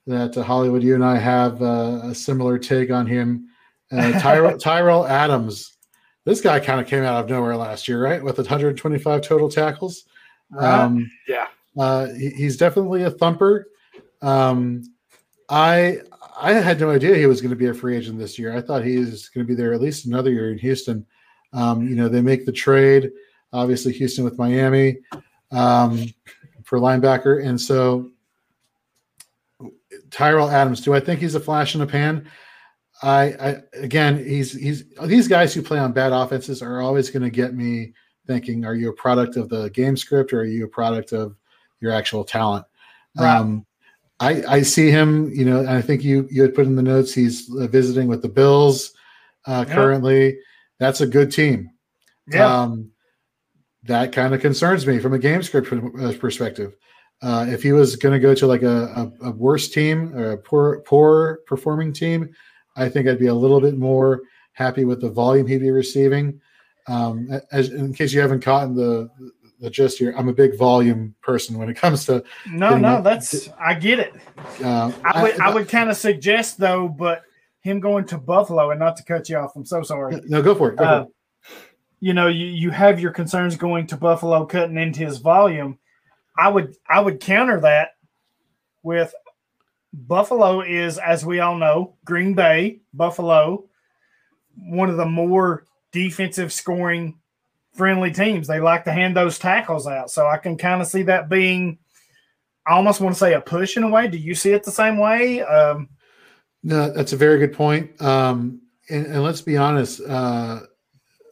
[0.06, 3.48] that uh, Hollywood, you and I have uh, a similar take on him.
[3.92, 5.76] Uh, Tyrell, Tyrell Adams.
[6.24, 8.22] This guy kind of came out of nowhere last year, right?
[8.22, 10.04] With 125 total tackles.
[10.50, 10.68] Right.
[10.82, 11.46] Um, Yeah.
[11.78, 13.66] uh, he- he's definitely a thumper.
[14.22, 14.82] Um,
[15.48, 15.98] I
[16.42, 18.56] I had no idea he was going to be a free agent this year.
[18.56, 21.04] I thought he was going to be there at least another year in Houston.
[21.52, 23.10] Um, you know, they make the trade,
[23.52, 24.98] obviously Houston with Miami
[25.50, 26.06] um,
[26.64, 28.08] for linebacker, and so
[30.10, 30.80] Tyrell Adams.
[30.80, 32.28] Do I think he's a flash in the pan?
[33.02, 37.22] I, I again, he's he's these guys who play on bad offenses are always going
[37.22, 37.94] to get me
[38.26, 41.36] thinking: Are you a product of the game script, or are you a product of
[41.80, 42.66] your actual talent?
[43.16, 43.36] Right.
[43.36, 43.66] Um,
[44.20, 46.82] I, I see him, you know, and I think you you had put in the
[46.82, 48.92] notes he's uh, visiting with the Bills
[49.46, 49.74] uh, Yeah.
[49.74, 50.38] currently.
[50.78, 51.70] That's a good team.
[52.30, 52.62] Yeah.
[52.62, 52.90] Um,
[53.84, 56.76] that kind of concerns me from a game script uh, perspective.
[57.22, 60.32] Uh, if he was going to go to like a, a, a worse team or
[60.32, 62.30] a poor poor performing team,
[62.76, 64.22] I think I'd be a little bit more
[64.52, 66.40] happy with the volume he'd be receiving.
[66.86, 69.10] Um, as, in case you haven't caught the
[69.60, 72.24] the gist here, I'm a big volume person when it comes to.
[72.48, 74.14] no, no, that's I get it.
[74.64, 77.22] Uh, I would I would kind of suggest though, but
[77.60, 79.54] him going to Buffalo and not to cut you off.
[79.54, 80.18] I'm so sorry.
[80.26, 80.76] no go for it.
[80.76, 81.08] Go for Uh, it.
[82.00, 85.78] you know, you, you have your concerns going to Buffalo, cutting into his volume.
[86.36, 87.90] I would I would counter that
[88.82, 89.14] with
[89.92, 93.68] Buffalo is, as we all know, Green Bay, Buffalo,
[94.56, 97.18] one of the more defensive scoring
[97.74, 98.46] friendly teams.
[98.46, 100.10] They like to hand those tackles out.
[100.10, 101.78] So I can kind of see that being
[102.66, 104.06] I almost want to say a push in a way.
[104.06, 105.42] Do you see it the same way?
[105.42, 105.88] Um,
[106.62, 108.00] No, that's a very good point.
[108.00, 110.00] Um, and, and let's be honest.
[110.06, 110.60] Uh,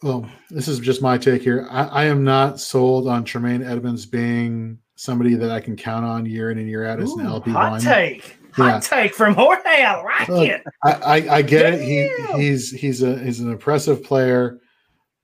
[0.03, 1.67] well, this is just my take here.
[1.71, 6.27] I, I am not sold on Tremaine Edmunds being somebody that I can count on
[6.27, 7.81] year in and year out as an ooh, LB hot one.
[7.81, 8.37] take.
[8.55, 9.63] Hot take from Jorge.
[9.85, 10.65] I like Look, it.
[10.83, 11.81] I, I, I get it.
[11.81, 12.11] He
[12.43, 14.59] he's he's a he's an impressive player,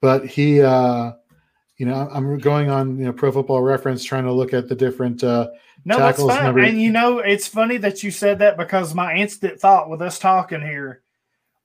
[0.00, 1.12] but he uh,
[1.76, 4.76] you know I'm going on you know Pro Football Reference trying to look at the
[4.76, 5.48] different uh,
[5.84, 6.44] No, that's tackles fine.
[6.44, 10.00] number- And you know, it's funny that you said that because my instant thought with
[10.00, 11.02] us talking here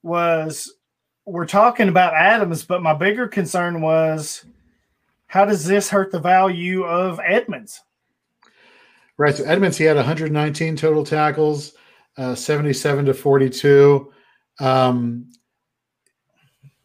[0.02, 0.74] was
[1.26, 4.44] we're talking about Adams, but my bigger concern was
[5.28, 7.82] how does this hurt the value of Edmunds?
[9.20, 9.34] Right.
[9.34, 11.74] So Edmunds, he had 119 total tackles,
[12.16, 14.10] uh, 77 to 42.
[14.60, 15.30] Um,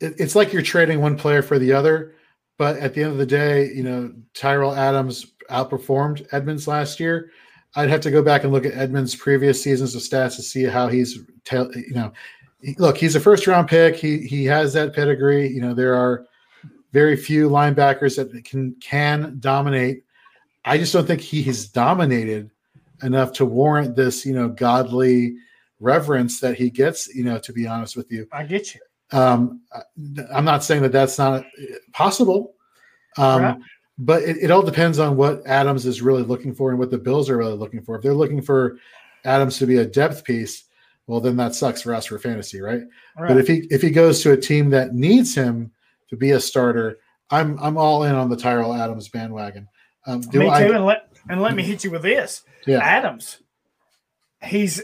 [0.02, 2.16] it- it's like you're trading one player for the other,
[2.58, 7.32] but at the end of the day, you know, Tyrell Adams outperformed Edmunds last year.
[7.78, 10.66] I'd have to go back and look at Edmunds' previous seasons of stats to see
[10.66, 12.12] how he's, ta- you know,
[12.80, 13.96] look, he's a first round pick.
[13.96, 15.48] He he has that pedigree.
[15.48, 16.26] You know, there are
[16.92, 20.05] very few linebackers that can can dominate
[20.66, 22.50] I just don't think he has dominated
[23.04, 25.36] enough to warrant this, you know, godly
[25.80, 27.14] reverence that he gets.
[27.14, 28.82] You know, to be honest with you, I get you.
[29.12, 29.62] um,
[30.34, 31.46] I'm not saying that that's not
[31.94, 32.56] possible,
[33.18, 33.58] um, Right.
[34.00, 36.98] but it, it all depends on what Adams is really looking for and what the
[36.98, 37.96] Bills are really looking for.
[37.96, 38.78] If they're looking for
[39.24, 40.64] Adams to be a depth piece,
[41.08, 42.82] well, then that sucks for us for fantasy, right?
[43.18, 43.28] Right.
[43.28, 45.72] But if he if he goes to a team that needs him
[46.10, 46.98] to be a starter,
[47.30, 49.68] I'm I'm all in on the Tyrell Adams bandwagon.
[50.06, 50.42] Um, Me too.
[50.48, 52.44] I- and let and let me hit you with this.
[52.68, 52.80] Yeah.
[52.80, 53.40] Adams,
[54.44, 54.82] he's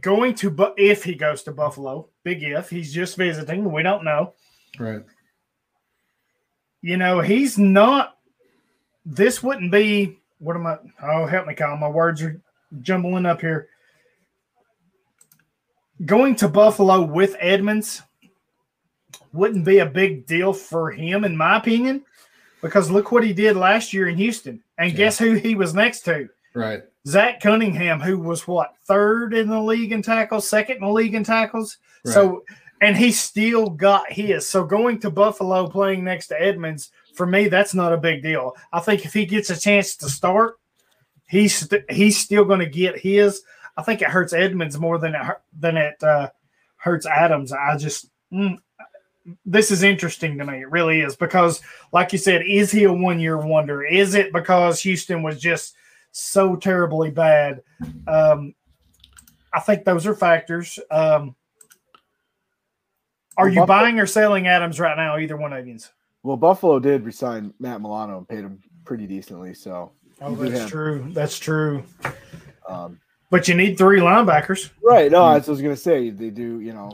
[0.00, 3.70] going to, bu- if he goes to Buffalo, big if, he's just visiting.
[3.72, 4.34] We don't know.
[4.78, 5.02] Right.
[6.82, 8.16] You know, he's not,
[9.06, 11.76] this wouldn't be, what am I, oh, help me, Kyle.
[11.76, 12.40] My words are
[12.82, 13.68] jumbling up here.
[16.04, 18.02] Going to Buffalo with Edmunds
[19.32, 22.04] wouldn't be a big deal for him, in my opinion,
[22.64, 24.60] because look what he did last year in Houston.
[24.78, 24.96] And Yeah.
[24.96, 26.28] guess who he was next to?
[26.54, 26.82] Right.
[27.06, 31.14] Zach Cunningham, who was what third in the league in tackles, second in the league
[31.14, 31.76] in tackles.
[32.06, 32.44] So,
[32.80, 34.48] and he still got his.
[34.48, 38.56] So going to Buffalo playing next to Edmunds for me, that's not a big deal.
[38.72, 40.56] I think if he gets a chance to start,
[41.26, 43.42] he's st- he's still going to get his.
[43.76, 45.22] I think it hurts Edmunds more than it
[45.58, 46.30] than it uh,
[46.76, 47.52] hurts Adams.
[47.52, 48.58] I just mm,
[49.46, 50.60] this is interesting to me.
[50.60, 51.60] It really is because,
[51.92, 53.82] like you said, is he a one year wonder?
[53.84, 55.74] Is it because Houston was just
[56.12, 57.62] so terribly bad?
[58.06, 58.54] Um,
[59.52, 60.78] I think those are factors.
[60.90, 61.34] Um,
[63.36, 65.16] are you Buffalo- buying or selling Adams right now?
[65.18, 65.78] Either one of you.
[66.22, 69.54] Well, Buffalo did resign Matt Milano and paid him pretty decently.
[69.54, 71.06] So, Oh, that's have- true.
[71.10, 71.82] That's true.
[72.68, 74.70] um, But you need three linebackers.
[74.82, 75.10] right.
[75.10, 76.10] No, what I was gonna say.
[76.10, 76.92] They do, you know,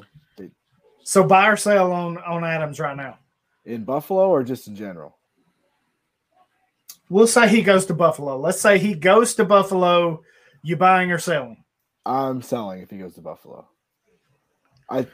[1.03, 3.19] So buy or sell on on Adams right now.
[3.65, 5.17] in Buffalo or just in general.
[7.09, 8.39] We'll say he goes to Buffalo.
[8.39, 10.23] Let's say he goes to Buffalo.
[10.63, 11.65] You buying or selling?
[12.07, 13.67] I'm selling if he goes to Buffalo.
[14.89, 15.07] I,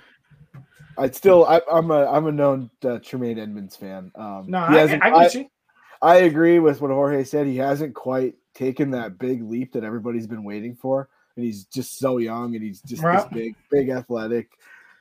[0.98, 1.44] I'd still.
[1.46, 2.04] I, I'm a.
[2.06, 4.10] I'm a known uh, Tremaine Edmunds fan.
[4.14, 5.46] Um, No, I, I get you.
[6.02, 7.46] I agree with what Jorge said.
[7.46, 11.98] He hasn't quite taken that big leap that everybody's been waiting for, and he's just
[11.98, 13.18] so young, and he's just Right.
[13.18, 14.50] this big, big, athletic,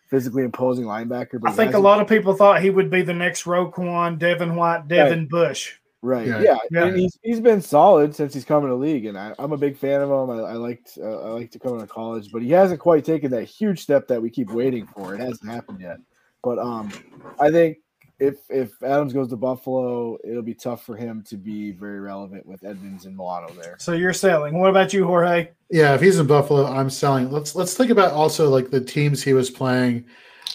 [0.08, 1.40] physically imposing linebacker.
[1.40, 4.56] But I think a lot of people thought he would be the next Roquan, Devin
[4.56, 5.74] White, Devin Bush.
[6.02, 6.28] Right.
[6.28, 6.42] Yeah.
[6.42, 6.58] Yeah.
[6.70, 6.86] Yeah.
[6.86, 9.58] And he's he's been solid since he's come in the league, and I, I'm a
[9.58, 10.30] big fan of him.
[10.30, 13.32] I, I liked uh, I like to come into college, but he hasn't quite taken
[13.32, 15.16] that huge step that we keep waiting for.
[15.16, 15.98] It hasn't happened yet.
[16.44, 16.92] But um,
[17.40, 17.78] I think
[18.20, 22.46] if if Adams goes to Buffalo, it'll be tough for him to be very relevant
[22.46, 23.76] with Edmunds and Milano there.
[23.80, 24.58] So you're selling.
[24.58, 25.50] What about you, Jorge?
[25.70, 27.32] Yeah, if he's in Buffalo, I'm selling.
[27.32, 30.06] Let's let's think about also like the teams he was playing.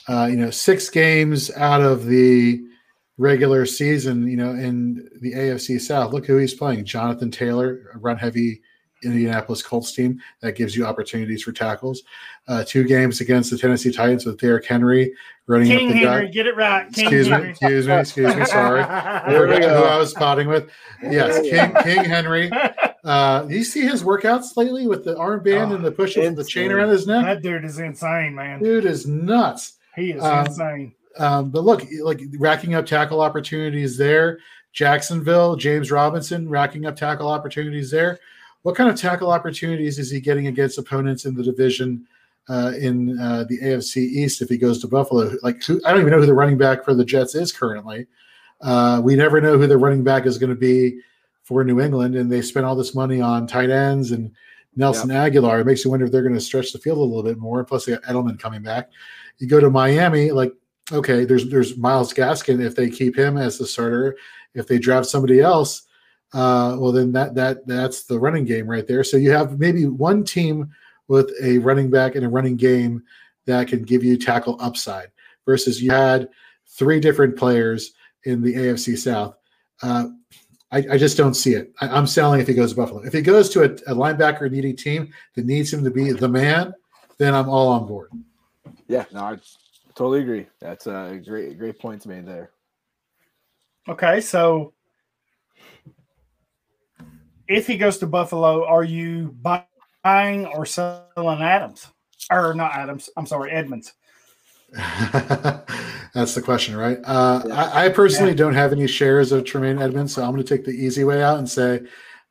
[0.08, 2.60] Uh, you know, six games out of the
[3.18, 4.26] regular season.
[4.26, 8.62] You know, in the AFC South, look who he's playing: Jonathan Taylor, a run heavy
[9.02, 12.02] Indianapolis Colts team that gives you opportunities for tackles.
[12.48, 15.12] Uh, two games against the Tennessee Titans with Derrick Henry
[15.46, 16.32] running King up the Henry, gut.
[16.34, 16.92] get it right.
[16.92, 18.44] King Excuse me, excuse me, excuse me.
[18.46, 18.80] Sorry.
[18.88, 19.68] I forgot who.
[19.84, 20.68] I was spotting with.
[21.02, 22.50] Yes, King King Henry.
[23.02, 26.36] Uh, do you see his workouts lately with the armband Oh, and the push and
[26.36, 26.76] the chain insane.
[26.76, 27.24] around his neck?
[27.24, 28.62] that dude is insane, man.
[28.62, 29.78] Dude is nuts.
[29.96, 30.94] He is Um, insane.
[31.18, 34.38] Um, but look, like racking up tackle opportunities there.
[34.72, 38.18] Jacksonville, James Robinson racking up tackle opportunities there.
[38.62, 42.06] What kind of tackle opportunities is he getting against opponents in the division
[42.48, 45.32] uh, in uh, the AFC East if he goes to Buffalo?
[45.42, 48.06] Like, who, I don't even know who the running back for the Jets is currently.
[48.60, 51.00] Uh, we never know who the running back is going to be
[51.42, 54.30] for New England, and they spent all this money on tight ends and
[54.76, 55.60] Nelson Agholor.
[55.60, 57.64] It makes you wonder if they're going to stretch the field a little bit more.
[57.64, 58.90] Plus, they got Edelman coming back.
[59.38, 60.52] You go to Miami, like
[60.92, 62.64] okay, there's there's Myles Gaskin.
[62.64, 64.16] If they keep him as the starter,
[64.54, 65.82] if they draft somebody else,
[66.32, 69.04] uh, well then that that that's the running game right there.
[69.04, 70.72] So you have maybe one team
[71.08, 73.02] with a running back and a running game
[73.46, 75.10] that can give you tackle upside
[75.44, 76.28] versus you had
[76.68, 77.92] three different players
[78.24, 79.34] in the AFC South.
[79.82, 80.08] Uh,
[80.70, 81.72] I, I, just don't see it.
[81.80, 83.00] I, am selling if he goes to Buffalo.
[83.00, 86.28] If he goes to a, a linebacker needy team that needs him to be the
[86.28, 86.72] man,
[87.18, 88.10] then I'm all on board.
[88.86, 89.38] Yeah, no, I
[89.94, 90.46] totally agree.
[90.60, 92.50] That's a great, great points made there.
[93.88, 94.74] Okay, so
[97.50, 101.88] if he goes to Buffalo, are you buying or selling Adams?
[102.30, 103.92] Or not Adams, I'm sorry, Edmunds.
[104.72, 106.98] That's the question, right?
[107.04, 107.54] Uh, yeah.
[107.54, 108.36] I, I, personally yeah.
[108.36, 111.24] don't have any shares of Tremaine Edmunds, so I'm going to take the easy way
[111.24, 111.80] out and say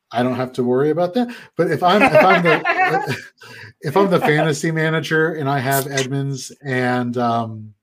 [0.10, 1.36] I don't have to worry about that.
[1.58, 3.18] But if I'm if I'm the
[3.82, 7.74] if I'm the fantasy manager and I have Edmunds and um,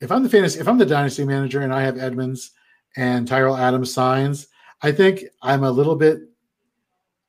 [0.00, 2.52] if I'm the fantasy if I'm the dynasty manager and I have Edmunds
[2.96, 4.48] and Tyrell Adams signs,
[4.82, 6.20] I think I'm a little bit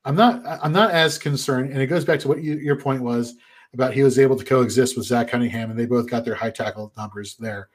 [0.08, 3.02] I'm not I'm not as concerned, and it goes back to what you, your point
[3.02, 3.34] was
[3.74, 6.50] about he was able to coexist with Zach Cunningham, and they both got their high
[6.50, 7.68] tackle numbers there.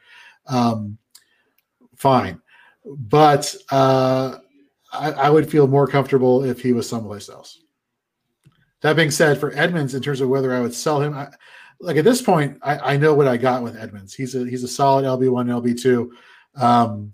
[0.47, 0.97] Um,
[1.95, 2.41] fine,
[2.85, 4.39] but uh,
[4.91, 7.61] I, I, would feel more comfortable if he was someplace else.
[8.81, 11.29] That being said, for Edmunds, in terms of whether I would sell him, I,
[11.79, 14.15] like at this point, I, I, know what I got with Edmunds.
[14.15, 16.13] He's a he's a solid LB one, LB two.
[16.55, 17.13] Um,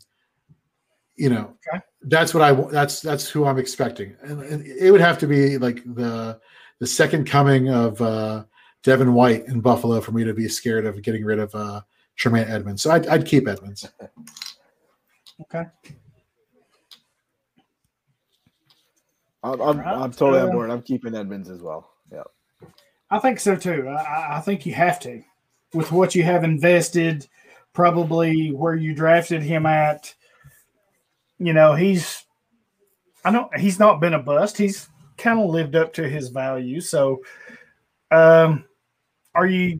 [1.17, 1.83] you know, okay.
[2.01, 5.57] That's what I that's that's who I'm expecting, and, and, it would have to be
[5.57, 6.39] like the
[6.79, 8.45] the second coming of uh,
[8.83, 11.81] Devin White in Buffalo for me to be scared of getting rid of uh,
[12.15, 12.81] Tremaine Edmunds.
[12.81, 13.87] So I'd, I'd keep Edmunds.
[15.41, 15.65] Okay.
[19.43, 20.69] I'm, I'm, I'm totally on uh, board.
[20.69, 21.91] I'm keeping Edmunds as well.
[22.11, 22.23] Yeah.
[23.09, 23.87] I think so too.
[23.87, 25.23] I, I think you have to,
[25.73, 27.27] with what you have invested,
[27.73, 30.13] probably where you drafted him at.
[31.39, 32.25] You know, he's,
[33.23, 34.57] I don't, he's not been a bust.
[34.57, 36.81] He's kind of lived up to his value.
[36.81, 37.21] So,
[38.11, 38.65] um,
[39.33, 39.79] are you,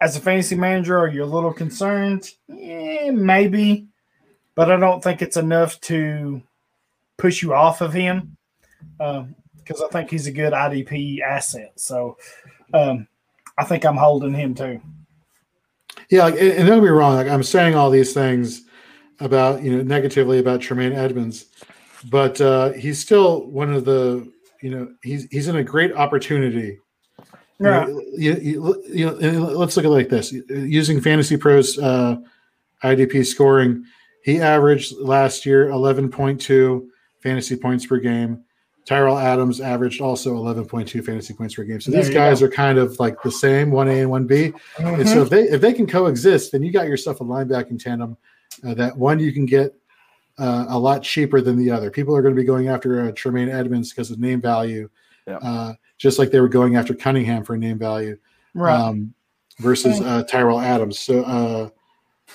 [0.00, 2.30] as a fantasy manager, are you a little concerned?
[2.48, 3.88] Yeah, maybe,
[4.54, 6.42] but I don't think it's enough to
[7.16, 8.36] push you off of him
[8.98, 11.72] because um, I think he's a good IDP asset.
[11.76, 12.16] So
[12.72, 13.06] um,
[13.58, 14.80] I think I'm holding him too.
[16.08, 17.14] Yeah, like, and don't be wrong.
[17.14, 18.62] Like I'm saying all these things
[19.20, 21.46] about you know negatively about Tremaine Edmunds,
[22.10, 24.30] but uh, he's still one of the
[24.62, 26.78] you know he's he's in a great opportunity
[27.60, 27.86] yeah.
[28.16, 32.16] You, you, you know, let's look at it like this: using Fantasy Pros uh,
[32.82, 33.84] IDP scoring,
[34.24, 36.86] he averaged last year 11.2
[37.22, 38.42] fantasy points per game.
[38.86, 41.80] Tyrell Adams averaged also 11.2 fantasy points per game.
[41.80, 42.46] So there these guys go.
[42.46, 44.52] are kind of like the same, one A and one B.
[44.76, 45.00] Mm-hmm.
[45.00, 48.16] And so if they if they can coexist, then you got yourself a linebacking tandem
[48.66, 49.74] uh, that one you can get
[50.38, 51.90] uh, a lot cheaper than the other.
[51.90, 54.88] People are going to be going after uh, Tremaine Edmunds because of name value.
[55.26, 55.36] Yeah.
[55.36, 58.16] Uh, just like they were going after Cunningham for name value,
[58.54, 58.74] right?
[58.74, 59.12] Um,
[59.58, 60.98] versus uh, Tyrell Adams.
[60.98, 61.68] So, uh,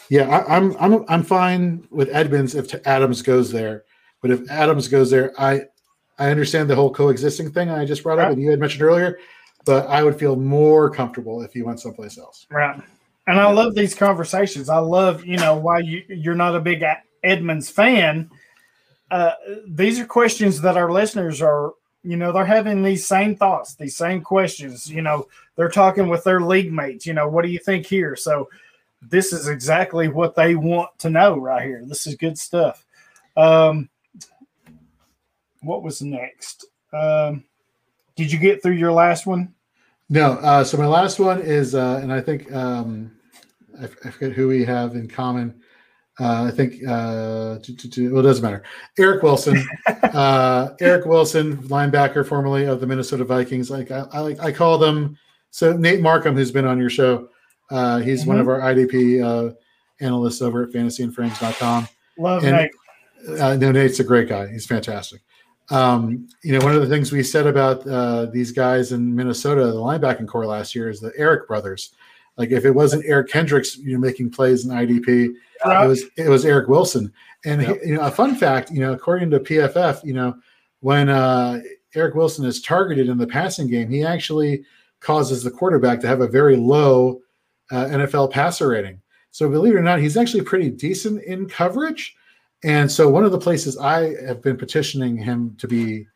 [0.09, 3.85] yeah, I, am I'm, I'm I'm fine with Edmunds if Adams goes there,
[4.21, 5.63] but if Adams goes there, I
[6.19, 8.27] I understand the whole coexisting thing I just brought right.
[8.27, 9.17] up and you had mentioned earlier,
[9.65, 12.45] but I would feel more comfortable if he went someplace else.
[12.51, 12.79] Right.
[13.27, 14.69] And I love these conversations.
[14.69, 16.83] I love, you know, why you you're not a big
[17.23, 18.29] Edmunds fan.
[19.09, 19.31] Uh,
[19.67, 21.73] these are questions that our listeners are
[22.05, 26.23] you know they're having these same thoughts these same questions you know they're talking with
[26.23, 28.15] their league mates you know what do you think here?
[28.15, 28.47] So
[29.01, 31.83] this is exactly what they want to know right here.
[31.85, 32.85] This is good stuff.
[33.35, 33.89] Um
[35.61, 36.65] what was next?
[36.93, 37.43] Um
[38.15, 39.53] did you get through your last one?
[40.09, 43.14] No uh so my last one is uh and i think um
[43.79, 45.61] I, I forget who we have in common
[46.19, 48.63] uh, I think uh, well, it doesn't matter.
[48.97, 53.69] Eric Wilson, uh, Eric Wilson, linebacker formerly of the Minnesota Vikings.
[53.69, 55.17] Like I, I, I, call them.
[55.51, 57.27] So Nate Markham, who's been on your show,
[57.69, 58.29] uh, he's mm-hmm.
[58.29, 59.53] one of our IDP uh,
[59.99, 61.87] analysts over at FantasyInFrames.com.
[62.17, 63.39] Love and, Nate.
[63.41, 64.47] Uh, no, Nate's a great guy.
[64.47, 65.21] He's fantastic.
[65.69, 69.65] Um, you know, one of the things we said about uh, these guys in Minnesota,
[69.65, 71.93] the linebacking corps last year, is the Eric brothers.
[72.37, 75.29] Like if it wasn't Eric Kendricks, you know, making plays in IDP
[75.85, 77.11] it was it was Eric Wilson.
[77.45, 80.35] And he- you know, a fun fact, you know, according to PFF, you know,
[80.81, 81.59] when uh,
[81.95, 84.63] Eric Wilson is targeted in the passing game, he actually
[84.99, 87.21] causes the quarterback to have a very low
[87.71, 89.01] uh, NFL passer rating.
[89.31, 92.15] So believe it or not, he's actually pretty decent in coverage.
[92.63, 96.07] And so one of the places I have been petitioning him to be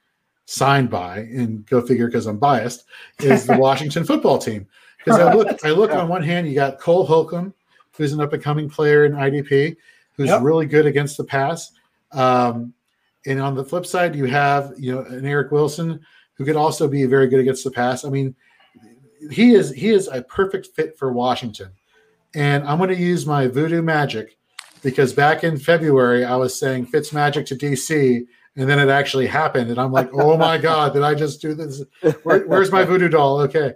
[0.45, 2.85] signed by, and go figure because I'm biased,
[3.19, 4.67] is the Washington football team.
[4.99, 7.53] Because I look, I look on one hand, you got Cole Holcomb,
[7.97, 9.75] who's an up and coming player in IDP,
[10.13, 10.41] who's Yep.
[10.43, 11.71] really good against the pass.
[12.11, 12.73] Um,
[13.25, 15.99] and on the flip side, you have you know an Eric Wilson
[16.35, 18.05] who could also be very good against the pass.
[18.05, 18.33] I mean,
[19.31, 21.71] he is he is a perfect fit for Washington.
[22.35, 24.37] And I'm going to use my voodoo magic
[24.83, 28.25] because back in February I was saying Fitz magic to DC,
[28.59, 31.53] and then it actually happened, and I'm like, oh my god, did I just do
[31.53, 31.81] this?
[32.23, 33.39] Where, where's my voodoo doll?
[33.41, 33.73] Okay,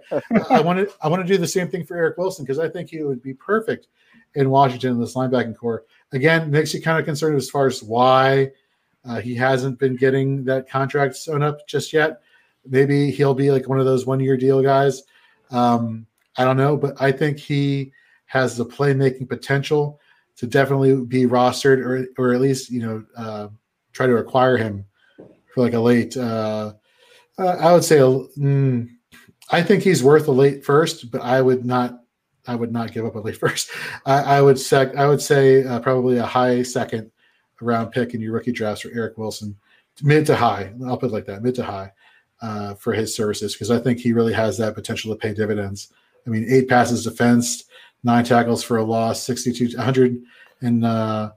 [0.50, 2.68] I want to I want to do the same thing for Eric Wilson because I
[2.68, 3.88] think he would be perfect
[4.34, 5.84] in Washington in this linebacking corps.
[6.12, 8.50] Again, makes you kind of concerned as far as why
[9.06, 12.20] uh, he hasn't been getting that contract sewn up just yet.
[12.66, 15.02] Maybe he'll be like one of those one year deal guys.
[15.50, 16.06] Um,
[16.36, 17.90] I don't know, but I think he
[18.26, 19.98] has the playmaking potential
[20.36, 23.48] to definitely be rostered or or at least you know uh,
[23.94, 24.84] try to acquire him
[25.54, 26.16] for like a late.
[26.16, 26.74] Uh,
[27.38, 28.88] uh, I would say a, mm,
[29.50, 32.00] I think he's worth a late first, but I would not.
[32.46, 33.70] I would not give up a late first.
[34.04, 34.94] I, I would sec.
[34.96, 37.10] I would say uh, probably a high second
[37.60, 39.56] round pick in your rookie drafts for Eric Wilson,
[40.02, 40.74] mid to high.
[40.86, 41.92] I'll put it like that, mid to high
[42.42, 45.92] uh, for his services because I think he really has that potential to pay dividends.
[46.26, 47.64] I mean, eight passes defensed,
[48.02, 50.22] nine tackles for a loss, 62, 100
[50.60, 51.32] and uh,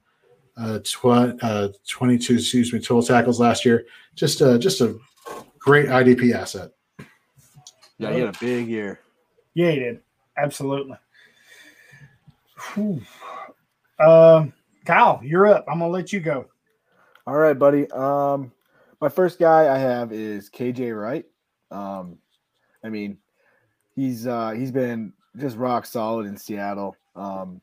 [0.57, 3.85] uh, tw- uh, 22, excuse me, total tackles last year.
[4.15, 4.97] Just a, just a
[5.59, 6.71] great IDP asset.
[7.97, 8.99] Yeah, he had a big year.
[9.53, 10.01] Yeah, he did.
[10.37, 10.97] Absolutely.
[12.73, 13.01] Whew.
[13.99, 14.53] Um,
[14.85, 15.65] Kyle, you're up.
[15.67, 16.45] I'm gonna let you go.
[17.25, 17.89] All right, buddy.
[17.91, 18.51] Um,
[19.01, 21.25] my first guy I have is KJ Wright.
[21.71, 22.17] Um,
[22.83, 23.17] I mean,
[23.95, 26.95] he's uh, he's been just rock solid in Seattle.
[27.15, 27.61] Um,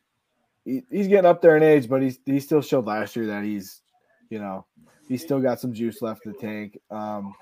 [0.65, 3.45] he, he's getting up there in age, but he's he still showed last year that
[3.45, 3.83] he's,
[4.31, 4.67] you know,
[5.09, 6.79] he's still got some juice left in the tank.
[6.91, 7.35] Um,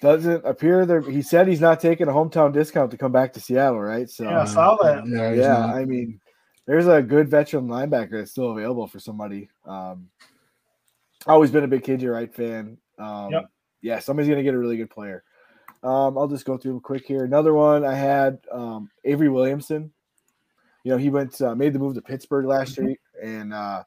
[0.00, 1.00] doesn't appear there.
[1.00, 4.10] He said he's not taking a hometown discount to come back to Seattle, right?
[4.10, 5.06] So Yeah, I saw that.
[5.06, 6.20] Yeah, yeah, I mean,
[6.66, 9.48] there's a good veteran linebacker that's still available for somebody.
[9.64, 10.08] Um,
[11.26, 12.78] always been a big KJ Wright fan.
[12.98, 13.44] Um, Yep.
[13.82, 15.24] Yeah, somebody's gonna get a really good player.
[15.82, 17.24] Um, I'll just go through them quick here.
[17.24, 19.92] Another one I had um, Avery Williamson.
[20.84, 22.88] You know, he went uh, made the move to Pittsburgh last Mm-hmm.
[22.88, 23.82] year, and uh,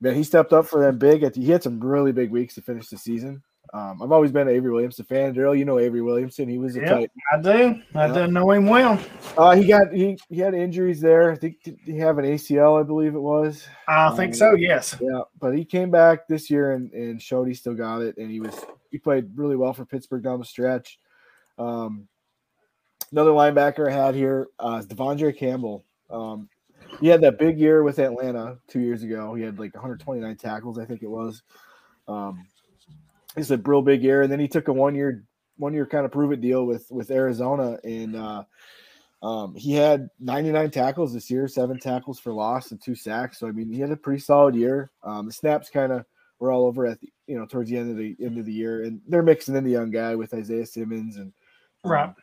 [0.00, 1.22] man, he stepped up for them big.
[1.22, 3.42] At the, he had some really big weeks to finish the season.
[3.74, 5.34] Um, I've always been an Avery Williamson fan.
[5.34, 6.48] Darrell, you know Avery Williamson.
[6.48, 6.88] He was a Yep.
[6.88, 7.82] tight I do.
[7.94, 8.14] I Yeah.
[8.26, 8.98] do know him well.
[9.36, 11.30] uh, he got he, he had injuries there.
[11.32, 13.66] I think did he have an ACL, I believe it was.
[13.86, 14.54] I think so.
[14.54, 14.96] Yes.
[15.02, 18.30] Yeah, but he came back this year and, and showed he still got it, and
[18.30, 18.54] he was
[18.90, 20.98] he played really well for Pittsburgh down the stretch.
[21.58, 22.08] Um,
[23.12, 25.84] another linebacker I had here uh, is De'Vondre Campbell.
[26.10, 26.48] Um,
[27.00, 29.34] he had that big year with Atlanta two years ago.
[29.34, 31.42] He had like 129 tackles, I think it was.
[32.06, 32.46] Um,
[33.36, 35.24] it's a real big year, and then he took a one year
[35.56, 38.44] one year kind of prove it deal with with Arizona, and uh,
[39.22, 43.38] um, he had 99 tackles this year, seven tackles for loss and two sacks.
[43.38, 44.90] So I mean, he had a pretty solid year.
[45.02, 46.04] Um, the snaps kind of
[46.38, 48.52] were all over at the you know towards the end of the end of the
[48.52, 51.32] year, and they're mixing in the young guy with Isaiah Simmons and
[51.84, 52.14] um, Right.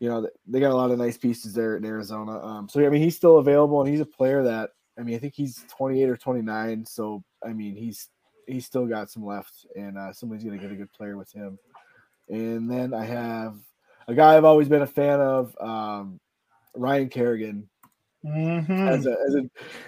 [0.00, 2.40] You know, they got a lot of nice pieces there in Arizona.
[2.44, 5.18] Um, so I mean, he's still available, and he's a player that I mean, I
[5.18, 6.84] think he's 28 or 29.
[6.86, 8.08] So I mean, he's
[8.46, 11.58] he's still got some left, and uh, somebody's gonna get a good player with him.
[12.28, 13.56] And then I have
[14.06, 16.20] a guy I've always been a fan of, um,
[16.74, 17.68] Ryan Kerrigan.
[18.24, 18.88] Mm-hmm.
[18.88, 19.42] As a, as a,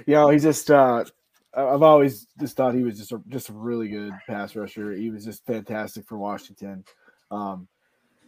[0.07, 0.71] you know, he's just.
[0.71, 1.05] Uh,
[1.53, 4.93] I've always just thought he was just a, just a really good pass rusher.
[4.93, 6.85] He was just fantastic for Washington.
[7.33, 7.67] Um,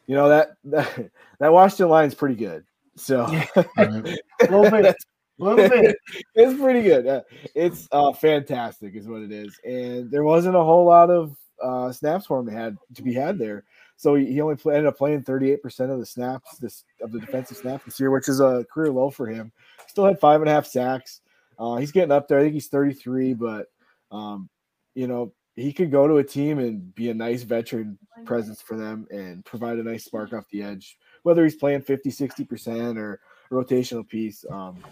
[0.06, 2.64] you know that that, that Washington line is pretty good.
[2.96, 3.24] So
[3.56, 3.68] Right.
[3.76, 4.96] a little bit.
[5.40, 5.96] A little bit.
[6.34, 7.06] it's pretty good.
[7.06, 7.22] Uh,
[7.54, 9.58] it's uh, fantastic, is what it is.
[9.64, 13.14] And there wasn't a whole lot of uh, snaps for him to had to be
[13.14, 13.64] had there.
[13.96, 17.20] So he, he only play, ended up playing 38% of the snaps this of the
[17.20, 19.52] defensive snaps this year, which is a career low for him.
[19.86, 21.20] Still had five and a half sacks.
[21.58, 22.38] Uh, he's getting up there.
[22.38, 23.66] I think he's 33, but
[24.10, 24.48] um,
[24.94, 28.76] you know, he could go to a team and be a nice veteran presence for
[28.76, 33.20] them and provide a nice spark off the edge, whether he's playing 50, 60% or
[33.50, 34.44] a rotational piece.
[34.50, 34.82] Um,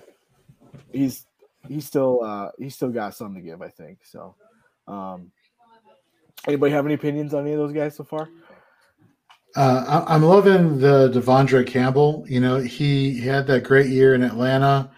[0.93, 1.27] he's
[1.69, 3.99] he's still uh he's still got something to give, I think.
[4.05, 4.35] So
[4.89, 5.31] um
[6.47, 8.29] anybody have any opinions on any of those guys so far?
[9.57, 12.25] Uh, I- I'm loving the De'Vondre Campbell.
[12.29, 14.91] You know, he, he had that great year in Atlanta.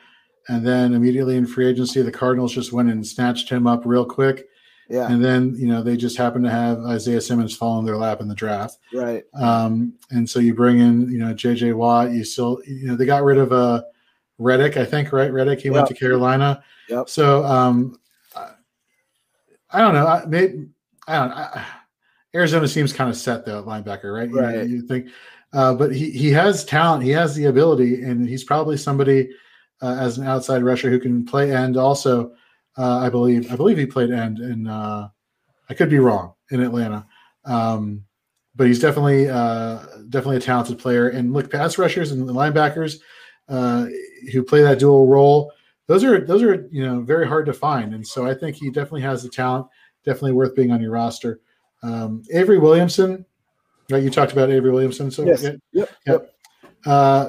[0.48, 4.04] and then immediately in free agency, the Cardinals just went and snatched him up real
[4.04, 4.46] quick.
[4.92, 7.96] Yeah, And then you know they just happened to have Isaiah Simmons fall in their
[7.96, 8.76] lap in the draft.
[8.94, 9.24] right.
[9.34, 12.10] Um, and so you bring in, you know, JJ Watt.
[12.12, 13.82] You still, you know, they got rid of uh,
[14.38, 15.32] Reddick, I think, right?
[15.32, 16.62] Reddick, he went to Carolina.
[16.90, 17.08] Yep.
[17.08, 17.98] So um,
[18.36, 18.50] I,
[19.70, 20.06] I don't know.
[20.06, 20.66] I, maybe,
[21.08, 21.32] I don't.
[21.32, 21.64] I,
[22.34, 24.28] Arizona seems kind of set though at linebacker, right?
[24.28, 24.66] You- Right.
[24.68, 25.08] You, think,
[25.54, 27.02] uh, but he he has talent.
[27.02, 29.30] He has the ability, and he's probably somebody
[29.80, 31.76] uh, as an outside rusher who can play end.
[31.76, 32.32] Also,
[32.76, 35.08] uh, I believe I believe he played end, and uh,
[35.68, 37.06] I could be wrong in Atlanta.
[37.44, 38.04] Um,
[38.54, 39.78] but he's definitely uh,
[40.08, 41.08] definitely a talented player.
[41.08, 42.96] And look, pass rushers and linebackers
[43.48, 43.86] uh,
[44.32, 45.52] who play that dual role,
[45.86, 47.94] those are those are you know very hard to find.
[47.94, 49.66] And so I think he definitely has the talent.
[50.04, 51.40] Definitely worth being on your roster.
[51.82, 53.24] Um, Avery Williamson,
[53.90, 54.02] right?
[54.02, 55.10] You talked about Avery Williamson.
[55.10, 55.42] So Yes.
[55.42, 55.90] yeah, Yep.
[56.06, 56.34] Yep.
[56.86, 57.28] uh,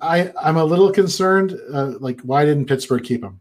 [0.00, 1.58] I I'm a little concerned.
[1.72, 3.40] Uh, like, why didn't Pittsburgh keep him?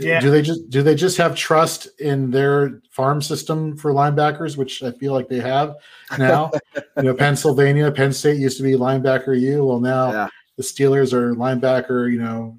[0.00, 0.20] Yeah.
[0.20, 4.82] Do they just do they just have trust in their farm system for linebackers, which
[4.82, 5.76] I feel like they have
[6.18, 6.50] now?
[6.96, 9.64] you know, Pennsylvania, Penn State used to be linebacker U.
[9.64, 10.28] Well, now Yeah.
[10.56, 12.58] the Steelers are linebacker, you know,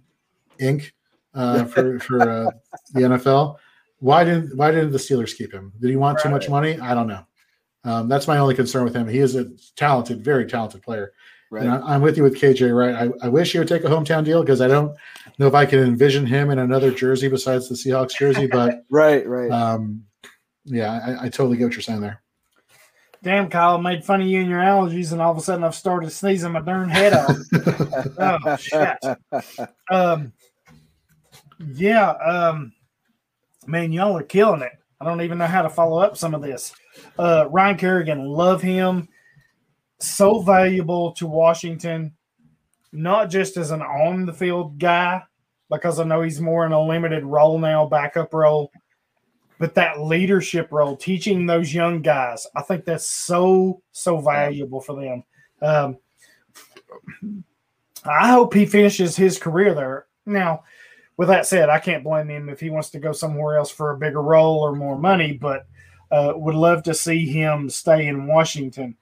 [0.59, 0.91] Inc.
[1.33, 2.51] Uh, for for uh,
[2.93, 3.57] the NFL.
[3.99, 5.71] Why didn't Why didn't the Steelers keep him?
[5.79, 6.79] Did he want too much money?
[6.79, 7.25] I don't know.
[7.83, 9.07] Um, that's my only concern with him.
[9.07, 9.45] He is a
[9.75, 11.13] talented, very talented player.
[11.51, 11.63] Right.
[11.63, 12.73] And I, I'm with you with KJ.
[12.73, 12.95] Right.
[12.95, 14.95] I, I wish he would take a hometown deal because I don't
[15.37, 18.47] know if I can envision him in another jersey besides the Seahawks jersey.
[18.47, 19.27] But right.
[19.27, 19.51] Right.
[19.51, 20.05] um,
[20.63, 22.21] yeah, I, I totally get what you're saying there.
[23.23, 25.63] Damn, Kyle, I made fun of you and your allergies, and all of a sudden
[25.63, 27.37] I've started sneezing my darn head off.
[28.17, 28.97] oh, shit.
[29.91, 30.33] Um,
[31.59, 32.73] yeah, um,
[33.67, 34.71] man, y'all are killing it.
[34.99, 36.73] I don't even know how to follow up some of this.
[37.19, 39.07] Uh, Ryan Kerrigan, love him.
[40.01, 42.13] So valuable to Washington,
[42.91, 45.21] not just as an on the field guy,
[45.69, 48.71] because I know he's more in a limited role now, backup role,
[49.59, 54.99] but that leadership role, teaching those young guys, I think that's so, so valuable for
[54.99, 55.23] them.
[55.61, 55.97] Um,
[58.03, 60.07] I hope he finishes his career there.
[60.25, 60.63] Now,
[61.15, 63.91] with that said, I can't blame him if he wants to go somewhere else for
[63.91, 65.67] a bigger role or more money, but
[66.09, 68.97] uh, would love to see him stay in Washington.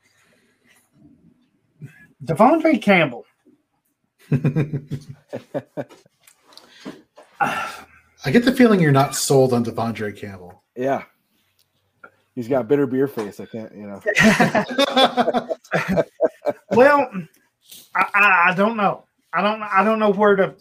[2.24, 3.26] De'Vondre Campbell.
[7.42, 10.64] I get the feeling you're not sold on De'Vondre Campbell.
[10.76, 11.04] yeah.
[12.36, 13.40] He's got bitter beer face.
[13.42, 13.76] I can't.
[13.76, 14.02] You know.
[16.72, 17.10] Well,
[17.96, 19.04] I, I, I don't know.
[19.34, 19.62] I don't.
[19.62, 20.56] I don't know where to.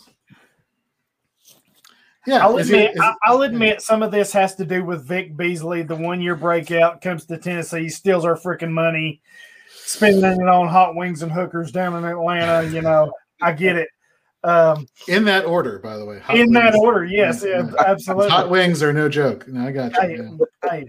[2.26, 2.96] Yeah, I'll admit.
[2.96, 7.00] is- I'll admit some of this has to do with Vic Beasley, the one-year breakout,
[7.00, 9.20] comes to Tennessee, steals our freaking money,
[9.88, 12.68] spending it on hot wings and hookers down in Atlanta.
[12.68, 13.12] You know,
[13.42, 13.88] I get it.
[14.44, 16.20] Um, in that order, by the way.
[16.20, 18.30] Hot in that order, yes, yeah, absolutely.
[18.30, 19.48] Hot wings are no joke.
[19.48, 20.38] No, I got you.
[20.62, 20.86] Hey, hey,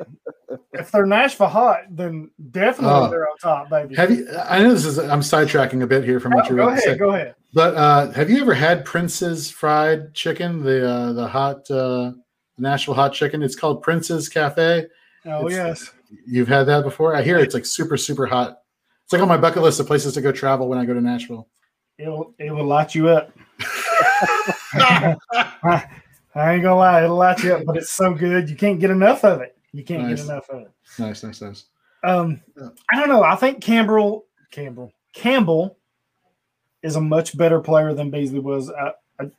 [0.74, 3.10] if they're Nashville hot, then definitely Oh.
[3.10, 3.96] they're on top, baby.
[3.96, 4.28] Have you?
[4.48, 5.00] I know this is.
[5.00, 6.96] I'm sidetracking a bit here from what you're go ahead, say.
[6.98, 7.34] go ahead.
[7.52, 10.62] But uh, have you ever had Prince's fried chicken?
[10.64, 12.12] The uh, the hot uh,
[12.60, 13.42] Nashville hot chicken.
[13.42, 14.86] It's called Prince's Cafe.
[15.26, 15.92] Oh It's- yes.
[16.26, 17.16] You've had that before?
[17.16, 18.59] I hear it's like super super hot.
[19.10, 21.02] It's like on my bucket list of places to go travel when I go to
[21.02, 21.48] Nashville.
[21.98, 23.32] It'll it will light you up.
[24.76, 25.88] I
[26.36, 29.26] ain't gonna lie, it'll light you up, but it's so good you can't get enough
[29.26, 29.58] of it.
[29.72, 30.18] You can't Nice.
[30.22, 30.72] get enough of it.
[31.00, 31.66] Nice, nice, nice.
[32.04, 32.70] Um, Yeah.
[32.92, 33.24] I don't know.
[33.24, 35.76] I think Campbell Campbell Campbell
[36.84, 38.70] is a much better player than Beasley was.
[38.70, 39.32] I, I,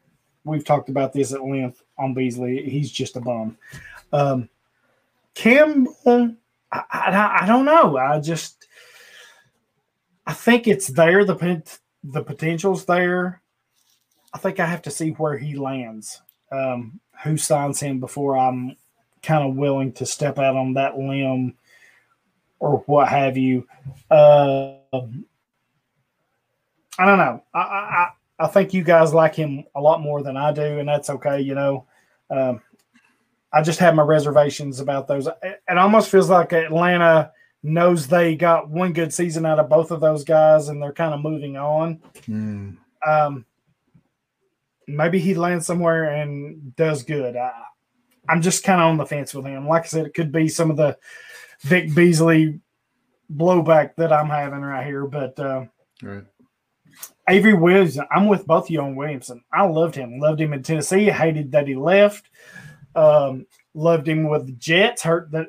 [0.42, 2.68] we've talked about this at length on Beasley.
[2.68, 3.56] He's just a bum.
[4.12, 4.48] Um,
[5.34, 6.34] Campbell,
[6.72, 7.96] I, I, I don't know.
[7.98, 8.66] I just
[10.30, 11.24] I think it's there.
[11.24, 11.60] The
[12.04, 13.42] the potential's there.
[14.32, 16.22] I think I have to see where he lands.
[16.52, 18.76] Um, who signs him before I'm
[19.24, 21.56] kind of willing to step out on that limb
[22.60, 23.66] or what have you.
[24.08, 25.00] Uh, I
[27.06, 27.42] don't know.
[27.52, 28.08] I, I
[28.38, 31.40] I- think you guys like him a lot more than I do, and that's okay.
[31.40, 31.86] You know,
[32.30, 32.62] um,
[33.52, 35.26] I just have my reservations about those.
[35.42, 40.00] It almost feels like Atlanta knows they got one good season out of both of
[40.00, 42.00] those guys, and they're kind of moving on.
[42.22, 42.76] Mm.
[43.06, 43.44] Um,
[44.86, 47.36] maybe he lands somewhere and does good.
[47.36, 47.52] I,
[48.28, 49.66] I'm just kind of on the fence with him.
[49.68, 50.98] Like I said, it could be some of the
[51.62, 52.60] Vic Beasley
[53.32, 55.64] blowback that I'm having right here, but uh,
[56.02, 56.24] Right.
[57.28, 59.42] Avery Williamson, I'm with both of you on Williamson.
[59.52, 60.18] I loved him.
[60.18, 61.04] Loved him in Tennessee.
[61.04, 62.28] Hated that he left.
[62.94, 65.02] Um, loved him with the Jets.
[65.02, 65.48] Hurt that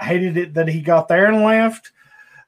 [0.00, 1.92] hated it that he got there and left.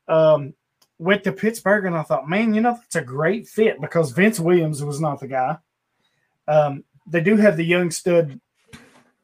[0.09, 0.55] Um,
[0.99, 4.39] went to Pittsburgh and I thought, man, you know that's a great fit because Vince
[4.41, 5.57] Williams was not the guy.
[6.49, 8.41] Um, they do have the young stud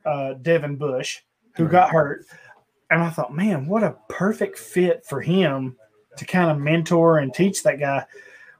[0.05, 1.21] uh, Devin Bush
[1.57, 1.73] who Right.
[1.73, 2.27] got hurt,
[2.91, 5.77] and I thought, man, what a perfect fit for him
[6.17, 8.05] to kind of mentor and teach that guy.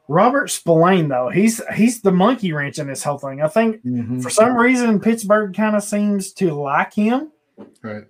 [0.09, 3.41] Robert Spillane, though, he's he's the monkey wrench in this whole thing.
[3.43, 4.23] I think Mhm.
[4.23, 7.33] for some reason Pittsburgh kind of seems to like him.
[7.83, 8.05] Right.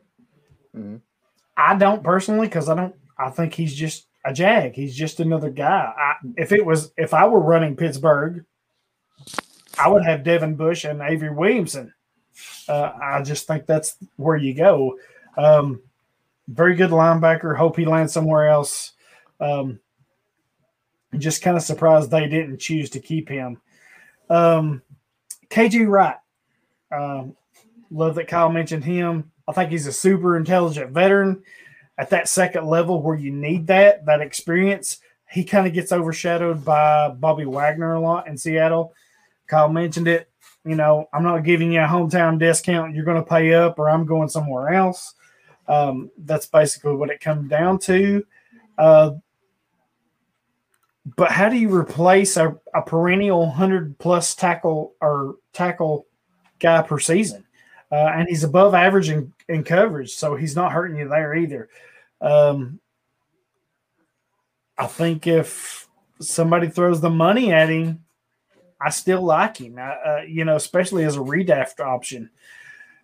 [1.57, 2.95] I don't personally because I don't.
[3.19, 4.75] I think he's just a jag.
[4.75, 5.93] He's just another guy.
[5.97, 8.45] I, if it was, if I were running Pittsburgh,
[9.79, 11.95] I would have Devin Bush and Avery Williamson.
[12.69, 14.99] Uh, I just think that's where you go.
[15.37, 15.83] Um,
[16.49, 17.57] very good linebacker.
[17.57, 18.93] Hope he lands somewhere else.
[19.41, 19.81] Um,
[21.17, 23.61] just kind of surprised they didn't choose to keep him.
[24.29, 24.83] Um,
[25.49, 26.17] KJ Wright.
[26.93, 27.37] Um,
[27.91, 29.31] love that Kyle mentioned him.
[29.49, 31.43] I think he's a super intelligent veteran
[31.99, 34.99] at that second level where you need that that experience.
[35.31, 38.95] He kind of gets overshadowed by Bobby Wagner a lot in Seattle.
[39.47, 40.31] Kyle mentioned it.
[40.65, 42.95] You know, I'm not giving you a hometown discount.
[42.95, 45.15] You're going to pay up, or I'm going somewhere else.
[45.69, 48.25] Um, that's basically what it comes down to.
[48.77, 49.13] Uh,
[51.17, 56.07] but how do you replace a, a perennial hundred plus tackle or tackle
[56.59, 57.45] guy per season?
[57.91, 61.69] Uh, and he's above average in, in coverage, so he's not hurting you there either.
[62.21, 62.81] Um,
[64.77, 65.89] I think if
[66.21, 68.05] somebody throws the money at him,
[68.81, 69.79] I still like him.
[69.79, 72.31] Uh, uh, you know, especially as a redraft option.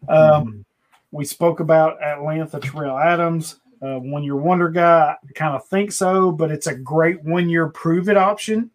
[0.08, 0.64] Um,
[1.12, 3.60] We spoke about at length Tyrell Adams.
[3.82, 7.50] Uh, one year wonder guy, I kind of think so, but it's a great one
[7.50, 8.70] year prove it option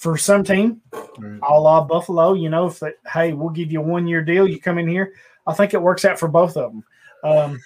[0.00, 0.80] for some team,
[1.18, 1.38] Right.
[1.42, 2.32] a la Buffalo.
[2.32, 4.88] You know, if that, hey, we'll give you a one year deal, you come in
[4.88, 5.12] here.
[5.46, 6.84] I think it works out for both of them.
[7.22, 7.60] Um,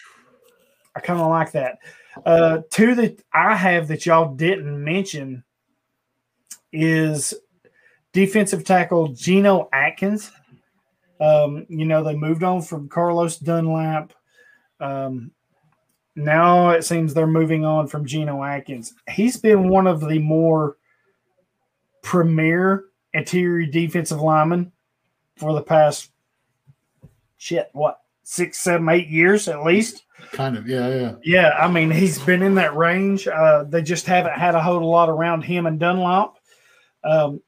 [0.97, 1.79] I kind of like that.
[2.27, 5.45] Uh, two that I have that y'all didn't mention
[6.73, 7.35] is
[8.13, 10.33] defensive tackle Geno Atkins.
[11.21, 14.13] Um, you know, they moved on from Carlos Dunlap.
[14.81, 15.31] Um,
[16.17, 18.93] now it seems they're moving on from Geno Atkins.
[19.09, 20.79] He's been one of the more
[22.05, 24.71] premier interior defensive lineman
[25.37, 26.13] for the past
[27.39, 30.05] shit, what, six, seven, eight years at least.
[30.31, 30.69] Kind of.
[30.69, 30.89] Yeah.
[30.89, 31.15] Yeah.
[31.25, 33.27] Yeah, I mean, he's been in that range.
[33.27, 36.35] Uh, they just haven't had a whole lot around him and Dunlap.
[37.03, 37.41] Um,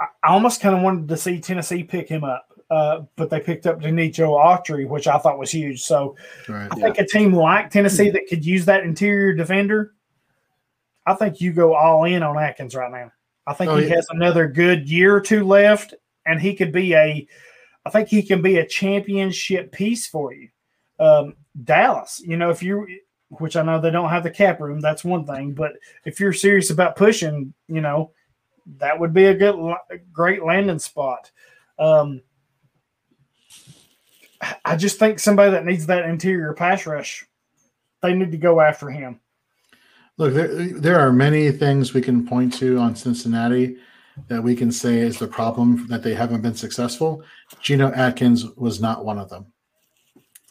[0.00, 3.40] I I almost kind of wanted to see Tennessee pick him up, uh, but they
[3.40, 5.82] picked up Denico Autry, which I thought was huge.
[5.82, 6.16] So
[6.48, 6.68] Right.
[6.70, 9.94] I think a team like Tennessee that could use that interior defender,
[11.06, 13.12] I think you go all in on Atkins right now.
[13.46, 13.96] I think Oh, he yeah.
[13.96, 15.94] has another good year or two left,
[16.26, 17.26] and he could be a,
[17.84, 20.48] I think he can be a championship piece for you.
[20.98, 22.86] Um, Dallas, you know, if you,
[23.28, 25.72] which I know they don't have the cap room, that's one thing, but
[26.04, 28.12] if you're serious about pushing, you know,
[28.78, 29.74] that would be a good,
[30.12, 31.30] great landing spot.
[31.78, 32.22] Um,
[34.64, 37.26] I just think somebody that needs that interior pass rush,
[38.02, 39.20] they need to go after him.
[40.16, 43.76] Look, there, there are many things we can point to on Cincinnati
[44.28, 47.22] that we can say is the problem that they haven't been successful.
[47.60, 49.46] Geno Atkins was not one of them.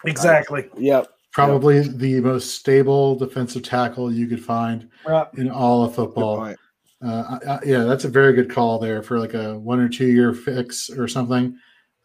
[0.06, 0.68] Exactly.
[0.78, 1.08] Yep.
[1.32, 5.28] Probably the most stable defensive tackle you could find Right.
[5.38, 6.38] in all of Good football.
[6.40, 6.60] point.
[7.02, 9.88] Uh, I- I- yeah, that's a very good call there for like a one or
[9.90, 11.56] two year fix or something.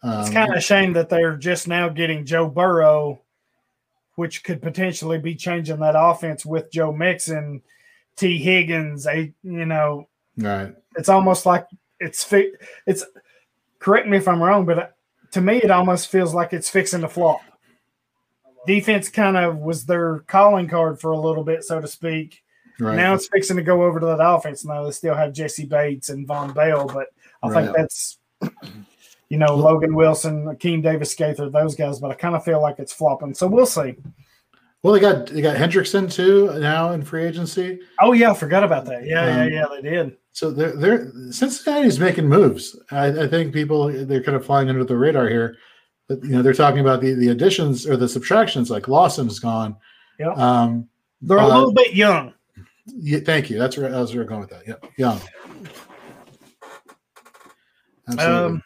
[0.01, 3.21] Um, It's kind of a shame that they're just now getting Joe Burrow,
[4.19, 7.61] which could potentially be changing that offense with Joe Mixon,
[8.17, 9.07] Tee Higgins.
[9.07, 10.75] A you know, right.
[10.97, 11.65] it's almost like
[12.01, 12.51] it's fi-
[12.85, 13.05] it's.
[13.79, 14.97] Correct me if I'm wrong, but
[15.31, 17.39] to me, it almost feels like it's fixing the flop.
[18.67, 22.43] Defense kind of was their calling card for a little bit, so to speak.
[22.77, 22.97] Right.
[22.97, 24.65] Now it's fixing to go over to that offense.
[24.65, 27.07] Now they still have Jessie Bates and Vonn Bell, but
[27.41, 27.63] I Right.
[27.63, 28.19] think that's
[29.29, 31.99] you know Logan Wilson, Akeem Davis Gaither, those guys.
[31.99, 33.33] But I kind of feel like it's flopping.
[33.33, 33.95] So we'll see.
[34.83, 37.79] well, they got they got Hendrickson too now in free agency.
[38.01, 39.05] Oh yeah, I forgot about that.
[39.05, 39.65] Yeah, Um, yeah, yeah.
[39.81, 40.17] They did.
[40.31, 42.79] So they're, they're Cincinnati's making moves.
[42.91, 45.57] I, I think people they're kind of flying under the radar here.
[46.07, 48.69] But you know they're talking about the, the additions or the subtractions.
[48.69, 49.75] Like Lawson's gone.
[50.19, 50.33] Yeah.
[50.33, 50.87] Um,
[51.21, 52.33] They're a uh, little bit young.
[52.87, 53.57] yeah, thank you.
[53.57, 54.67] That's where I was going with that.
[54.67, 54.85] Yep.
[54.97, 55.21] Young.
[58.07, 58.55] Absolutely.
[58.55, 58.63] Um,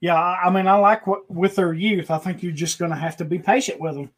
[0.00, 2.10] yeah, I mean, I like what with their youth.
[2.10, 4.10] I think you're just going to have to be patient with them.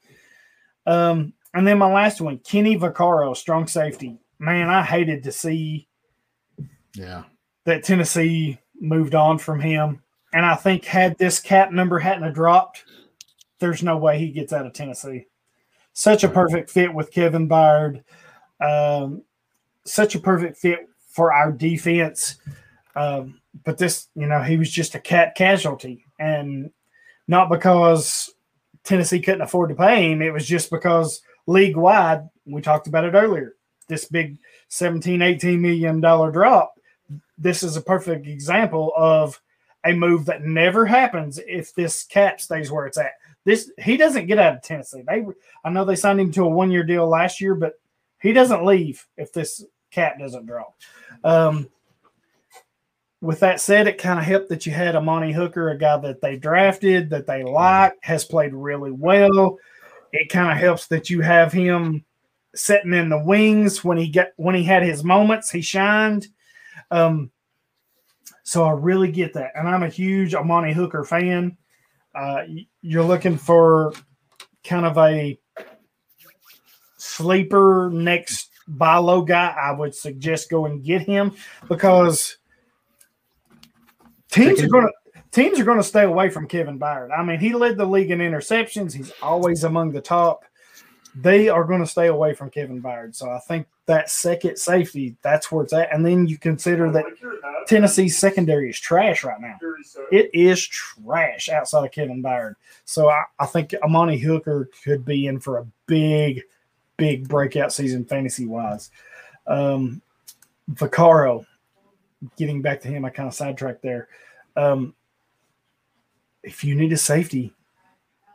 [0.86, 4.18] Um, and then my last one, Kenny Vaccaro, strong safety.
[4.38, 5.88] Man, I hated to see
[6.94, 7.24] yeah.
[7.64, 10.02] that Tennessee moved on from him.
[10.32, 12.84] And I think had this cap number hadn't dropped,
[13.58, 15.26] there's no way he gets out of Tennessee.
[15.92, 18.02] Such a perfect fit with Kevin Byard.
[18.60, 19.22] Um,
[19.84, 22.36] such a perfect fit for our defense.
[22.96, 26.70] Um, but this, you know, he was just a cat casualty, and
[27.28, 28.30] not because
[28.84, 30.22] Tennessee couldn't afford to pay him.
[30.22, 33.54] It was just because league wide, we talked about it earlier,
[33.88, 34.38] this big
[34.68, 36.74] 17, 18 million dollar drop.
[37.38, 39.40] This is a perfect example of
[39.84, 43.12] a move that never happens if this cap stays where it's at.
[43.44, 45.02] This he doesn't get out of Tennessee.
[45.06, 45.24] They
[45.64, 47.74] I know they signed him to a one year deal last year, but
[48.20, 50.74] he doesn't leave if this cap doesn't drop.
[51.24, 51.68] Um,
[53.22, 56.20] with that said, it kind of helped that you had Amani Hooker, a guy that
[56.20, 59.58] they drafted, that they like, has played really well.
[60.12, 62.04] It kind of helps that you have him
[62.52, 66.26] sitting in the wings when he got when he had his moments, he shined.
[66.90, 67.30] Um,
[68.42, 71.56] so I really get that, and I'm a huge Amani Hooker fan.
[72.12, 72.42] Uh,
[72.82, 73.92] you're looking for
[74.64, 75.38] kind of a
[76.96, 79.54] sleeper next buy low guy.
[79.56, 81.36] I would suggest go and get him
[81.68, 82.38] because
[84.32, 84.92] teams are going to
[85.30, 87.10] teams are going to stay away from Kevin Byard.
[87.16, 88.92] I mean, he led the league in interceptions.
[88.92, 90.44] He's always among the top.
[91.14, 93.14] They are going to stay away from Kevin Byard.
[93.14, 95.92] So I think that second safety, that's where it's at.
[95.92, 97.04] And then you consider that
[97.66, 99.58] Tennessee's secondary is trash right now.
[100.10, 102.54] It is trash outside of Kevin Byard.
[102.84, 106.42] So I, I think Amani Hooker could be in for a big,
[106.96, 108.90] big breakout season fantasy wise.
[109.46, 110.00] Um,
[110.70, 111.44] Vaccaro,
[112.36, 114.08] getting back to him, I kind of sidetracked there.
[114.56, 114.94] Um,
[116.42, 117.52] if you need a safety,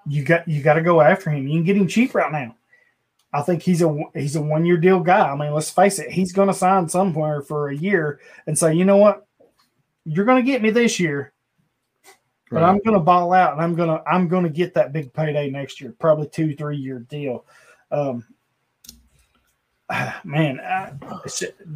[0.07, 1.47] you got you got to go after him.
[1.47, 2.55] You can get him cheap right now.
[3.33, 5.29] I think he's a he's a one year deal guy.
[5.29, 8.73] I mean, let's face it, he's going to sign somewhere for a year and say,
[8.73, 9.27] you know what,
[10.05, 11.33] you're going to get me this year,
[12.49, 12.69] but right.
[12.69, 15.13] I'm going to ball out and I'm going to I'm going to get that big
[15.13, 17.45] payday next year, probably two three year deal.
[17.91, 18.25] Um,
[20.23, 20.93] man, I,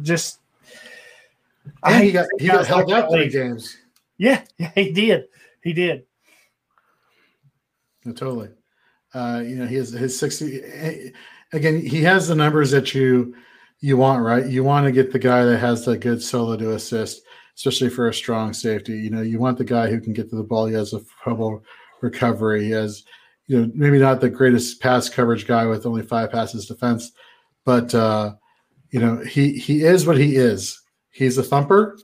[0.02, 0.38] just
[1.82, 3.76] I he got he got held out three games.
[4.18, 5.24] Yeah, yeah, he did.
[5.62, 6.04] He did.
[8.04, 8.50] No, totally.
[9.14, 11.12] Uh, you know, he has his 60
[11.52, 13.34] again, he has the numbers that you
[13.80, 14.46] you want, right?
[14.46, 17.22] You want to get the guy that has the good solo to assist,
[17.56, 18.92] especially for a strong safety.
[18.92, 20.66] You know, you want the guy who can get to the ball.
[20.66, 21.64] He has a trouble
[22.00, 22.64] recovery.
[22.64, 23.04] He has,
[23.48, 27.12] you know, maybe not the greatest pass coverage guy with only five passes defense,
[27.64, 28.34] but uh,
[28.90, 30.80] you know, he he is what he is.
[31.12, 31.98] He's a thumper.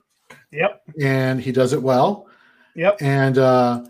[0.51, 0.81] Yep.
[1.01, 2.27] And he does it well.
[2.75, 3.01] Yep.
[3.01, 3.83] And uh,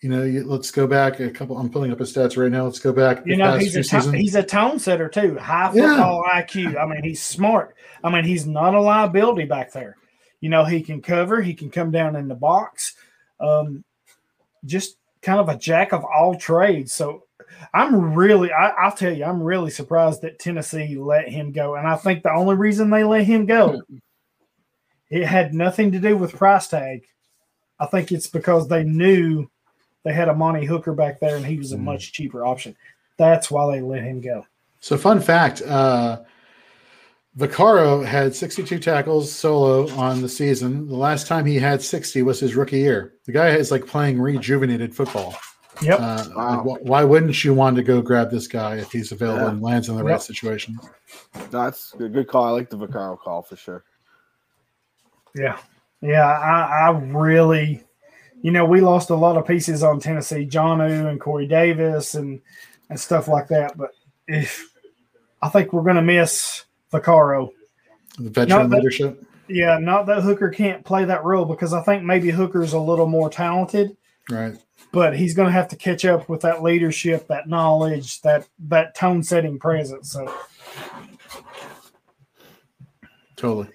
[0.00, 1.58] you know, you, let's go back a couple.
[1.58, 2.64] I'm pulling up his stats right now.
[2.64, 3.26] Let's go back.
[3.26, 5.36] You know, he's a he's a tone setter too.
[5.36, 6.42] High football yeah.
[6.42, 6.80] IQ.
[6.80, 7.74] I mean, he's smart.
[8.04, 9.96] I mean, he's not a liability back there.
[10.40, 11.42] You know, he can cover.
[11.42, 12.94] He can come down in the box.
[13.40, 13.84] Um,
[14.64, 16.92] just kind of a jack of all trades.
[16.92, 17.24] So
[17.74, 21.74] I'm really, I, will tell you, I'm really surprised that Tennessee let him go.
[21.74, 23.82] And I think the only reason they let him go,
[25.10, 27.04] it had nothing to do with price tag.
[27.80, 29.48] I think it's because they knew
[30.04, 31.84] they had Amani Hooker back there, and he was a mm.
[31.84, 32.76] much cheaper option.
[33.16, 34.46] That's why they let him go.
[34.80, 36.22] So, fun fact: uh,
[37.36, 40.88] Vaccaro had 62 tackles solo on the season.
[40.88, 43.14] The last time he had 60 was his rookie year.
[43.26, 45.36] The guy is like playing rejuvenated football.
[45.80, 46.00] Yep.
[46.00, 46.64] Uh, wow.
[46.64, 49.50] like, why wouldn't you want to go grab this guy if he's available yeah.
[49.50, 50.10] and lands in the yep.
[50.10, 50.76] right situation?
[51.50, 52.44] That's a good call.
[52.44, 53.84] I like the Vaccaro call for sure.
[55.34, 55.58] Yeah.
[56.00, 56.26] Yeah.
[56.26, 57.84] I, I really
[58.42, 62.40] you know, we lost a lot of pieces on Tennessee, Jonnu and Corey Davis and
[62.90, 63.76] and stuff like that.
[63.76, 63.90] But
[64.26, 64.72] if
[65.42, 67.50] I think we're going to miss Vaccaro,
[68.18, 69.24] the veteran that, leadership.
[69.48, 73.06] Yeah, not that Hooker can't play that role because I think maybe Hooker's a little
[73.06, 73.96] more talented.
[74.30, 74.54] Right.
[74.92, 78.94] But he's going to have to catch up with that leadership, that knowledge, that that
[78.94, 80.12] tone setting presence.
[80.12, 80.32] So.
[83.36, 83.68] Totally.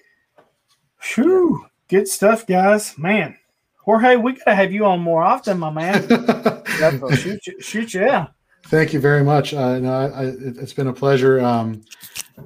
[1.12, 1.66] Whew.
[1.88, 2.96] Good stuff, guys.
[2.96, 3.36] Man,
[3.84, 6.08] Jorge, we gotta have you on more often, my man.
[7.16, 8.28] shoot, you, shoot, yeah.
[8.66, 9.52] Thank you very much.
[9.52, 11.40] Uh, no, I, I, it's been a pleasure.
[11.40, 11.82] Um,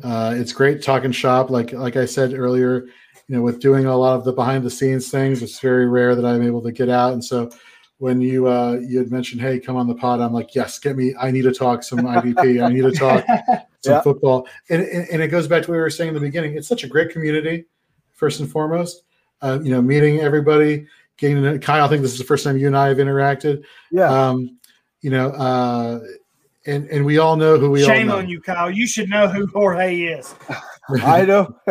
[0.02, 1.51] uh, it's great talking shop.
[1.51, 2.86] Like like I said earlier,
[3.28, 6.16] you know, with doing a lot of the behind the scenes things, it's very rare
[6.16, 7.12] that I'm able to get out.
[7.12, 7.51] And so,
[7.98, 10.97] when you uh, you had mentioned, "Hey, come on the pod," I'm like, "Yes, get
[10.97, 11.14] me.
[11.20, 12.64] I need to talk some IDP.
[12.64, 13.24] I need to talk
[13.85, 14.01] some yeah.
[14.02, 16.56] football." And, and, and it goes back to what we were saying in the beginning.
[16.56, 17.66] It's such a great community,
[18.19, 19.03] first and foremost.
[19.40, 20.86] Uh, you know, meeting everybody
[21.16, 21.85] getting to Kyle.
[21.85, 23.65] I think this is the first time you and I have interacted.
[23.90, 24.11] Yeah.
[24.11, 24.59] Um,
[25.01, 26.01] you know, uh,
[26.66, 27.86] and and we all know who we are.
[27.86, 28.70] Shame all on you, Kyle.
[28.70, 30.35] You should know who Jorge is.
[31.03, 31.55] I know.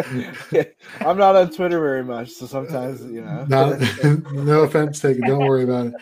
[1.01, 3.45] I'm not on Twitter very much, so sometimes you know.
[3.45, 3.79] Not,
[4.31, 5.27] no offense taken.
[5.27, 5.93] Don't worry about it.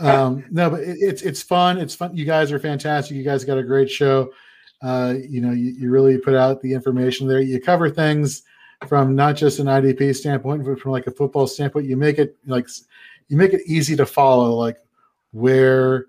[0.00, 1.78] Um, no, but it, it's it's fun.
[1.78, 2.16] It's fun.
[2.16, 3.16] You guys are fantastic.
[3.16, 4.32] You guys got a great show.
[4.82, 7.40] Uh, you know, you, you really put out the information there.
[7.40, 8.42] You cover things
[8.88, 11.86] from not just an IDP standpoint, but from like a football standpoint.
[11.86, 12.68] You make it like
[13.28, 14.78] you make it easy to follow, like
[15.32, 16.06] where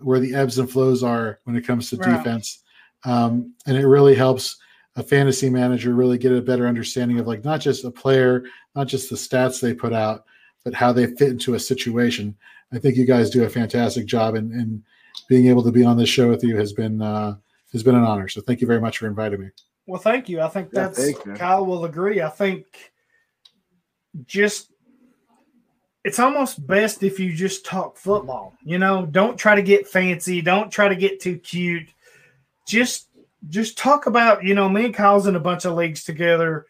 [0.00, 2.16] where the ebbs and flows are when it comes to Right.
[2.16, 2.62] defense,
[3.04, 4.56] um, and it really helps
[4.96, 8.44] a fantasy manager really get a better understanding of like not just a player,
[8.76, 10.24] not just the stats they put out,
[10.62, 12.36] but how they fit into a situation.
[12.72, 14.82] I think you guys do a fantastic job, and, and
[15.28, 17.36] being able to be on this show with you has been uh,
[17.72, 18.28] has been an honor.
[18.28, 19.50] So thank you very much for inviting me.
[19.86, 20.40] Well, thank you.
[20.40, 21.34] I think Yeah, that's you.
[21.34, 22.22] Kyle will agree.
[22.22, 22.64] I think
[24.26, 24.70] just
[26.04, 28.54] it's almost best if you just talk football.
[28.62, 30.42] You know, don't try to get fancy.
[30.42, 31.88] Don't try to get too cute.
[32.66, 33.08] Just
[33.48, 36.66] just talk about you know me and Kyle's in a bunch of leagues together.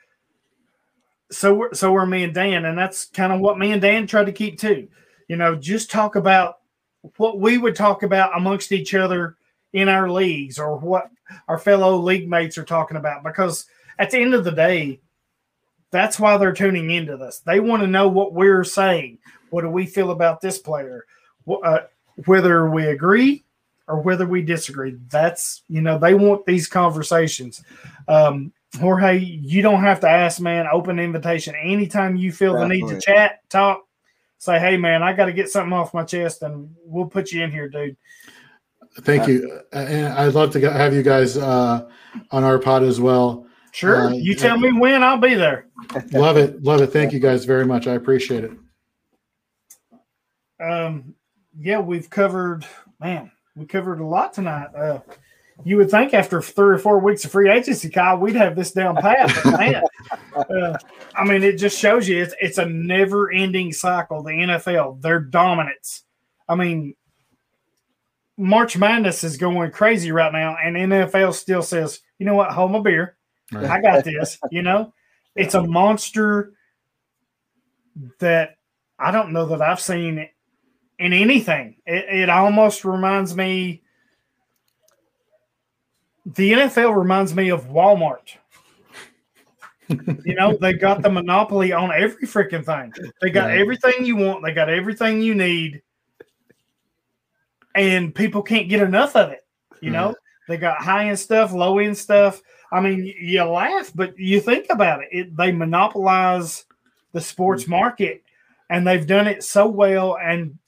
[1.31, 4.07] So we're, so are me and Dan, and that's kind of what me and Dan
[4.07, 4.89] tried to keep too.
[5.28, 6.59] You know, just talk about
[7.16, 9.36] what we would talk about amongst each other
[9.73, 11.11] in our leagues, or what
[11.48, 13.66] our fellow league mates are talking about because
[13.98, 15.01] at the end of the day,
[15.90, 17.40] that's why they're tuning into this.
[17.40, 19.19] They want to know what we're saying.
[19.51, 21.06] What do we feel about this player?
[21.48, 21.81] Uh,
[22.27, 23.44] whether we agree
[23.86, 24.97] or whether we disagree.
[25.09, 27.62] That's, you know, they want these conversations.
[28.09, 30.66] Um, Jorge, you don't have to ask, man.
[30.66, 31.55] Open invitation.
[31.55, 33.86] Anytime you feel the need to chat, talk,
[34.39, 37.43] say, hey, man, I got to get something off my chest and we'll put you
[37.43, 37.97] in here, dude.
[39.01, 41.89] Thank you, and I'd love to have you guys uh,
[42.31, 43.47] on our pod as well.
[43.73, 44.07] Sure.
[44.07, 45.66] Uh, you tell me when, I'll be there.
[46.12, 46.93] Love it, love it.
[46.93, 47.89] Thank you guys very much.
[47.89, 48.53] I appreciate it.
[50.61, 51.16] Um,
[51.59, 52.65] yeah, we've covered,
[53.01, 54.69] man, we covered a lot tonight.
[54.75, 55.01] Uh,
[55.65, 58.73] you would think after three or four weeks of free agency, Kyle, we'd have this
[58.73, 59.33] down pat.
[59.45, 59.83] But man,
[60.37, 60.79] uh,
[61.15, 64.23] I mean, it just shows you it's, it's a never ending cycle.
[64.23, 66.03] The NFL, their dominance.
[66.49, 66.95] I mean,
[68.36, 72.73] March Madness is going crazy right now, and NFL still says, you know what, hold
[72.73, 73.16] my beer.
[73.52, 73.65] Right.
[73.65, 74.39] I got this.
[74.51, 74.93] You know,
[75.36, 76.52] it's a monster
[78.19, 78.56] that
[78.98, 80.28] I don't know that I've seen
[80.98, 81.77] in anything.
[81.86, 83.82] It, it almost reminds me.
[86.27, 88.36] The NFL reminds me of Walmart.
[89.89, 92.93] you know, they got the monopoly on every freaking thing.
[93.20, 93.59] They got Right.
[93.59, 94.43] everything you want.
[94.43, 95.82] They got everything you need,
[97.75, 99.47] and people can't get enough of it.
[99.81, 100.53] You know, mm-hmm.
[100.53, 102.41] they got high end stuff, low end stuff.
[102.73, 105.09] I mean, you laugh, but you think about it.
[105.13, 106.65] it they monopolize
[107.13, 107.73] the sports mm-hmm.
[107.73, 108.23] market,
[108.71, 110.59] and they've done it so well and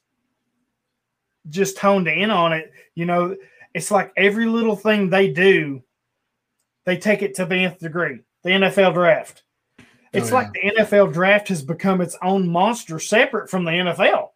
[1.48, 2.72] just honed in on it.
[2.94, 3.36] You know,
[3.74, 5.82] it's like every little thing they do,
[6.84, 8.20] they take it to the nth degree.
[8.42, 9.42] The NFL draft.
[10.12, 14.30] It's Oh, like the NFL draft has become its own monster separate from the NFL.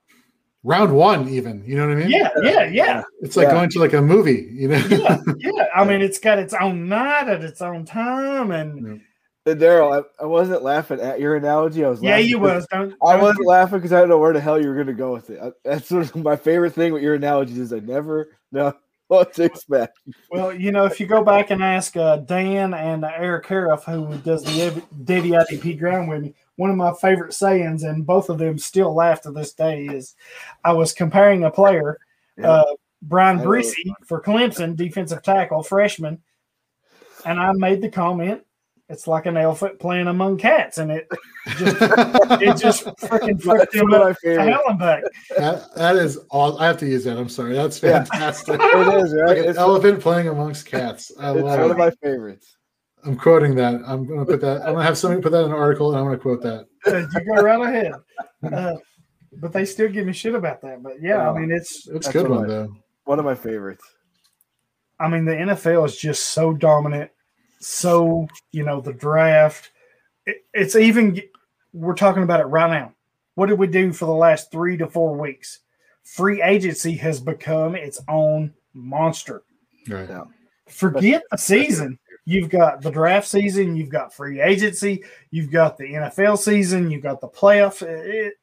[0.63, 1.65] Round one, even.
[1.65, 2.11] You know what I mean?
[2.11, 3.03] Yeah, yeah, yeah.
[3.23, 3.53] It's like Yeah.
[3.55, 4.47] going to like a movie.
[4.53, 4.77] You know?
[4.91, 5.67] yeah, yeah.
[5.75, 9.01] I mean, it's got its own night at its own time, and
[9.47, 11.83] And Darrell, I, I wasn't laughing at your analogy.
[11.83, 12.67] I was yeah, you you 'cause was.
[12.71, 14.87] Don't, I don't- wasn't laughing because I don't know where the hell you were going
[14.89, 15.41] to go with it.
[15.43, 18.75] I, that's sort of my favorite thing with your analogies is I never know
[19.09, 19.99] what to expect.
[20.31, 24.15] Well, you know, if you go back and ask uh, Dan and Eric Hariff, who
[24.19, 28.29] does the Ev- Devy IDP ground with me, one of my favorite sayings, and both
[28.29, 30.15] of them still laugh to this day, is
[30.63, 31.97] I was comparing a player,
[32.37, 32.51] Yeah.
[32.51, 32.65] uh,
[33.03, 33.45] Brian I.
[33.45, 36.21] Bresee for Clemson, defensive tackle, freshman,
[37.25, 38.43] and I made the comment,
[38.91, 41.09] it's like an elephant playing among cats, and it
[41.57, 41.77] just,
[42.43, 45.03] it just freaking freaked That's him one of my to hell and back.
[45.39, 46.59] that, that is all.
[46.59, 47.17] I have to use that.
[47.17, 47.55] I'm sorry.
[47.55, 48.05] That's Yeah.
[48.05, 48.61] fantastic.
[48.61, 49.29] It is, right?
[49.29, 51.11] Like an It's, elephant playing amongst cats.
[51.19, 51.71] I it's love one it.
[51.71, 52.57] of my favorites.
[53.05, 53.81] I'm quoting that.
[53.87, 54.59] I'm going to put that.
[54.59, 56.43] I'm going to have somebody put that in an article, and I'm going to quote
[56.43, 56.67] that.
[57.15, 57.93] You go right ahead.
[58.53, 58.77] Uh,
[59.41, 60.83] but they still give me shit about that.
[60.83, 61.35] But yeah, I Oh.
[61.35, 62.77] mean, it's It's a good one I- though.
[63.05, 63.85] One of my favorites.
[65.01, 67.11] I mean, the NFL is just so dominant.
[67.59, 69.71] So, you know, the draft,
[70.27, 71.21] it, it's even,
[71.73, 72.93] we're talking about it right now.
[73.35, 75.61] What did we do for the last three to four weeks?
[76.05, 79.43] Free agency has become its own monster.
[79.89, 80.09] Right.
[80.09, 80.25] Yeah.
[80.69, 81.99] Forget the season.
[82.31, 85.03] You've got the draft season, you've got free agency,
[85.33, 87.83] you've got the NFL season, you've got the playoff.
[87.83, 88.35] It-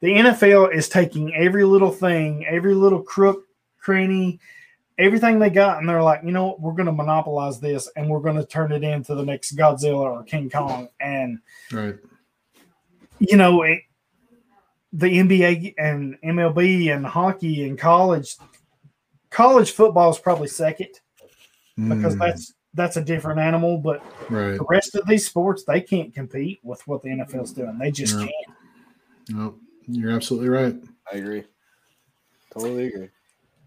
[0.00, 3.44] the NFL is taking every little thing, every little crook,
[3.78, 4.38] cranny,
[4.98, 8.08] everything they got, and they're like, you know what, we're going to monopolize this and
[8.08, 10.88] we're going to turn it into the next Godzilla or King Kong.
[11.00, 11.38] And,
[11.72, 11.96] Right.
[13.18, 13.80] you know, it,
[14.92, 18.36] the NBA and MLB and hockey and college,
[19.30, 20.88] college football is probably second
[21.76, 23.78] because Mm, that's that's a different animal.
[23.78, 24.56] But right.
[24.56, 27.78] the rest of these sports, they can't compete with what the NFL's doing.
[27.78, 28.20] They just No.
[28.20, 28.56] can't.
[29.28, 29.54] No,
[29.88, 30.76] you're absolutely right.
[31.12, 31.44] I agree.
[32.52, 33.08] Totally agree.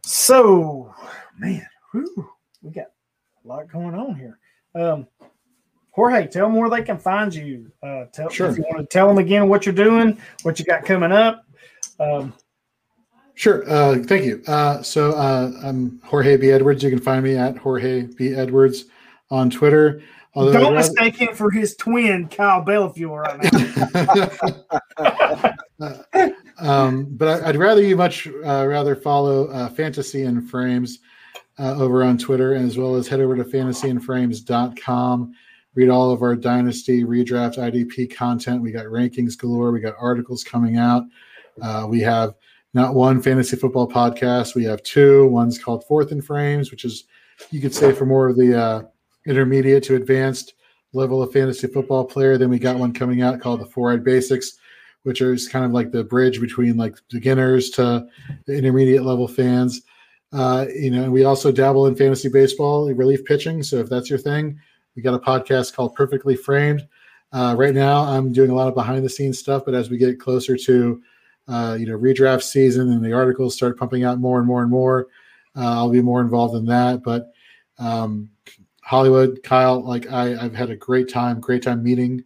[0.04, 0.94] So,
[1.38, 2.30] man, whew,
[2.62, 2.88] we got
[3.44, 4.40] a lot going on here.
[4.76, 5.08] Um,
[5.92, 7.72] Jorge, tell them where they can find you.
[7.84, 8.50] Uh, tell Sure.
[8.50, 11.44] if you want to tell them again what you're doing, what you got coming up.
[12.00, 12.34] Um,
[13.36, 13.64] Sure.
[13.70, 14.44] Uh, thank you.
[14.48, 16.52] Uh, so uh, I'm Jorge B.
[16.52, 16.84] Edwards.
[16.84, 18.34] You can find me at Jorge B.
[18.34, 18.86] Edwards
[19.32, 20.02] on Twitter.
[20.36, 23.42] Although don't rather- mistake him for his twin, Kyle Bellafuel, right
[25.80, 26.40] now.
[26.60, 31.00] um, but I, I'd rather you much uh, rather follow uh, Fantasy in Frames
[31.58, 35.34] uh, over on Twitter, as well as head over to FantasyInFrames.com.
[35.76, 38.62] Read all of our Dynasty Redraft IDP content.
[38.62, 39.72] We got rankings galore.
[39.72, 41.04] We got articles coming out.
[41.62, 42.34] Uh, we have
[42.74, 44.56] not one fantasy football podcast.
[44.56, 45.28] We have two.
[45.28, 47.06] One's called Fourth and Frames, which is
[47.52, 48.84] you could say for more of the uh,
[49.30, 50.56] intermediate to advanced
[50.94, 52.38] level of fantasy football player.
[52.38, 54.58] Then we got one coming out called the Four Eyed Basics,
[55.04, 58.08] which is kind of like the bridge between like beginners to
[58.48, 59.82] intermediate level fans.
[60.32, 63.64] Uh, you know, we also dabble in fantasy baseball, relief pitching.
[63.64, 64.60] So if that's your thing,
[64.96, 66.88] we got a podcast called Perfectly Framed.
[67.32, 69.98] Uh, right now, I'm doing a lot of behind the scenes stuff, but as we
[69.98, 71.02] get closer to
[71.48, 74.70] uh, you know redraft season and the articles start pumping out more and more and
[74.70, 75.08] more,
[75.56, 77.04] uh, I'll be more involved in that.
[77.04, 77.32] But
[77.78, 78.30] um,
[78.90, 82.24] Hollywood, Kyle, like I, I've had a great time, great time meeting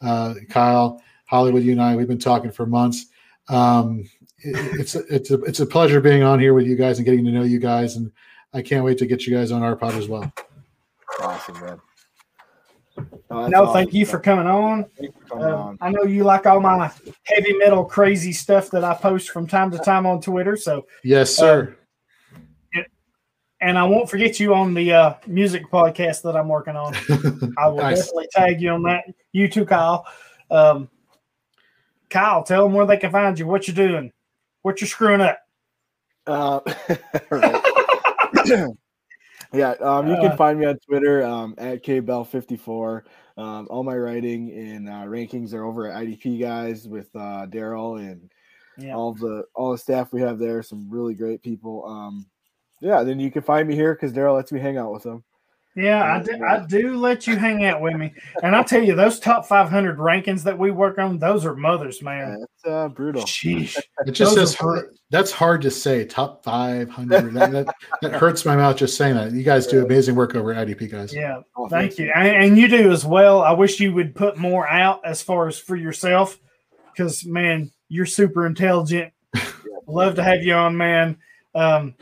[0.00, 1.64] uh, Kyle, Hollywood.
[1.64, 3.06] You and I, we've been talking for months.
[3.48, 4.08] Um,
[4.38, 7.24] it, it's it's a, it's a pleasure being on here with you guys and getting
[7.24, 8.12] to know you guys, and
[8.52, 10.32] I can't wait to get you guys on our pod as well.
[11.20, 11.80] Awesome, man.
[13.28, 13.72] Oh, no, awesome.
[13.74, 14.84] thank you for coming on.
[14.96, 15.78] Thanks for coming Um, on.
[15.80, 16.92] I know you like all my
[17.24, 20.56] heavy metal crazy stuff that I post from time to time on Twitter.
[20.56, 21.76] So, Yes, sir.
[23.64, 26.94] And I won't forget you on the uh, music podcast that I'm working on.
[27.56, 27.96] I will Nice.
[28.00, 29.04] definitely tag you on that.
[29.32, 30.06] You too, Kyle.
[30.50, 30.90] Um,
[32.10, 34.12] Kyle, tell them where they can find you, what you're doing,
[34.60, 35.38] what you're screwing up.
[36.26, 36.60] Uh,
[39.54, 43.02] yeah, um, you Uh, can find me on Twitter um, at kbell54.
[43.38, 47.96] Um, all my writing and uh, rankings are over at IDP guys with uh, Darrell
[47.96, 48.30] and
[48.76, 48.94] Yeah.
[48.94, 50.62] all the all the staff we have there.
[50.62, 51.86] Some really great people.
[51.86, 52.26] Um,
[52.84, 55.24] yeah, then you can find me here because Darrell lets me hang out with them.
[55.76, 58.14] Yeah, I do, I do let you hang out with me.
[58.44, 61.98] And I'll tell you, those top 500 rankings that we work on, those are mothers,
[62.00, 62.42] Yeah, man.
[62.44, 63.22] it's uh, brutal.
[63.24, 63.76] Sheesh.
[64.06, 66.04] It just says hard, that's hard to say.
[66.04, 67.34] Top five hundred.
[67.34, 69.32] that, that that hurts my mouth just saying that.
[69.32, 71.12] You guys do amazing work over at IDP, guys.
[71.12, 71.40] Yeah.
[71.56, 72.12] Oh, Thank you.
[72.14, 73.42] And, and you do as well.
[73.42, 76.38] I wish you would put more out as far as for yourself
[76.92, 79.12] because, man, you're super intelligent.
[79.88, 81.16] Love to have you on, man.
[81.56, 81.94] Um,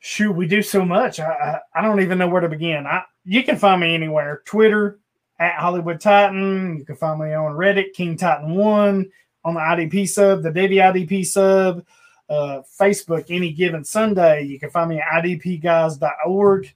[0.00, 1.20] shoot, we do so much.
[1.20, 2.86] I, I, I don't even know where to begin.
[2.86, 4.98] I You can find me anywhere Twitter
[5.38, 6.78] at Hollywood Titan.
[6.78, 9.10] You can find me on Reddit, King Titan 1,
[9.44, 11.84] on the IDP sub, the Devy IDP sub,
[12.28, 14.42] uh, Facebook, any given Sunday.
[14.42, 16.74] You can find me at idpguys.org.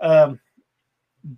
[0.00, 0.40] Um,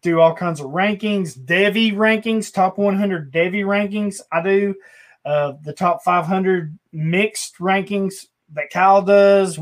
[0.02, 4.20] do all kinds of rankings, Devy rankings, top 100 Devy rankings.
[4.32, 4.74] I do
[5.24, 9.60] uh, the top 500 mixed rankings that Kyle does.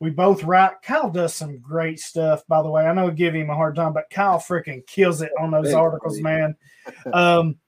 [0.00, 0.80] We both write.
[0.82, 2.86] Kyle does some great stuff, by the way.
[2.86, 5.66] I know I give him a hard time, but Kyle freaking kills it on those
[5.66, 6.22] Thanks, articles, buddy.
[6.22, 6.56] man.
[7.12, 7.58] Um,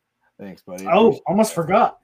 [0.40, 0.86] Thanks, buddy.
[0.90, 1.98] Oh, almost forgot.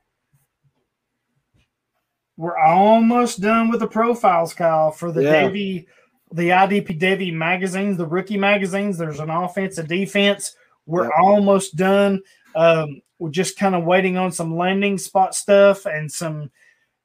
[2.37, 5.43] We're almost done with the profiles, Kyle, for the Yeah.
[5.49, 5.87] Devy,
[6.33, 8.97] the IDP Devy magazines, the rookie magazines.
[8.99, 10.55] There's an offense, a defense.
[10.87, 11.13] We're Yep.
[11.21, 12.23] almost done.
[12.55, 16.51] Um, we're just kind of waiting on some landing spot stuff and some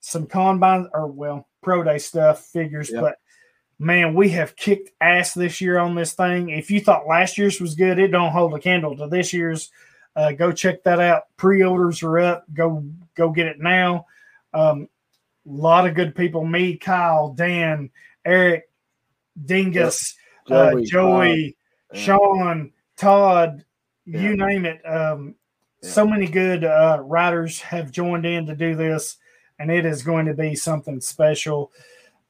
[0.04, 2.92] some combine or well pro day stuff figures.
[2.92, 3.02] Yep.
[3.02, 3.16] But
[3.80, 6.50] man, we have kicked ass this year on this thing.
[6.50, 9.72] If you thought last year's was good, it don't hold a candle to this year's.
[10.16, 11.24] Uh, go check that out.
[11.38, 12.46] Pre-orders are up.
[12.54, 12.84] Go
[13.16, 14.06] go get it now.
[14.54, 14.90] Um,
[15.48, 16.46] a lot of good people.
[16.46, 17.90] Me, Kyle, Dan,
[18.26, 18.70] Eric,
[19.46, 20.16] Dingus,
[20.52, 21.58] uh, Joey, Joey,
[21.94, 22.00] Todd.
[22.00, 23.66] Sean, Todd,
[24.06, 24.20] Yeah.
[24.22, 24.82] you name it.
[24.86, 25.36] Um,
[25.82, 25.90] Yeah.
[25.90, 29.18] So many good uh, writers have joined in to do this,
[29.60, 31.72] and it is going to be something special.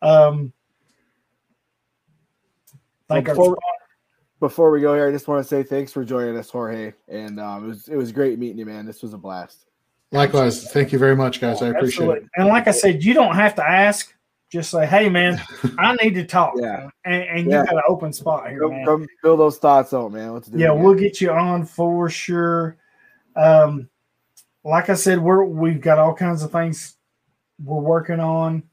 [0.01, 0.53] Um,
[3.09, 3.57] thank Well, our before,
[4.39, 6.93] before we go here, I just want to say thanks for joining us, Jorge.
[7.07, 8.85] And um, it was it was great meeting you, man.
[8.85, 9.65] This was a blast.
[10.11, 11.61] Likewise, thank you very much, guys.
[11.61, 12.29] I appreciate Absolutely.
[12.35, 14.13] And like I said, you don't have to ask.
[14.51, 15.41] Just say, "Hey, man,
[15.79, 16.87] I need to talk." Yeah.
[17.05, 17.61] And, and Yeah.
[17.61, 18.85] you got an open spot here, Come, man.
[18.85, 20.33] come fill those thoughts out, man.
[20.33, 20.77] Let's do yeah, it.
[20.77, 22.77] we'll get you on for sure.
[23.35, 23.89] Um,
[24.63, 26.97] like I said, we're we've got all kinds of things
[27.61, 28.63] we're working on.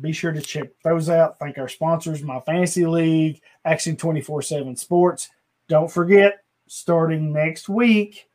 [0.00, 1.38] Be sure to check those out.
[1.38, 5.28] Thank our sponsors, My Fantasy League, Action 24 7 Sports.
[5.68, 8.28] Don't forget, starting next week,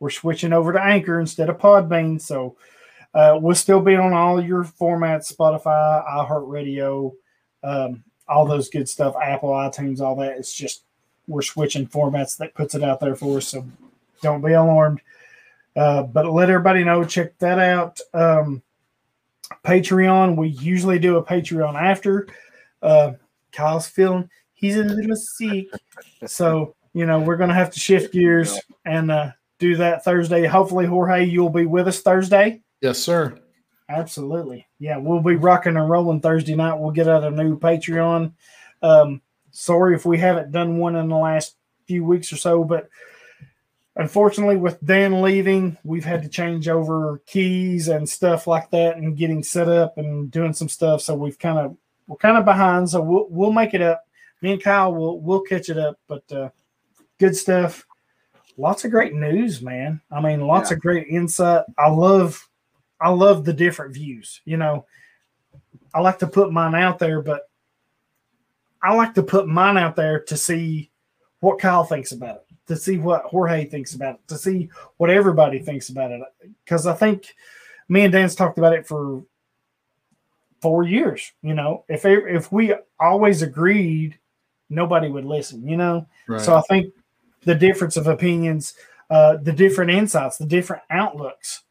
[0.00, 2.20] we're switching over to Anchor instead of Podbean.
[2.20, 2.56] So
[3.14, 7.12] uh, we'll still be on all your formats Spotify, iHeartRadio,
[7.62, 10.38] um, all those good stuff, Apple, iTunes, all that.
[10.38, 10.84] It's just
[11.26, 13.48] we're switching formats that puts it out there for us.
[13.48, 13.66] So
[14.22, 15.00] don't be alarmed.
[15.76, 17.04] Uh, but let everybody know.
[17.04, 18.00] Check that out.
[18.12, 18.62] Um,
[19.64, 20.36] Patreon.
[20.36, 22.28] We usually do a Patreon after.
[22.80, 23.12] Uh,
[23.52, 25.68] Kyle's feeling he's a little sick,
[26.26, 30.46] so you know we're gonna have to shift gears and uh, do that Thursday.
[30.46, 32.62] Hopefully, Jorge, you'll be with us Thursday.
[32.80, 33.38] Yes, sir.
[33.88, 34.66] Absolutely.
[34.78, 36.78] Yeah, we'll be rocking and rolling Thursday night.
[36.78, 38.32] We'll get out a new Patreon.
[38.80, 39.20] Um,
[39.50, 41.56] sorry if we haven't done one in the last
[41.86, 42.88] few weeks or so, but
[43.96, 49.16] unfortunately, with Dan leaving, we've had to change over keys and stuff like that and
[49.16, 51.02] getting set up and doing some stuff.
[51.02, 52.90] So we've kind of we're kind of behind.
[52.90, 54.04] So we'll we'll make it up.
[54.40, 55.98] Me and Kyle will we'll catch it up.
[56.08, 56.50] But uh,
[57.18, 57.86] good stuff.
[58.58, 60.00] Lots of great news, man.
[60.10, 60.76] I mean, lots Yeah.
[60.76, 61.64] of great insight.
[61.78, 62.48] I love
[63.00, 64.40] I love the different views.
[64.44, 64.86] You know,
[65.94, 67.48] I like to put mine out there, but
[68.82, 70.90] I like to put mine out there to see
[71.40, 75.10] what Kyle thinks about it, to see what Jorge thinks about it, to see what
[75.10, 76.22] everybody thinks about it.
[76.64, 77.34] Because I think
[77.88, 79.22] me and Dan's talked about it for
[80.62, 81.32] four years.
[81.42, 84.18] You know, if if we always agreed,
[84.70, 85.68] nobody would listen.
[85.68, 86.40] You know, Right.
[86.40, 86.94] so I think
[87.44, 88.74] the difference of opinions,
[89.10, 91.64] uh, the different insights, the different outlooks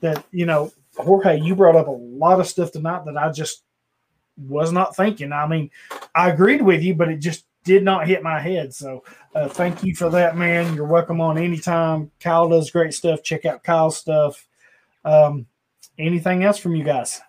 [0.00, 3.62] that, you know, Jorge, you brought up a lot of stuff tonight that I just
[4.36, 5.32] was not thinking.
[5.32, 5.70] I mean,
[6.14, 8.72] I agreed with you, but it just did not hit my head.
[8.74, 9.04] So
[9.34, 10.74] uh, thank you for that, man.
[10.74, 12.10] You're welcome on anytime.
[12.18, 13.22] Kyle does great stuff.
[13.22, 14.48] Check out Kyle's stuff.
[15.04, 15.44] Um,
[15.98, 17.20] anything else from you guys?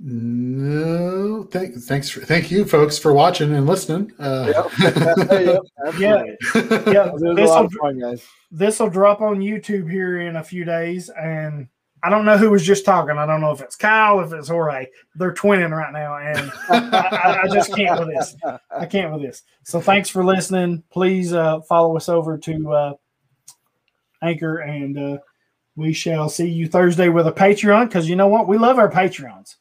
[0.00, 4.12] no, thank, thanks, for, thank you, folks, for watching and listening.
[4.18, 4.96] Uh, Yep.
[5.30, 5.58] yep,
[5.98, 6.22] Yeah.
[6.92, 8.26] Yeah, It was a this lot will of fun, guys.
[8.50, 11.68] this will drop on YouTube here in a few days, and
[12.04, 13.16] I don't know who was just talking.
[13.16, 14.86] I don't know if it's Kyle, if it's Jorge.
[15.14, 18.36] They're twinning right now, and I, I, I just can't with this.
[18.70, 19.42] I can't with this.
[19.62, 20.82] So thanks for listening.
[20.90, 22.92] Please uh, follow us over to uh,
[24.22, 25.18] Anchor, and uh,
[25.76, 27.86] we shall see you Thursday with a Patreon.
[27.86, 29.56] Because you know what, we love our Patreons.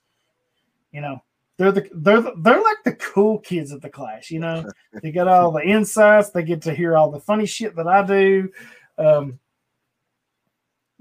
[0.92, 1.24] You know,
[1.58, 4.30] they're the they're the, they're like the cool kids at the class.
[4.30, 4.70] You know,
[5.02, 6.32] they get all the insights.
[6.32, 8.50] They get to hear all the funny shit that I do.
[8.98, 9.40] Um,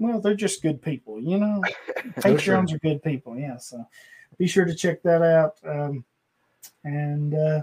[0.03, 1.63] well, they're just good people, you know.
[2.17, 3.57] Patreons are good people, yeah.
[3.57, 3.85] So
[4.37, 5.55] be sure to check that out.
[5.65, 6.03] Um,
[6.83, 7.61] and uh,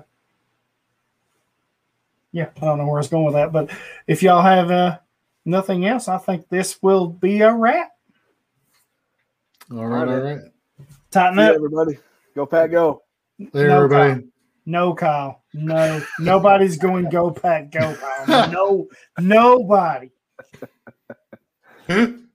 [2.33, 3.71] yeah, I don't know where I was going with that, but
[4.07, 4.99] if y'all have uh,
[5.45, 7.91] nothing else, I think this will be a wrap.
[9.71, 10.41] all right, all right.
[11.11, 11.55] Tighten See up.
[11.57, 11.99] everybody.
[12.35, 13.03] Go, Pat, go.
[13.53, 14.27] Later, No everybody.
[14.67, 15.43] No, Kyle.
[15.53, 18.51] No, nobody's going go pack go, Kyle.
[18.53, 18.89] No,
[19.19, 20.11] nobody.